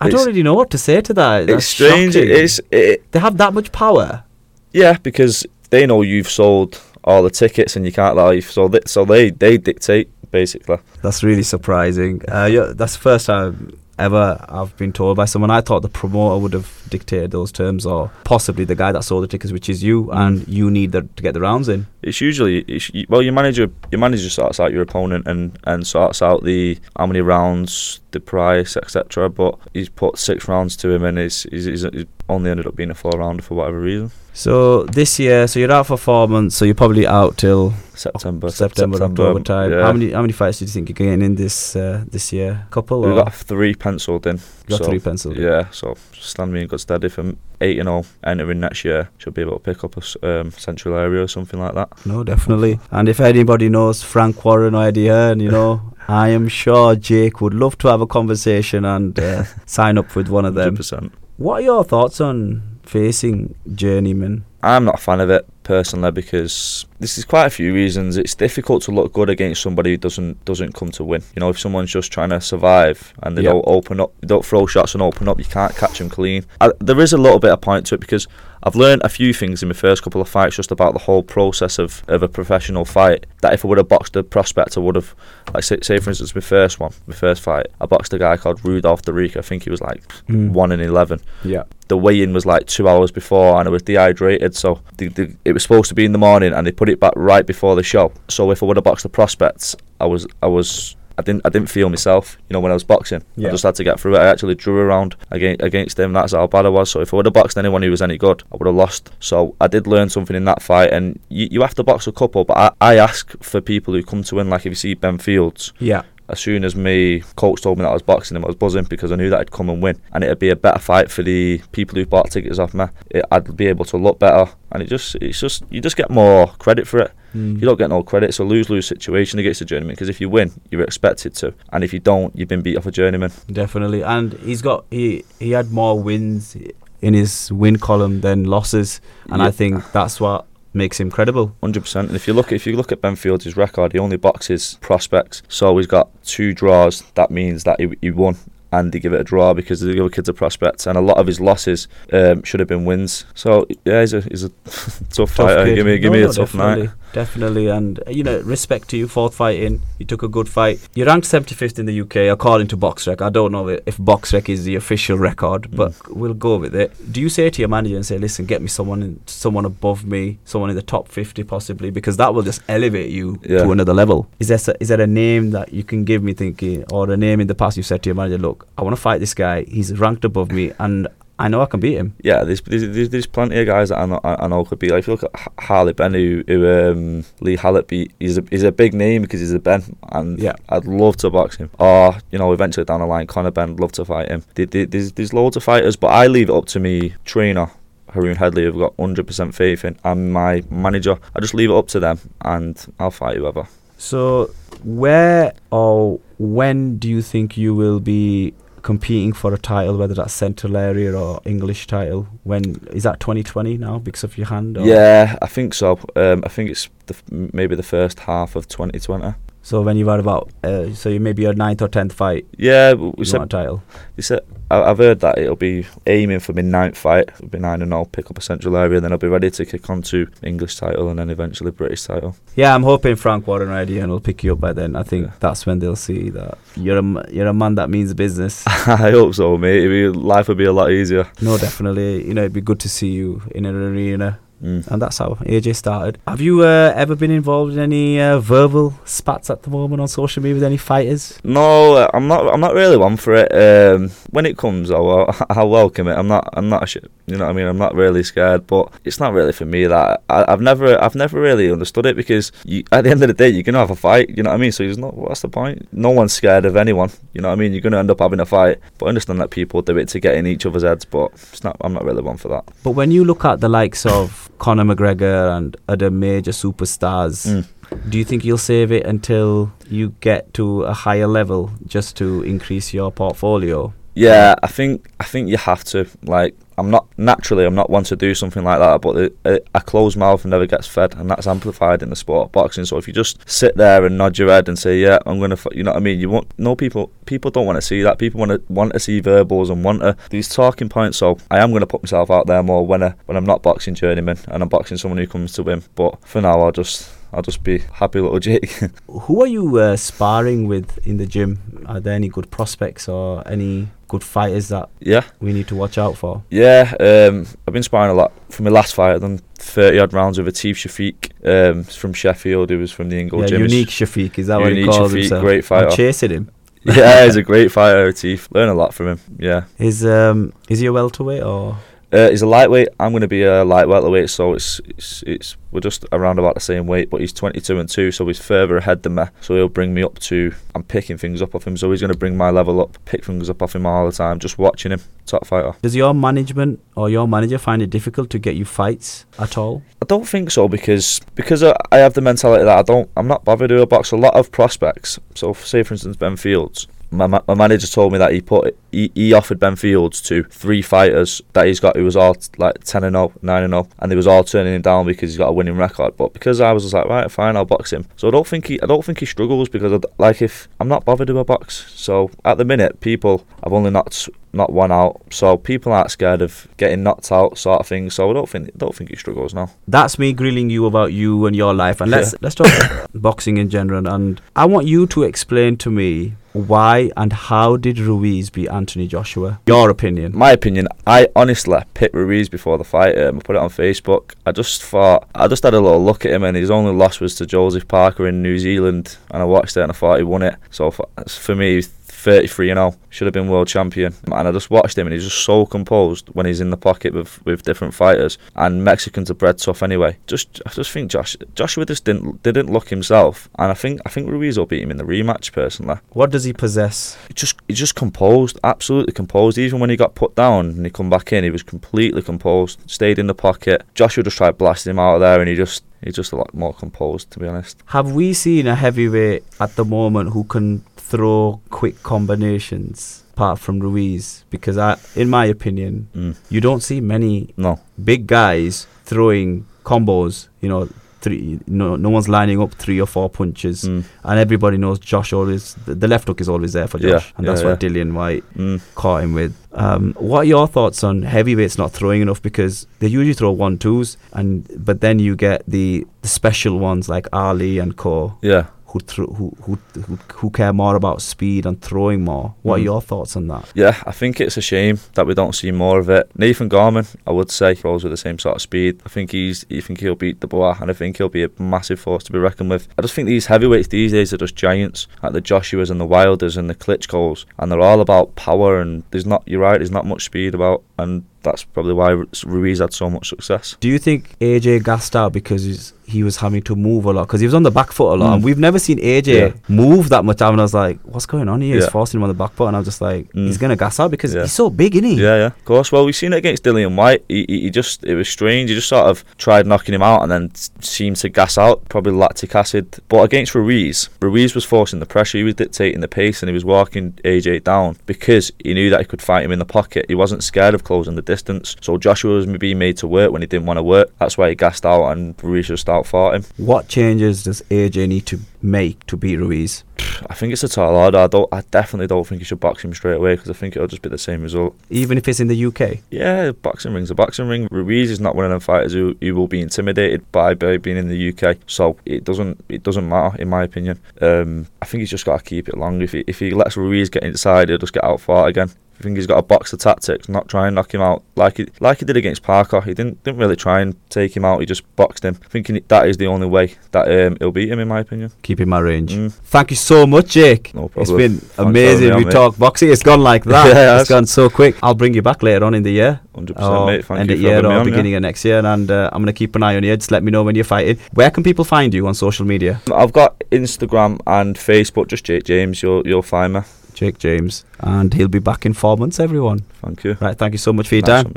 I 0.00 0.06
It's- 0.06 0.10
don't 0.16 0.26
really 0.26 0.42
know 0.42 0.54
what 0.54 0.70
to 0.70 0.78
say 0.78 1.00
to 1.02 1.12
that. 1.14 1.46
That's 1.46 1.58
It's 1.58 1.66
strange. 1.66 2.16
It 2.16 2.28
shocking. 2.28 2.44
is. 2.44 2.62
It, 2.70 3.12
They 3.12 3.18
have 3.18 3.36
that 3.38 3.52
much 3.52 3.72
power. 3.72 4.24
Yeah, 4.72 4.96
because 5.02 5.44
they 5.70 5.86
know 5.86 6.02
you've 6.02 6.30
sold 6.30 6.80
all 7.04 7.22
the 7.22 7.30
tickets 7.30 7.76
and 7.76 7.84
you 7.84 7.92
can't 7.92 8.16
leave, 8.16 8.50
so 8.50 8.68
they, 8.68 8.80
so 8.86 9.04
they 9.04 9.30
they 9.30 9.58
dictate 9.58 10.08
basically. 10.30 10.78
That's 11.02 11.22
really 11.22 11.42
surprising. 11.42 12.22
Uh, 12.28 12.46
yeah, 12.50 12.72
that's 12.74 12.94
the 12.94 13.02
first 13.02 13.26
time 13.26 13.76
ever 13.98 14.44
I've 14.48 14.76
been 14.76 14.92
told 14.92 15.16
by 15.16 15.24
someone. 15.24 15.50
I 15.50 15.60
thought 15.60 15.82
the 15.82 15.88
promoter 15.88 16.38
would 16.40 16.52
have 16.52 16.70
dictated 16.88 17.30
those 17.30 17.50
terms, 17.52 17.84
or 17.86 18.10
possibly 18.24 18.64
the 18.64 18.74
guy 18.74 18.92
that 18.92 19.04
sold 19.04 19.24
the 19.24 19.28
tickets, 19.28 19.52
which 19.52 19.68
is 19.68 19.82
you, 19.82 20.04
Mm. 20.04 20.16
and 20.16 20.48
you 20.48 20.70
need 20.70 20.92
the, 20.92 21.02
to 21.02 21.22
get 21.22 21.34
the 21.34 21.40
rounds 21.40 21.68
in. 21.68 21.86
It's 22.02 22.20
usually 22.20 22.58
it's, 22.68 22.90
well, 23.08 23.22
your 23.22 23.32
manager 23.32 23.70
your 23.90 23.98
manager 23.98 24.28
sorts 24.30 24.60
out 24.60 24.72
your 24.72 24.82
opponent 24.82 25.26
and 25.26 25.58
and 25.64 25.86
sorts 25.86 26.22
out 26.22 26.44
the 26.44 26.78
how 26.96 27.06
many 27.06 27.20
rounds, 27.20 28.00
the 28.10 28.20
price, 28.20 28.76
etc. 28.76 29.30
But 29.30 29.58
he's 29.72 29.88
put 29.88 30.18
six 30.18 30.46
rounds 30.48 30.76
to 30.78 30.90
him, 30.90 31.04
and 31.04 31.18
he's, 31.18 31.44
he's, 31.50 31.64
he's 31.64 31.82
he's 31.82 32.06
only 32.28 32.50
ended 32.50 32.66
up 32.66 32.76
being 32.76 32.90
a 32.90 32.94
four 32.94 33.12
rounder 33.12 33.42
for 33.42 33.54
whatever 33.54 33.80
reason. 33.80 34.10
So 34.32 34.82
this 34.84 35.18
year, 35.20 35.46
so 35.46 35.60
you're 35.60 35.70
out 35.72 35.86
for 35.86 35.96
four 35.96 36.26
months, 36.28 36.56
so 36.56 36.64
you're 36.64 36.74
probably 36.74 37.06
out 37.06 37.36
till 37.38 37.72
September, 37.94 38.50
September, 38.50 39.02
October 39.02 39.40
time. 39.40 39.70
Yeah. 39.72 39.82
How 39.82 39.92
many 39.92 40.10
how 40.12 40.20
many 40.20 40.32
fights 40.32 40.58
do 40.58 40.64
you 40.64 40.70
think 40.70 40.88
you're 40.88 40.94
getting 40.94 41.22
in 41.22 41.34
this 41.36 41.76
uh, 41.76 42.04
this 42.10 42.32
year? 42.32 42.66
Couple 42.70 43.00
We've 43.02 43.12
or 43.12 43.24
got 43.24 43.34
three 43.34 43.74
penciled 43.74 44.26
in. 44.26 44.40
got 44.68 44.78
so, 44.78 44.84
three 44.84 44.98
pencils? 45.00 45.36
Yeah, 45.36 45.70
so 45.70 45.94
stand 46.12 46.52
me 46.52 46.62
in 46.62 46.68
good 46.68 46.80
stead 46.80 47.04
if 47.04 47.18
I'm 47.18 47.38
eight 47.60 47.78
and 47.78 47.86
zero 47.86 48.04
entering 48.24 48.60
next 48.60 48.84
year. 48.84 49.08
Should 49.18 49.34
be 49.34 49.42
able 49.42 49.54
to 49.54 49.58
pick 49.60 49.84
up 49.84 49.96
a 49.96 50.00
s- 50.00 50.16
um, 50.22 50.50
central 50.52 50.96
area 50.96 51.22
or 51.22 51.28
something 51.28 51.60
like 51.60 51.74
that. 51.74 51.88
No, 52.06 52.24
definitely. 52.24 52.80
And 52.90 53.08
if 53.08 53.20
anybody 53.20 53.68
knows 53.68 54.02
Frank 54.02 54.44
Warren 54.44 54.74
or 54.74 54.84
Eddie 54.86 55.08
Hearn, 55.08 55.40
you 55.40 55.50
know, 55.50 55.94
I 56.08 56.28
am 56.30 56.48
sure 56.48 56.96
Jake 56.96 57.40
would 57.40 57.54
love 57.54 57.78
to 57.78 57.88
have 57.88 58.00
a 58.00 58.06
conversation 58.06 58.84
and 58.84 59.18
uh, 59.18 59.44
sign 59.66 59.98
up 59.98 60.14
with 60.16 60.28
one 60.28 60.44
of 60.44 60.54
them. 60.54 60.76
100%. 60.76 61.12
What 61.36 61.54
are 61.54 61.62
your 61.62 61.84
thoughts 61.84 62.20
on 62.20 62.78
facing 62.82 63.54
journeyman? 63.74 64.44
I'm 64.62 64.84
not 64.84 64.94
a 64.96 64.98
fan 65.02 65.20
of 65.20 65.30
it 65.30 65.46
personally 65.64 66.12
because 66.12 66.86
this 67.00 67.18
is 67.18 67.24
quite 67.24 67.46
a 67.46 67.50
few 67.50 67.74
reasons. 67.74 68.16
It's 68.16 68.34
difficult 68.34 68.82
to 68.84 68.92
look 68.92 69.12
good 69.12 69.28
against 69.28 69.62
somebody 69.62 69.90
who 69.90 69.96
doesn't 69.96 70.44
doesn't 70.44 70.74
come 70.74 70.90
to 70.92 71.02
win. 71.04 71.22
You 71.34 71.40
know, 71.40 71.48
if 71.48 71.58
someone's 71.58 71.90
just 71.90 72.12
trying 72.12 72.30
to 72.30 72.40
survive 72.40 73.12
and 73.22 73.36
they 73.36 73.42
Yeah. 73.42 73.50
don't 73.52 73.64
open 73.66 74.00
up, 74.00 74.12
don't 74.20 74.44
throw 74.44 74.66
shots 74.66 74.94
and 74.94 75.02
open 75.02 75.28
up, 75.28 75.38
you 75.38 75.44
can't 75.44 75.74
catch 75.76 75.98
them 75.98 76.08
clean. 76.08 76.44
I, 76.60 76.70
there 76.78 77.00
is 77.00 77.12
a 77.12 77.18
little 77.18 77.40
bit 77.40 77.50
of 77.50 77.60
point 77.60 77.86
to 77.86 77.96
it 77.96 78.00
because 78.00 78.28
I've 78.66 78.74
learned 78.74 79.02
a 79.04 79.10
few 79.10 79.34
things 79.34 79.62
in 79.62 79.68
my 79.68 79.74
first 79.74 80.02
couple 80.02 80.22
of 80.22 80.28
fights 80.28 80.56
just 80.56 80.70
about 80.70 80.94
the 80.94 81.00
whole 81.00 81.22
process 81.22 81.78
of, 81.78 82.02
of 82.08 82.22
a 82.22 82.28
professional 82.28 82.86
fight. 82.86 83.26
That 83.42 83.52
if 83.52 83.64
I 83.64 83.68
would 83.68 83.76
have 83.76 83.88
boxed 83.88 84.16
a 84.16 84.22
prospect, 84.22 84.78
I 84.78 84.80
would 84.80 84.94
have, 84.94 85.14
like 85.52 85.64
say, 85.64 85.78
say 85.82 85.98
for 85.98 86.10
instance, 86.10 86.34
my 86.34 86.40
first 86.40 86.80
one, 86.80 86.92
my 87.06 87.14
first 87.14 87.42
fight, 87.42 87.66
I 87.80 87.84
boxed 87.86 88.14
a 88.14 88.18
guy 88.18 88.38
called 88.38 88.64
Rudolph 88.64 89.02
Derica. 89.02 89.36
I 89.36 89.42
think 89.42 89.64
he 89.64 89.70
was 89.70 89.82
like 89.82 90.02
mm. 90.28 90.50
one 90.50 90.72
in 90.72 90.80
eleven 90.80 91.20
Yeah. 91.44 91.64
the 91.88 91.98
weigh-in 91.98 92.32
was 92.32 92.46
like 92.46 92.66
two 92.66 92.88
hours 92.88 93.10
before 93.12 93.58
and 93.60 93.68
I 93.68 93.70
was 93.70 93.82
dehydrated 93.82 94.54
so 94.56 94.80
the, 94.96 95.08
the, 95.08 95.36
it 95.44 95.52
was 95.52 95.62
supposed 95.62 95.90
to 95.90 95.94
be 95.94 96.06
in 96.06 96.12
the 96.12 96.18
morning 96.18 96.54
and 96.54 96.66
they 96.66 96.72
put 96.72 96.88
it 96.88 96.98
back 96.98 97.12
right 97.16 97.46
before 97.46 97.76
the 97.76 97.82
show 97.82 98.12
so 98.28 98.50
if 98.50 98.62
I 98.62 98.66
would 98.66 98.78
have 98.78 98.84
boxed 98.84 99.02
the 99.02 99.10
prospects 99.10 99.76
I 100.00 100.06
was 100.06 100.26
I 100.42 100.46
was 100.46 100.96
I 101.18 101.22
didn't 101.22 101.42
I 101.44 101.48
didn't 101.48 101.70
feel 101.70 101.88
myself. 101.88 102.36
You 102.48 102.54
know, 102.54 102.60
when 102.60 102.70
I 102.70 102.74
was 102.74 102.84
boxing, 102.84 103.22
Yeah. 103.36 103.48
I 103.48 103.50
just 103.52 103.62
had 103.64 103.74
to 103.76 103.84
get 103.84 104.00
through 104.00 104.16
it. 104.16 104.20
I 104.20 104.26
actually 104.26 104.54
drew 104.54 104.78
around 104.78 105.16
against 105.30 105.62
against 105.62 105.98
him. 105.98 106.12
That's 106.12 106.32
how 106.32 106.46
bad 106.46 106.66
I 106.66 106.70
was. 106.70 106.90
So 106.90 107.00
if 107.00 107.12
I 107.12 107.16
would 107.16 107.26
have 107.26 107.32
boxed 107.34 107.56
anyone 107.58 107.82
who 107.82 107.90
was 107.90 108.02
any 108.02 108.18
good, 108.18 108.42
I 108.52 108.56
would 108.56 108.66
have 108.66 108.74
lost. 108.76 109.10
So 109.20 109.54
I 109.60 109.66
did 109.68 109.86
learn 109.86 110.08
something 110.08 110.36
in 110.36 110.44
that 110.46 110.62
fight. 110.62 110.92
And 110.92 111.18
you, 111.28 111.48
you 111.50 111.60
have 111.62 111.74
to 111.76 111.84
box 111.84 112.06
a 112.06 112.12
couple, 112.12 112.44
but 112.44 112.56
I, 112.56 112.70
I 112.80 112.96
ask 112.96 113.36
for 113.42 113.60
people 113.60 113.94
who 113.94 114.02
come 114.02 114.22
to 114.24 114.34
win. 114.36 114.50
Like 114.50 114.60
if 114.66 114.70
you 114.70 114.74
see 114.74 114.94
Ben 114.94 115.18
Fields, 115.18 115.72
Yeah. 115.78 116.02
as 116.28 116.40
soon 116.40 116.64
as 116.64 116.74
me 116.74 117.20
coach 117.36 117.60
told 117.62 117.78
me 117.78 117.82
that 117.82 117.90
I 117.90 117.92
was 117.92 118.02
boxing 118.02 118.36
him, 118.36 118.44
I 118.44 118.48
was 118.48 118.56
buzzing 118.56 118.84
because 118.84 119.12
I 119.12 119.16
knew 119.16 119.30
that 119.30 119.38
I'd 119.40 119.50
come 119.52 119.68
and 119.70 119.82
win, 119.82 120.00
and 120.12 120.24
it'd 120.24 120.38
be 120.38 120.48
a 120.50 120.56
better 120.56 120.78
fight 120.80 121.10
for 121.10 121.22
the 121.22 121.60
people 121.72 121.96
who 121.96 122.06
bought 122.06 122.30
tickets 122.30 122.58
off 122.58 122.74
me. 122.74 122.86
It, 123.10 123.24
I'd 123.30 123.56
be 123.56 123.66
able 123.68 123.84
to 123.86 123.96
look 123.98 124.18
better, 124.18 124.50
and 124.72 124.82
it 124.82 124.86
just, 124.88 125.14
it's 125.16 125.38
just, 125.38 125.62
you 125.70 125.80
just 125.80 125.96
get 125.96 126.10
more 126.10 126.48
credit 126.58 126.88
for 126.88 126.98
it. 126.98 127.12
Mm. 127.34 127.54
You 127.54 127.66
don't 127.66 127.78
get 127.78 127.90
no 127.90 128.02
credit. 128.02 128.28
It's 128.28 128.38
a 128.38 128.44
lose-lose 128.44 128.86
situation 128.86 129.38
against 129.38 129.60
a 129.60 129.64
journeyman 129.64 129.94
because 129.94 130.08
if 130.08 130.20
you 130.20 130.28
win, 130.28 130.52
you're 130.70 130.82
expected 130.82 131.34
to, 131.36 131.54
and 131.72 131.84
if 131.84 131.92
you 131.92 132.00
don't, 132.00 132.34
you've 132.36 132.48
been 132.48 132.62
beat 132.62 132.76
off 132.76 132.86
a 132.86 132.90
journeyman. 132.90 133.32
Definitely, 133.50 134.02
and 134.02 134.34
he's 134.34 134.62
got 134.62 134.84
he 134.90 135.24
he 135.38 135.50
had 135.50 135.70
more 135.72 136.00
wins 136.00 136.56
in 137.02 137.14
his 137.14 137.52
win 137.52 137.78
column 137.78 138.20
than 138.20 138.44
losses, 138.44 139.00
and 139.30 139.42
I 139.42 139.50
think 139.50 139.92
that's 139.92 140.20
what 140.20 140.46
makes 140.72 140.98
him 140.98 141.10
credible. 141.10 141.54
Hundred 141.60 141.82
percent. 141.82 142.08
And 142.08 142.16
if 142.16 142.26
you 142.26 142.34
look, 142.34 142.52
if 142.52 142.66
you 142.66 142.76
look 142.76 142.92
at 142.92 143.00
Ben 143.00 143.16
Fields' 143.16 143.56
record, 143.56 143.92
he 143.92 143.98
only 143.98 144.16
boxes 144.16 144.78
prospects. 144.80 145.42
So 145.48 145.76
he's 145.76 145.86
got 145.86 146.08
two 146.24 146.52
draws. 146.52 147.02
That 147.14 147.30
means 147.30 147.64
that 147.64 147.80
he, 147.80 147.96
he 148.00 148.10
won, 148.10 148.36
and 148.78 148.92
they 148.92 149.00
give 149.00 149.12
it 149.12 149.20
a 149.20 149.24
draw 149.24 149.54
because 149.54 149.80
the 149.80 149.98
other 150.00 150.10
kids 150.10 150.28
are 150.28 150.32
prospects. 150.32 150.86
And 150.86 150.96
a 150.98 151.00
lot 151.00 151.18
of 151.18 151.26
his 151.26 151.40
losses 151.40 151.88
um, 152.12 152.42
should 152.42 152.60
have 152.60 152.68
been 152.68 152.84
wins. 152.84 153.24
So 153.34 153.66
yeah, 153.84 154.00
he's 154.00 154.14
a 154.14 154.20
he's 154.22 154.44
a 154.44 154.48
tough, 154.64 155.08
Tough 155.10 155.30
fighter. 155.32 155.64
kid. 155.64 155.74
Give 155.76 155.86
me 155.86 155.98
give 155.98 156.12
No, 156.12 156.18
me 156.18 156.24
no, 156.24 156.30
a 156.30 156.32
tough 156.32 156.52
definitely, 156.52 156.86
night. 156.86 156.94
Definitely, 157.12 157.68
and 157.68 158.00
you 158.08 158.24
know, 158.24 158.40
respect 158.40 158.88
to 158.88 158.96
you. 158.96 159.06
Fourth 159.08 159.34
fight 159.36 159.60
in, 159.60 159.80
you 159.98 160.06
took 160.06 160.22
a 160.22 160.28
good 160.28 160.48
fight. 160.48 160.80
You 160.94 161.04
ranked 161.06 161.26
75th 161.28 161.78
in 161.78 161.86
the 161.86 162.00
UK 162.00 162.16
according 162.32 162.66
to 162.68 162.76
BoxRec. 162.76 163.22
I 163.22 163.30
don't 163.30 163.52
know 163.52 163.68
if 163.68 163.96
BoxRec 163.98 164.48
is 164.48 164.64
the 164.64 164.74
official 164.74 165.16
record, 165.18 165.68
but 165.70 165.92
Mm. 165.92 166.16
we'll 166.16 166.34
go 166.34 166.56
with 166.56 166.74
it. 166.74 166.90
Do 167.12 167.20
you 167.20 167.28
say 167.28 167.50
to 167.50 167.62
your 167.62 167.68
manager 167.68 167.94
and 167.96 168.04
say, 168.04 168.18
"Listen, 168.18 168.46
get 168.46 168.60
me 168.62 168.68
someone, 168.68 169.02
in, 169.02 169.20
someone 169.26 169.64
above 169.64 170.04
me, 170.04 170.38
someone 170.44 170.70
in 170.70 170.76
the 170.76 170.82
top 170.82 171.06
50 171.08 171.44
possibly, 171.44 171.90
because 171.90 172.16
that 172.16 172.34
will 172.34 172.42
just 172.42 172.62
elevate 172.68 173.10
you 173.10 173.38
Yeah. 173.44 173.62
to 173.62 173.70
another 173.70 173.94
level." 173.94 174.26
Is 174.40 174.48
there 174.48 174.56
s- 174.58 174.70
there 174.80 175.00
a 175.00 175.06
name 175.06 175.50
that 175.52 175.72
you 175.72 175.84
can 175.84 176.04
give 176.04 176.22
me, 176.22 176.32
thinking, 176.32 176.84
or 176.90 177.08
a 177.10 177.16
name 177.16 177.40
in 177.40 177.46
the 177.46 177.54
past 177.54 177.76
you 177.76 177.82
said 177.84 178.02
to 178.02 178.08
your 178.08 178.16
manager, 178.16 178.38
"Look, 178.38 178.63
I 178.78 178.82
want 178.82 178.94
to 178.96 179.00
fight 179.00 179.18
this 179.20 179.34
guy. 179.34 179.64
He's 179.64 179.98
ranked 179.98 180.24
above 180.24 180.50
me, 180.52 180.72
and 180.78 181.08
I 181.38 181.48
know 181.48 181.60
I 181.62 181.66
can 181.66 181.80
beat 181.80 181.96
him." 181.96 182.14
Yeah, 182.22 182.44
there's, 182.44 182.60
there's 182.62 183.08
there's 183.10 183.26
plenty 183.26 183.58
of 183.60 183.66
guys 183.66 183.88
that 183.88 183.98
I 183.98 184.06
know, 184.06 184.20
I 184.24 184.46
know 184.46 184.64
could 184.64 184.78
be 184.78 184.88
like. 184.90 185.00
If 185.00 185.06
you 185.08 185.14
look 185.14 185.24
at 185.24 185.64
Harley 185.64 185.92
Benn, 185.92 186.14
who, 186.14 186.44
who 186.46 186.68
um, 186.92 187.24
Lee 187.40 187.56
Hallett 187.56 187.88
beat, 187.88 188.12
he's 188.20 188.38
a 188.38 188.44
he's 188.50 188.62
a 188.62 188.72
big 188.72 188.94
name 188.94 189.22
because 189.22 189.40
he's 189.40 189.52
a 189.52 189.58
Benn, 189.58 189.96
and 190.12 190.38
Yeah. 190.38 190.54
I'd 190.68 190.84
love 190.86 191.16
to 191.18 191.30
box 191.30 191.56
him. 191.56 191.70
Or 191.78 192.14
you 192.30 192.38
know, 192.38 192.52
eventually 192.52 192.84
down 192.84 193.00
the 193.00 193.06
line, 193.06 193.26
Conor 193.26 193.50
Benn, 193.50 193.70
I'd 193.70 193.80
love 193.80 193.92
to 193.92 194.04
fight 194.04 194.28
him. 194.28 194.44
There- 194.54 194.66
there- 194.66 194.86
There's 194.86 195.12
there's 195.12 195.32
loads 195.32 195.56
of 195.56 195.64
fighters, 195.64 195.96
but 195.96 196.08
I 196.08 196.26
leave 196.28 196.48
it 196.50 196.54
up 196.54 196.66
to 196.66 196.80
me 196.80 197.14
trainer. 197.24 197.70
Haroon 198.12 198.36
Headley, 198.36 198.64
I've 198.64 198.78
got 198.78 198.96
100% 198.96 199.52
faith 199.54 199.84
in, 199.84 199.96
and 200.04 200.32
my 200.32 200.62
manager. 200.70 201.16
I 201.34 201.40
just 201.40 201.52
leave 201.52 201.68
it 201.70 201.74
up 201.74 201.88
to 201.88 201.98
them, 201.98 202.20
and 202.42 202.80
I'll 203.00 203.10
fight 203.10 203.36
whoever. 203.38 203.66
So, 203.98 204.50
where 204.84 205.52
or 205.70 206.20
when 206.38 206.98
do 206.98 207.08
you 207.08 207.22
think 207.22 207.56
you 207.56 207.74
will 207.74 208.00
be 208.00 208.54
competing 208.82 209.32
for 209.32 209.52
a 209.54 209.58
title, 209.58 209.96
whether 209.96 210.14
that's 210.14 210.32
Central 210.32 210.76
Area 210.76 211.18
or 211.18 211.40
English 211.44 211.86
title? 211.86 212.28
When 212.44 212.86
is 212.92 213.02
that 213.02 213.18
2020 213.18 213.78
now 213.78 213.98
because 213.98 214.22
of 214.24 214.38
your 214.38 214.46
hand? 214.46 214.78
Or? 214.78 214.86
Yeah, 214.86 215.38
I 215.42 215.46
think 215.46 215.74
so. 215.74 215.98
Um, 216.14 216.42
I 216.44 216.48
think 216.48 216.70
it's 216.70 216.88
the, 217.06 217.16
maybe 217.30 217.74
the 217.74 217.82
first 217.82 218.20
half 218.20 218.54
of 218.54 218.68
2020. 218.68 219.34
So 219.64 219.80
when 219.80 219.96
you 219.96 220.04
were 220.04 220.18
about, 220.18 220.50
uh, 220.62 220.92
so 220.92 221.08
you 221.08 221.18
maybe 221.20 221.40
your 221.42 221.54
ninth 221.54 221.80
or 221.80 221.88
tenth 221.88 222.12
fight, 222.12 222.46
Yeah, 222.58 222.92
we 222.92 223.24
said 223.24 223.48
title. 223.48 223.82
They 224.14 224.20
said 224.22 224.40
I, 224.70 224.82
I've 224.90 224.98
heard 224.98 225.20
that 225.20 225.38
it'll 225.38 225.56
be 225.56 225.86
aiming 226.06 226.40
for 226.40 226.52
my 226.52 226.60
ninth 226.60 226.98
fight. 226.98 227.30
It'll 227.36 227.48
be 227.48 227.58
nine 227.58 227.80
and 227.80 227.94
all, 227.94 228.04
pick 228.04 228.30
up 228.30 228.36
a 228.36 228.42
central 228.42 228.76
area, 228.76 228.96
and 228.98 229.04
then 229.04 229.12
I'll 229.12 229.18
be 229.18 229.26
ready 229.26 229.50
to 229.50 229.64
kick 229.64 229.88
on 229.88 230.02
to 230.02 230.28
English 230.42 230.76
title 230.76 231.08
and 231.08 231.18
then 231.18 231.30
eventually 231.30 231.70
British 231.70 232.02
title. 232.02 232.36
Yeah, 232.56 232.74
I'm 232.74 232.82
hoping 232.82 233.16
Frank 233.16 233.46
Warren 233.46 233.70
ready 233.70 233.98
and 234.00 234.12
will 234.12 234.20
pick 234.20 234.44
you 234.44 234.52
up 234.52 234.60
by 234.60 234.74
then. 234.74 234.96
I 234.96 235.02
think 235.02 235.26
Yeah. 235.28 235.32
that's 235.40 235.64
when 235.64 235.78
they'll 235.78 235.96
see 235.96 236.28
that 236.30 236.58
you're 236.76 236.98
a 236.98 237.32
you're 237.32 237.46
a 237.46 237.54
man 237.54 237.74
that 237.76 237.88
means 237.88 238.12
business. 238.12 238.66
I 238.86 239.10
hope 239.12 239.34
so, 239.34 239.56
mate. 239.56 239.88
Be, 239.88 240.08
life 240.10 240.48
will 240.48 240.56
be 240.56 240.66
a 240.66 240.72
lot 240.74 240.90
easier. 240.90 241.26
no, 241.40 241.56
definitely. 241.56 242.26
You 242.28 242.34
know, 242.34 242.42
it'd 242.42 242.52
be 242.52 242.60
good 242.60 242.80
to 242.80 242.88
see 242.90 243.08
you 243.12 243.40
in 243.54 243.64
an 243.64 243.74
arena 243.76 244.38
Mm. 244.64 244.86
and 244.88 245.02
that's 245.02 245.18
how 245.18 245.34
AJ 245.42 245.76
started. 245.76 246.18
Have 246.26 246.40
you 246.40 246.62
uh, 246.62 246.92
ever 246.96 247.14
been 247.14 247.30
involved 247.30 247.74
in 247.74 247.80
any 247.80 248.18
uh, 248.18 248.38
verbal 248.38 248.94
spats 249.04 249.50
at 249.50 249.62
the 249.62 249.68
moment 249.68 250.00
on 250.00 250.08
social 250.08 250.42
media 250.42 250.54
with 250.54 250.62
any 250.62 250.78
fighters? 250.78 251.38
No, 251.44 251.96
uh, 251.96 252.10
I'm 252.14 252.26
not. 252.28 252.52
I'm 252.52 252.60
not 252.60 252.72
really 252.72 252.96
one 252.96 253.18
for 253.18 253.34
it. 253.34 253.52
Um, 253.52 254.10
when 254.30 254.46
it 254.46 254.56
comes, 254.56 254.90
I'll, 254.90 255.34
I'll 255.50 255.68
welcome 255.80 256.08
it. 256.08 256.14
I'm 256.14 256.28
not. 256.28 256.48
I'm 256.54 256.70
not. 256.70 256.82
A 256.82 256.86
shit, 256.86 257.10
you 257.26 257.36
know 257.36 257.44
what 257.44 257.50
I 257.50 257.52
mean? 257.52 257.66
I'm 257.66 257.76
not 257.76 257.94
really 257.94 258.22
scared, 258.22 258.66
but 258.66 258.90
it's 259.04 259.20
not 259.20 259.34
really 259.34 259.52
for 259.52 259.66
me. 259.66 259.86
That 259.86 260.22
I, 260.30 260.46
I've 260.48 260.62
never. 260.62 261.02
I've 261.02 261.14
never 261.14 261.38
really 261.38 261.70
understood 261.70 262.06
it 262.06 262.16
because 262.16 262.50
you, 262.64 262.84
at 262.90 263.04
the 263.04 263.10
end 263.10 263.22
of 263.22 263.28
the 263.28 263.34
day, 263.34 263.50
you're 263.50 263.62
gonna 263.62 263.78
have 263.78 263.90
a 263.90 263.96
fight. 263.96 264.30
You 264.30 264.42
know 264.42 264.50
what 264.50 264.56
I 264.56 264.58
mean? 264.58 264.72
So 264.72 264.82
there's 264.84 264.96
no. 264.96 265.08
What's 265.08 265.42
the 265.42 265.48
point? 265.50 265.86
No 265.92 266.10
one's 266.10 266.32
scared 266.32 266.64
of 266.64 266.76
anyone. 266.76 267.10
You 267.34 267.42
know 267.42 267.48
what 267.48 267.54
I 267.54 267.56
mean? 267.56 267.72
You're 267.72 267.82
gonna 267.82 267.98
end 267.98 268.10
up 268.10 268.20
having 268.20 268.40
a 268.40 268.46
fight. 268.46 268.78
But 268.96 269.06
I 269.06 269.08
understand 269.10 269.40
that 269.40 269.50
people 269.50 269.82
do 269.82 269.98
it 269.98 270.08
to 270.08 270.20
get 270.20 270.36
in 270.36 270.46
each 270.46 270.64
other's 270.64 270.84
heads. 270.84 271.04
But 271.04 271.32
it's 271.34 271.62
not. 271.62 271.76
I'm 271.82 271.92
not 271.92 272.04
really 272.04 272.22
one 272.22 272.38
for 272.38 272.48
that. 272.48 272.64
But 272.82 272.92
when 272.92 273.10
you 273.10 273.26
look 273.26 273.44
at 273.44 273.60
the 273.60 273.68
likes 273.68 274.06
of 274.06 274.50
Conor 274.58 274.84
McGregor 274.84 275.56
and 275.56 275.76
other 275.88 276.10
major 276.10 276.52
superstars, 276.52 277.46
Mm. 277.46 277.64
do 278.08 278.18
you 278.18 278.24
think 278.24 278.44
you'll 278.44 278.58
save 278.58 278.90
it 278.92 279.04
until 279.06 279.70
you 279.90 280.14
get 280.20 280.52
to 280.54 280.82
a 280.82 280.92
higher 280.94 281.26
level 281.26 281.70
just 281.86 282.16
to 282.16 282.42
increase 282.42 282.94
your 282.94 283.10
portfolio? 283.12 283.92
Yeah, 284.14 284.54
I 284.62 284.68
think 284.68 285.10
I 285.20 285.24
think 285.24 285.48
you 285.48 285.56
have 285.56 285.82
to. 285.84 286.06
Like, 286.22 286.54
I'm 286.78 286.90
not 286.90 287.06
naturally 287.16 287.64
I'm 287.64 287.74
not 287.74 287.90
one 287.90 288.04
to 288.04 288.16
do 288.16 288.34
something 288.34 288.64
like 288.64 288.78
that, 288.78 289.00
but 289.00 289.16
it, 289.16 289.36
it, 289.44 289.68
a 289.74 289.80
closed 289.80 290.16
mouth 290.16 290.44
never 290.44 290.66
gets 290.66 290.86
fed, 290.86 291.14
and 291.14 291.30
that's 291.30 291.46
amplified 291.46 292.02
in 292.02 292.10
the 292.10 292.16
sport 292.16 292.46
of 292.46 292.52
boxing. 292.52 292.84
So 292.84 292.96
if 292.96 293.06
you 293.06 293.14
just 293.14 293.38
sit 293.48 293.76
there 293.76 294.04
and 294.04 294.18
nod 294.18 294.38
your 294.38 294.50
head 294.50 294.68
and 294.68 294.78
say, 294.78 294.98
"Yeah, 294.98 295.18
I'm 295.26 295.40
gonna," 295.40 295.58
you 295.72 295.82
know 295.82 295.92
what 295.92 295.98
I 295.98 296.00
mean? 296.00 296.20
You 296.20 296.30
want 296.30 296.52
no 296.58 296.74
people. 296.74 297.10
People 297.26 297.50
don't 297.50 297.66
want 297.66 297.76
to 297.76 297.82
see 297.82 298.02
that. 298.02 298.18
People 298.18 298.40
want 298.40 298.50
to 298.50 298.62
want 298.72 298.92
to 298.92 299.00
see 299.00 299.20
verbals 299.20 299.70
and 299.70 299.84
want 299.84 300.00
to 300.00 300.16
these 300.30 300.48
talking 300.48 300.88
points. 300.88 301.18
So 301.18 301.38
I 301.50 301.58
am 301.58 301.72
gonna 301.72 301.86
put 301.86 302.02
myself 302.02 302.30
out 302.30 302.46
there 302.46 302.62
more 302.62 302.86
when 302.86 303.02
I, 303.02 303.14
when 303.26 303.36
I'm 303.36 303.46
not 303.46 303.62
boxing 303.62 303.94
journeyman 303.94 304.38
and 304.48 304.62
I'm 304.62 304.68
boxing 304.68 304.96
someone 304.96 305.18
who 305.18 305.26
comes 305.26 305.52
to 305.54 305.62
win. 305.62 305.82
But 305.94 306.26
for 306.26 306.40
now, 306.40 306.60
I'll 306.60 306.72
just 306.72 307.10
I'll 307.34 307.42
just 307.42 307.64
be 307.64 307.78
happy 307.78 308.20
little 308.20 308.38
Jake. 308.38 308.70
Who 309.08 309.42
are 309.42 309.46
you 309.46 309.76
uh, 309.78 309.96
sparring 309.96 310.68
with 310.68 311.04
in 311.06 311.16
the 311.16 311.26
gym? 311.26 311.84
Are 311.86 311.98
there 311.98 312.14
any 312.14 312.28
good 312.28 312.50
prospects 312.50 313.08
or 313.08 313.46
any 313.46 313.88
good 314.06 314.22
fighters 314.22 314.68
that 314.68 314.88
yeah. 315.00 315.24
we 315.40 315.52
need 315.52 315.66
to 315.68 315.74
watch 315.74 315.98
out 315.98 316.16
for? 316.16 316.44
Yeah, 316.50 316.94
um, 317.00 317.46
I've 317.66 317.74
been 317.74 317.82
sparring 317.82 318.12
a 318.12 318.14
lot. 318.14 318.32
For 318.50 318.62
my 318.62 318.70
last 318.70 318.94
fight, 318.94 319.14
I've 319.14 319.20
done 319.20 319.38
30 319.56 319.98
odd 319.98 320.12
rounds 320.12 320.38
with 320.38 320.46
Atif 320.46 320.76
Shafiq 320.76 321.72
um, 321.72 321.82
from 321.82 322.12
Sheffield, 322.12 322.70
who 322.70 322.78
was 322.78 322.92
from 322.92 323.10
the 323.10 323.20
Ingle 323.20 323.40
yeah, 323.40 323.46
gym. 323.46 323.62
unique 323.62 323.88
Shafiq, 323.88 324.38
is 324.38 324.46
that 324.46 324.60
what 324.60 324.72
he 324.72 324.84
calls 324.84 325.12
Shafiq, 325.12 325.18
himself? 325.18 325.42
great 325.42 325.64
fighter. 325.64 325.88
I'm 325.88 325.96
chasing 325.96 326.30
him. 326.30 326.50
yeah, 326.84 327.24
he's 327.24 327.36
a 327.36 327.42
great 327.50 327.72
fighter, 327.72 328.12
Atif. 328.12 328.46
Learn 328.52 328.68
a 328.68 328.74
lot 328.74 328.94
from 328.94 329.08
him, 329.08 329.20
yeah. 329.38 329.64
Is 329.78 330.06
um 330.06 330.52
is 330.68 330.78
he 330.78 330.86
a 330.86 330.92
welterweight 330.92 331.42
or 331.42 331.78
Uh, 332.14 332.30
he's 332.30 332.42
a 332.42 332.46
lightweight. 332.46 332.88
I'm 333.00 333.10
going 333.10 333.22
to 333.22 333.28
be 333.28 333.42
a 333.42 333.64
light 333.64 333.88
welterweight, 333.88 334.30
so 334.30 334.54
it's, 334.54 334.80
it's 334.86 335.24
it's 335.26 335.56
we're 335.72 335.80
just 335.80 336.06
around 336.12 336.38
about 336.38 336.54
the 336.54 336.60
same 336.60 336.86
weight. 336.86 337.10
But 337.10 337.20
he's 337.20 337.32
22 337.32 337.80
and 337.80 337.88
two, 337.88 338.12
so 338.12 338.24
he's 338.28 338.38
further 338.38 338.76
ahead 338.76 339.02
than 339.02 339.16
me. 339.16 339.24
So 339.40 339.56
he'll 339.56 339.68
bring 339.68 339.92
me 339.92 340.04
up 340.04 340.20
to. 340.20 340.54
I'm 340.76 340.84
picking 340.84 341.18
things 341.18 341.42
up 341.42 341.56
off 341.56 341.66
him, 341.66 341.76
so 341.76 341.90
he's 341.90 342.00
going 342.00 342.12
to 342.12 342.18
bring 342.18 342.36
my 342.36 342.50
level 342.50 342.80
up. 342.80 342.96
Pick 343.04 343.24
things 343.24 343.50
up 343.50 343.62
off 343.62 343.74
him 343.74 343.84
all 343.84 344.06
the 344.06 344.12
time. 344.12 344.38
Just 344.38 344.58
watching 344.58 344.92
him, 344.92 345.00
top 345.26 345.44
fighter. 345.44 345.74
does 345.82 345.96
your 345.96 346.14
management 346.14 346.78
or 346.94 347.10
your 347.10 347.26
manager 347.26 347.58
find 347.58 347.82
it 347.82 347.90
difficult 347.90 348.30
to 348.30 348.38
get 348.38 348.54
you 348.54 348.64
fights 348.64 349.26
at 349.40 349.58
all? 349.58 349.82
I 350.00 350.06
don't 350.06 350.28
think 350.28 350.52
so 350.52 350.68
because 350.68 351.20
because 351.34 351.64
I 351.64 351.74
I 351.90 351.98
have 351.98 352.14
the 352.14 352.20
mentality 352.20 352.62
that 352.64 352.78
I 352.78 352.82
don't 352.82 353.10
I'm 353.16 353.26
not 353.26 353.44
bothered 353.44 353.70
to 353.70 353.86
box 353.86 354.12
a 354.12 354.16
lot 354.16 354.34
of 354.34 354.52
prospects. 354.52 355.18
So 355.34 355.52
say 355.52 355.82
for 355.82 355.94
instance 355.94 356.16
Ben 356.16 356.36
Fields. 356.36 356.86
My, 357.16 357.26
ma- 357.26 357.42
my 357.48 357.54
manager 357.54 357.86
told 357.86 358.12
me 358.12 358.18
that 358.18 358.32
he 358.32 358.40
put 358.40 358.76
he, 358.92 359.10
he 359.14 359.32
offered 359.32 359.58
Ben 359.58 359.76
Fields 359.76 360.20
to 360.22 360.42
three 360.44 360.82
fighters 360.82 361.40
that 361.52 361.66
he's 361.66 361.80
got 361.80 361.96
who 361.96 362.04
was 362.04 362.16
all 362.16 362.36
like 362.58 362.82
10 362.84 363.04
and 363.04 363.14
0, 363.14 363.32
9 363.42 363.62
and 363.62 363.72
0 363.72 363.88
and 363.98 364.10
they 364.12 364.16
was 364.16 364.26
all 364.26 364.44
turning 364.44 364.74
him 364.74 364.82
down 364.82 365.06
because 365.06 365.30
he's 365.30 365.38
got 365.38 365.48
a 365.48 365.52
winning 365.52 365.76
record 365.76 366.16
but 366.16 366.32
because 366.32 366.60
I 366.60 366.72
was 366.72 366.82
just 366.84 366.94
like 366.94 367.06
right 367.06 367.30
fine 367.30 367.56
I'll 367.56 367.64
box 367.64 367.92
him 367.92 368.06
so 368.16 368.28
I 368.28 368.30
don't 368.30 368.46
think 368.46 368.66
he 368.66 368.80
I 368.82 368.86
don't 368.86 369.04
think 369.04 369.18
he 369.20 369.26
struggles 369.26 369.68
because 369.68 369.92
I 369.92 369.98
like 370.18 370.42
if 370.42 370.68
I'm 370.80 370.88
not 370.88 371.04
bothered 371.04 371.28
to 371.28 371.38
a 371.38 371.44
box 371.44 371.92
so 371.94 372.30
at 372.44 372.58
the 372.58 372.64
minute 372.64 373.00
people 373.00 373.44
I've 373.62 373.72
only 373.72 373.90
knocked 373.90 374.28
not 374.52 374.72
one 374.72 374.92
out. 374.92 375.20
So 375.30 375.56
people 375.56 375.92
aren't 375.92 376.12
scared 376.12 376.40
of 376.40 376.68
getting 376.76 377.02
knocked 377.02 377.32
out, 377.32 377.58
sort 377.58 377.80
of 377.80 377.88
thing. 377.88 378.08
So 378.08 378.30
I 378.30 378.32
don't 378.34 378.48
think 378.48 378.70
don't 378.78 378.94
think 378.94 379.10
he 379.10 379.16
struggles 379.16 379.52
now. 379.52 379.70
That's 379.88 380.16
me 380.16 380.32
grilling 380.32 380.70
you 380.70 380.86
about 380.86 381.12
you 381.12 381.46
and 381.46 381.56
your 381.56 381.74
life, 381.74 382.00
and 382.00 382.08
let's 382.08 382.34
Yeah. 382.34 382.38
let's 382.40 382.54
talk 382.54 382.70
boxing 383.16 383.56
in 383.56 383.68
general. 383.68 384.06
And 384.06 384.40
I 384.54 384.66
want 384.66 384.86
you 384.86 385.08
to 385.08 385.24
explain 385.24 385.76
to 385.78 385.90
me 385.90 386.34
why 386.54 387.10
and 387.16 387.32
how 387.32 387.76
did 387.76 387.98
Ruiz 387.98 388.48
beat 388.48 388.68
Anthony 388.68 389.08
Joshua? 389.08 389.60
Your 389.66 389.90
opinion. 389.90 390.36
My 390.36 390.52
opinion, 390.52 390.86
I 391.06 391.28
honestly 391.34 391.78
picked 391.94 392.14
Ruiz 392.14 392.48
before 392.48 392.78
the 392.78 392.84
fight. 392.84 393.18
Um, 393.18 393.38
I 393.38 393.40
put 393.40 393.56
it 393.56 393.58
on 393.58 393.70
Facebook. 393.70 394.34
I 394.46 394.52
just 394.52 394.82
thought, 394.82 395.28
I 395.34 395.48
just 395.48 395.64
had 395.64 395.74
a 395.74 395.80
little 395.80 396.02
look 396.02 396.24
at 396.24 396.30
him, 396.32 396.44
and 396.44 396.56
his 396.56 396.70
only 396.70 396.92
loss 396.92 397.18
was 397.18 397.34
to 397.36 397.46
Joseph 397.46 397.88
Parker 397.88 398.28
in 398.28 398.40
New 398.40 398.58
Zealand, 398.58 399.18
and 399.32 399.42
I 399.42 399.44
watched 399.44 399.76
it 399.76 399.82
and 399.82 399.90
I 399.90 399.94
thought 399.94 400.18
he 400.18 400.22
won 400.22 400.42
it. 400.42 400.54
So 400.70 400.92
for, 400.92 401.08
for 401.26 401.56
me, 401.56 401.82
33 402.24 402.68
you 402.68 402.74
know 402.74 402.94
should 403.10 403.26
have 403.26 403.34
been 403.34 403.48
world 403.48 403.68
champion 403.68 404.14
and 404.24 404.48
I 404.48 404.50
just 404.52 404.70
watched 404.70 404.96
him 404.98 405.06
and 405.06 405.14
he's 405.14 405.24
just 405.24 405.44
so 405.44 405.66
composed 405.66 406.28
when 406.30 406.46
he's 406.46 406.60
in 406.60 406.70
the 406.70 406.76
pocket 406.76 407.12
with, 407.12 407.44
with 407.44 407.62
different 407.62 407.94
fighters 407.94 408.38
and 408.56 408.82
Mexicans 408.82 409.30
are 409.30 409.34
bred 409.34 409.58
tough 409.58 409.82
anyway 409.82 410.16
just 410.26 410.62
I 410.66 410.70
just 410.70 410.90
think 410.90 411.10
Josh 411.10 411.36
Joshua 411.54 411.84
just 411.84 412.04
didn't 412.04 412.42
didn't 412.42 412.72
look 412.72 412.88
himself 412.88 413.48
and 413.58 413.70
I 413.70 413.74
think 413.74 414.00
I 414.06 414.08
think 414.08 414.30
Ruiz 414.30 414.58
will 414.58 414.66
beat 414.66 414.82
him 414.82 414.90
in 414.90 414.96
the 414.96 415.04
rematch 415.04 415.52
personally 415.52 415.98
What 416.10 416.30
does 416.30 416.44
he 416.44 416.52
possess? 416.52 417.16
he 417.28 417.34
just 417.34 417.56
he 417.68 417.74
just 417.74 417.94
composed, 417.94 418.58
absolutely 418.62 419.12
composed. 419.12 419.58
Even 419.58 419.80
when 419.80 419.90
he 419.90 419.96
got 419.96 420.14
put 420.14 420.34
down 420.34 420.66
and 420.66 420.84
he 420.86 420.90
come 420.90 421.10
back 421.10 421.32
in, 421.32 421.44
he 421.44 421.50
was 421.50 421.62
completely 421.62 422.22
composed, 422.22 422.78
stayed 422.90 423.18
in 423.18 423.26
the 423.26 423.34
pocket. 423.34 423.82
Joshua 423.94 424.22
just 424.24 424.36
tried 424.36 424.58
blasting 424.58 424.90
him 424.90 424.98
out 424.98 425.16
of 425.16 425.20
there, 425.20 425.40
and 425.40 425.48
he 425.48 425.54
just 425.54 425.84
he's 426.02 426.14
just 426.14 426.32
a 426.32 426.36
lot 426.36 426.52
more 426.54 426.74
composed, 426.74 427.30
to 427.32 427.38
be 427.38 427.46
honest. 427.46 427.82
Have 427.86 428.12
we 428.12 428.32
seen 428.32 428.66
a 428.66 428.74
heavyweight 428.74 429.44
at 429.60 429.76
the 429.76 429.84
moment 429.84 430.32
who 430.32 430.44
can 430.44 430.84
throw 431.14 431.60
quick 431.70 432.02
combinations 432.02 433.22
apart 433.34 433.58
from 433.58 433.80
Ruiz? 433.80 434.44
Because 434.50 434.76
I, 434.78 434.96
in 435.16 435.28
my 435.28 435.44
opinion, 435.46 436.08
Mm. 436.16 436.34
you 436.50 436.60
don't 436.60 436.82
see 436.82 437.00
many 437.00 437.48
No, 437.56 437.78
big 438.02 438.26
guys 438.26 438.86
throwing 439.04 439.66
combos. 439.84 440.48
You 440.60 440.68
know, 440.68 440.88
three. 441.20 441.58
No, 441.66 441.96
no 441.96 442.10
one's 442.10 442.28
lining 442.28 442.60
up 442.60 442.72
three 442.74 443.00
or 443.00 443.06
four 443.06 443.28
punches, 443.30 443.84
mm. 443.84 444.04
and 444.24 444.38
everybody 444.38 444.76
knows 444.76 444.98
Josh 444.98 445.32
always. 445.32 445.74
The, 445.86 445.94
the 445.94 446.08
left 446.08 446.28
hook 446.28 446.40
is 446.40 446.48
always 446.48 446.72
there 446.72 446.86
for 446.86 446.98
Yeah, 446.98 447.10
Josh, 447.12 447.32
and 447.36 447.46
that's 447.48 447.62
yeah, 447.62 447.68
what 447.70 447.80
Dillian 447.80 448.12
Whyte 448.12 448.44
Mm. 448.56 448.80
caught 448.94 449.22
him 449.24 449.34
with. 449.34 449.52
Um, 449.72 450.14
what 450.18 450.38
are 450.40 450.44
your 450.44 450.68
thoughts 450.68 451.02
on 451.02 451.22
heavyweights 451.22 451.76
not 451.78 451.92
throwing 451.92 452.22
enough? 452.22 452.40
Because 452.42 452.86
they 453.00 453.08
usually 453.08 453.34
throw 453.34 453.50
one 453.50 453.78
twos, 453.78 454.16
and 454.32 454.68
but 454.76 455.00
then 455.00 455.18
you 455.18 455.34
get 455.36 455.62
the, 455.66 456.06
the 456.22 456.28
special 456.28 456.78
ones 456.78 457.08
like 457.08 457.26
Ali 457.32 457.78
and 457.78 457.96
Co. 457.96 458.38
yeah. 458.42 458.66
Who, 458.94 459.00
thro- 459.00 459.26
who 459.26 459.52
who 459.62 459.76
who 460.06 460.18
who 460.34 460.50
care 460.50 460.72
more 460.72 460.94
about 460.94 461.20
speed 461.20 461.66
and 461.66 461.82
throwing 461.82 462.22
more? 462.22 462.54
What 462.62 462.76
Mhm. 462.76 462.80
are 462.80 462.84
your 462.84 463.02
thoughts 463.02 463.34
on 463.36 463.48
that? 463.48 463.72
Yeah, 463.74 463.96
I 464.06 464.12
think 464.12 464.40
it's 464.40 464.56
a 464.56 464.60
shame 464.60 465.00
that 465.14 465.26
we 465.26 465.34
don't 465.34 465.52
see 465.52 465.72
more 465.72 465.98
of 465.98 466.08
it. 466.08 466.30
Nathan 466.38 466.68
Gorman, 466.68 467.06
I 467.26 467.32
would 467.32 467.50
say, 467.50 467.74
throws 467.74 468.04
with 468.04 468.12
the 468.12 468.16
same 468.16 468.38
sort 468.38 468.54
of 468.54 468.62
speed. 468.62 469.00
I 469.04 469.08
think 469.08 469.32
he's, 469.32 469.66
I 469.68 469.80
think 469.80 469.98
he'll 469.98 470.14
beat 470.14 470.40
the 470.40 470.46
Dubois, 470.46 470.78
and 470.80 470.92
I 470.92 470.94
think 470.94 471.16
he'll 471.16 471.28
be 471.28 471.42
a 471.42 471.50
massive 471.58 471.98
force 471.98 472.22
to 472.24 472.32
be 472.32 472.38
reckoned 472.38 472.70
with. 472.70 472.86
I 472.96 473.02
just 473.02 473.14
think 473.14 473.26
these 473.26 473.46
heavyweights 473.46 473.88
these 473.88 474.12
days 474.12 474.32
are 474.32 474.36
just 474.38 474.54
giants, 474.54 475.08
like 475.24 475.32
the 475.32 475.42
Joshuas 475.42 475.90
and 475.90 476.00
the 476.00 476.06
Wilders 476.06 476.56
and 476.56 476.70
the 476.70 476.74
Klitschko's, 476.76 477.46
and 477.58 477.72
they're 477.72 477.80
all 477.80 478.00
about 478.00 478.36
power. 478.36 478.80
And 478.80 479.02
there's 479.10 479.26
not, 479.26 479.42
you're 479.46 479.60
right, 479.60 479.78
there's 479.78 479.90
not 479.90 480.06
much 480.06 480.24
speed 480.24 480.54
about, 480.54 480.84
and 481.00 481.24
that's 481.42 481.64
probably 481.64 481.94
why 481.94 482.10
Ruiz 482.46 482.78
had 482.78 482.92
so 482.92 483.10
much 483.10 483.28
success. 483.28 483.76
Do 483.80 483.88
you 483.88 483.98
think 483.98 484.38
AJ 484.38 485.14
out 485.16 485.32
because 485.32 485.64
he's, 485.64 485.92
he 486.06 486.22
was 486.22 486.36
having 486.36 486.62
to 486.62 486.76
move 486.76 487.04
a 487.06 487.12
lot? 487.12 487.26
Because 487.26 487.40
he 487.40 487.46
was 487.46 487.54
on 487.54 487.62
the 487.62 487.70
back 487.70 487.92
foot 487.92 488.14
a 488.14 488.16
lot, 488.16 488.30
Mm. 488.30 488.34
and 488.34 488.44
we've 488.44 488.58
never 488.58 488.78
seen 488.78 488.98
AJ 489.00 489.32
Yeah. 489.38 489.52
move 489.68 490.08
that 490.10 490.24
much. 490.24 490.40
And 490.40 490.60
I 490.60 490.62
was 490.62 490.74
like, 490.74 490.98
"What's 491.04 491.26
going 491.26 491.48
on 491.48 491.60
here?" 491.60 491.76
He's 491.76 491.88
forcing 491.88 492.18
him 492.18 492.22
on 492.24 492.28
the 492.28 492.34
back 492.34 492.52
foot, 492.54 492.66
and 492.66 492.76
I 492.76 492.80
was 492.80 492.86
just 492.86 493.00
like, 493.00 493.32
Mm. 493.32 493.46
"He's 493.46 493.58
gonna 493.58 493.76
gas 493.76 493.98
out 494.00 494.10
because 494.10 494.34
Yeah. 494.34 494.42
he's 494.42 494.52
so 494.52 494.70
big, 494.70 494.94
isn't 494.96 495.08
he?" 495.08 495.14
Yeah, 495.22 495.36
yeah, 495.36 495.46
of 495.46 495.64
course. 495.64 495.90
Well, 495.92 496.04
we've 496.04 496.14
seen 496.16 496.32
it 496.32 496.36
against 496.36 496.64
Dillian 496.64 496.94
Whyte. 496.94 497.24
He, 497.28 497.44
he, 497.48 497.60
he 497.62 497.70
just, 497.70 498.04
it 498.04 498.14
was 498.14 498.28
strange. 498.28 498.70
He 498.70 498.76
just 498.76 498.88
sort 498.88 499.06
of 499.06 499.24
tried 499.38 499.66
knocking 499.66 499.94
him 499.94 500.02
out 500.02 500.22
and 500.22 500.30
then 500.30 500.50
seemed 500.80 501.16
to 501.16 501.28
gas 501.28 501.56
out, 501.58 501.88
probably 501.88 502.12
lactic 502.12 502.54
acid. 502.54 502.86
But 503.08 503.22
against 503.22 503.54
Ruiz, 503.54 504.08
Ruiz 504.20 504.54
was 504.54 504.64
forcing 504.64 505.00
the 505.00 505.06
pressure. 505.06 505.38
He 505.38 505.44
was 505.44 505.54
dictating 505.54 506.00
the 506.00 506.08
pace 506.08 506.42
and 506.42 506.48
he 506.48 506.54
was 506.54 506.64
walking 506.64 507.14
AJ 507.24 507.60
down 507.60 507.96
because 508.06 508.52
he 508.62 508.74
knew 508.74 508.90
that 508.90 509.00
he 509.00 509.06
could 509.06 509.22
fight 509.22 509.44
him 509.44 509.52
in 509.52 509.58
the 509.58 509.64
pocket. 509.64 510.06
He 510.08 510.14
wasn't 510.14 510.42
scared 510.42 510.74
of 510.74 510.84
closing 510.84 511.14
the 511.16 511.22
distance. 511.22 511.76
So 511.80 511.96
Joshua 511.98 512.34
was 512.34 512.46
being 512.46 512.78
made 512.78 512.96
to 512.98 513.06
work 513.06 513.30
when 513.32 513.42
he 513.42 513.46
didn't 513.46 513.66
want 513.66 513.78
to 513.78 513.82
work. 513.82 514.10
That's 514.18 514.36
why 514.38 514.48
he 514.50 514.54
gassed 514.54 514.84
out 514.86 515.10
and 515.10 515.34
Ruiz 515.42 515.68
just 515.68 515.88
outfought 515.94 516.34
him. 516.34 516.44
What 516.56 516.88
changes 516.88 517.44
does 517.44 517.62
AJ 517.70 518.08
need 518.08 518.26
to 518.26 518.40
make 518.62 519.04
to 519.06 519.16
beat 519.16 519.36
Ruiz? 519.36 519.84
I 520.30 520.34
think 520.34 520.52
it's 520.52 520.64
a 520.64 520.68
tall 520.68 520.96
order. 520.96 521.18
I 521.18 521.26
don't. 521.26 521.52
I 521.52 521.62
definitely 521.70 522.06
don't 522.06 522.26
think 522.26 522.40
he 522.40 522.44
should 522.44 522.60
box 522.60 522.82
him 522.82 522.94
straight 522.94 523.16
away 523.16 523.34
because 523.34 523.50
I 523.50 523.52
think 523.52 523.76
it'll 523.76 523.88
just 523.88 524.02
be 524.02 524.08
the 524.08 524.18
same 524.18 524.42
result. 524.42 524.76
Even 524.90 525.18
if 525.18 525.28
it's 525.28 525.40
in 525.40 525.48
the 525.48 525.66
UK, 525.66 525.98
Yeah, 526.10 526.52
boxing 526.52 526.92
ring's 526.92 527.10
a 527.10 527.14
boxing 527.14 527.48
ring. 527.48 527.68
Ruiz 527.70 528.10
is 528.10 528.20
not 528.20 528.34
one 528.36 528.44
of 528.44 528.50
them 528.50 528.60
fighters 528.60 528.92
who, 528.92 529.16
who 529.20 529.34
will 529.34 529.48
be 529.48 529.60
intimidated 529.60 530.30
by, 530.32 530.54
by 530.54 530.76
being 530.76 530.96
in 530.96 531.08
the 531.08 531.28
UK. 531.32 531.58
So 531.66 531.96
it 532.04 532.24
doesn't 532.24 532.64
it 532.68 532.82
doesn't 532.82 533.08
matter 533.08 533.36
in 533.40 533.48
my 533.48 533.62
opinion. 533.62 534.00
Um, 534.20 534.66
I 534.82 534.86
think 534.86 535.00
he's 535.00 535.10
just 535.10 535.24
got 535.26 535.38
to 535.38 535.44
keep 535.44 535.68
it 535.68 535.76
long. 535.76 536.02
If 536.02 536.12
he 536.12 536.24
if 536.26 536.38
he 536.38 536.50
lets 536.50 536.76
Ruiz 536.76 537.08
get 537.08 537.22
inside, 537.22 537.68
he'll 537.68 537.78
just 537.78 537.92
get 537.92 538.04
out 538.04 538.20
fought 538.20 538.48
again. 538.48 538.70
I 538.98 539.02
think 539.02 539.16
he's 539.16 539.26
got 539.26 539.38
a 539.38 539.42
box 539.42 539.70
the 539.72 539.76
tactics, 539.76 540.28
not 540.28 540.48
try 540.48 540.66
and 540.66 540.74
knock 540.76 540.94
him 540.94 541.00
out 541.00 541.22
like 541.36 541.56
he 541.56 541.66
like 541.80 541.98
he 541.98 542.04
did 542.04 542.16
against 542.16 542.42
Parker. 542.42 542.80
He 542.80 542.94
didn't 542.94 543.22
didn't 543.24 543.38
really 543.40 543.56
try 543.56 543.80
and 543.80 543.94
take 544.08 544.36
him 544.36 544.44
out. 544.44 544.60
He 544.60 544.66
just 544.66 544.82
boxed 544.96 545.24
him, 545.24 545.34
thinking 545.34 545.82
that 545.88 546.06
is 546.08 546.16
the 546.16 546.26
only 546.28 546.46
way 546.46 546.76
that 546.92 547.08
um, 547.10 547.36
he'll 547.40 547.50
beat 547.50 547.68
him 547.70 547.80
in 547.80 547.88
my 547.88 548.00
opinion. 548.00 548.30
keep 548.42 548.60
in 548.60 548.68
my 548.68 548.78
range. 548.78 549.12
Mm, 549.14 549.32
Thank 549.32 549.70
you 549.70 549.76
so 549.76 550.06
much, 550.06 550.28
Jake. 550.32 550.72
no 550.74 550.84
It's 550.84 550.94
problem. 550.94 551.16
been 551.18 551.38
for 551.38 551.56
having 551.64 551.70
amazing. 551.70 552.14
We 552.16 552.24
talk 552.26 552.56
boxing. 552.58 552.90
It's 552.90 553.02
gone 553.02 553.20
like 553.20 553.44
that. 553.54 553.66
Yeah, 553.74 554.00
it's 554.00 554.08
gone 554.08 554.26
so 554.26 554.48
quick. 554.48 554.76
I'll 554.82 554.94
bring 554.94 555.12
you 555.14 555.22
back 555.22 555.42
later 555.42 555.64
on 555.64 555.74
in 555.74 555.82
the 555.82 555.92
year. 555.92 556.20
Hundred 556.34 556.54
percent, 556.56 556.72
or 556.72 556.86
mate. 556.86 557.04
Thank 557.04 557.20
end 557.20 557.30
you 557.30 557.36
of 557.36 557.42
for 557.42 557.46
year 557.48 557.58
or 557.64 557.66
on. 557.66 557.78
yeah. 557.78 557.84
beginning 557.84 558.14
of 558.14 558.22
next 558.22 558.44
year, 558.44 558.64
and 558.64 558.90
uh, 558.90 559.10
I'm 559.12 559.22
gonna 559.22 559.32
keep 559.32 559.54
an 559.56 559.62
eye 559.62 559.76
on 559.76 559.82
you. 559.84 559.96
Just 559.96 560.10
let 560.10 560.22
me 560.22 560.30
know 560.30 560.42
when 560.42 560.54
you're 560.54 560.64
fighting. 560.64 560.98
Where 561.12 561.30
can 561.30 561.42
people 561.42 561.64
find 561.64 561.92
you 561.92 562.06
on 562.06 562.14
social 562.14 562.44
media? 562.46 562.80
I've 562.92 563.12
got 563.12 563.38
Instagram 563.50 564.20
and 564.26 564.56
Facebook. 564.56 565.08
Just 565.08 565.24
Jake 565.24 565.44
James. 565.44 565.82
You'll 565.82 566.06
you'll 566.06 566.22
find 566.22 566.52
me. 566.54 566.60
Jake 566.94 567.18
James, 567.18 567.64
and 567.80 568.14
he'll 568.14 568.28
be 568.28 568.38
back 568.38 568.64
in 568.64 568.72
four 568.74 568.96
months. 568.96 569.18
Everyone, 569.20 569.60
Thank 569.82 570.04
you. 570.04 570.16
right? 570.20 570.36
Thank 570.36 570.52
you 570.52 570.58
so 570.58 570.72
much 570.72 570.88
for 570.88 570.94
your 570.96 571.02
Nice 571.06 571.22
time. 571.24 571.32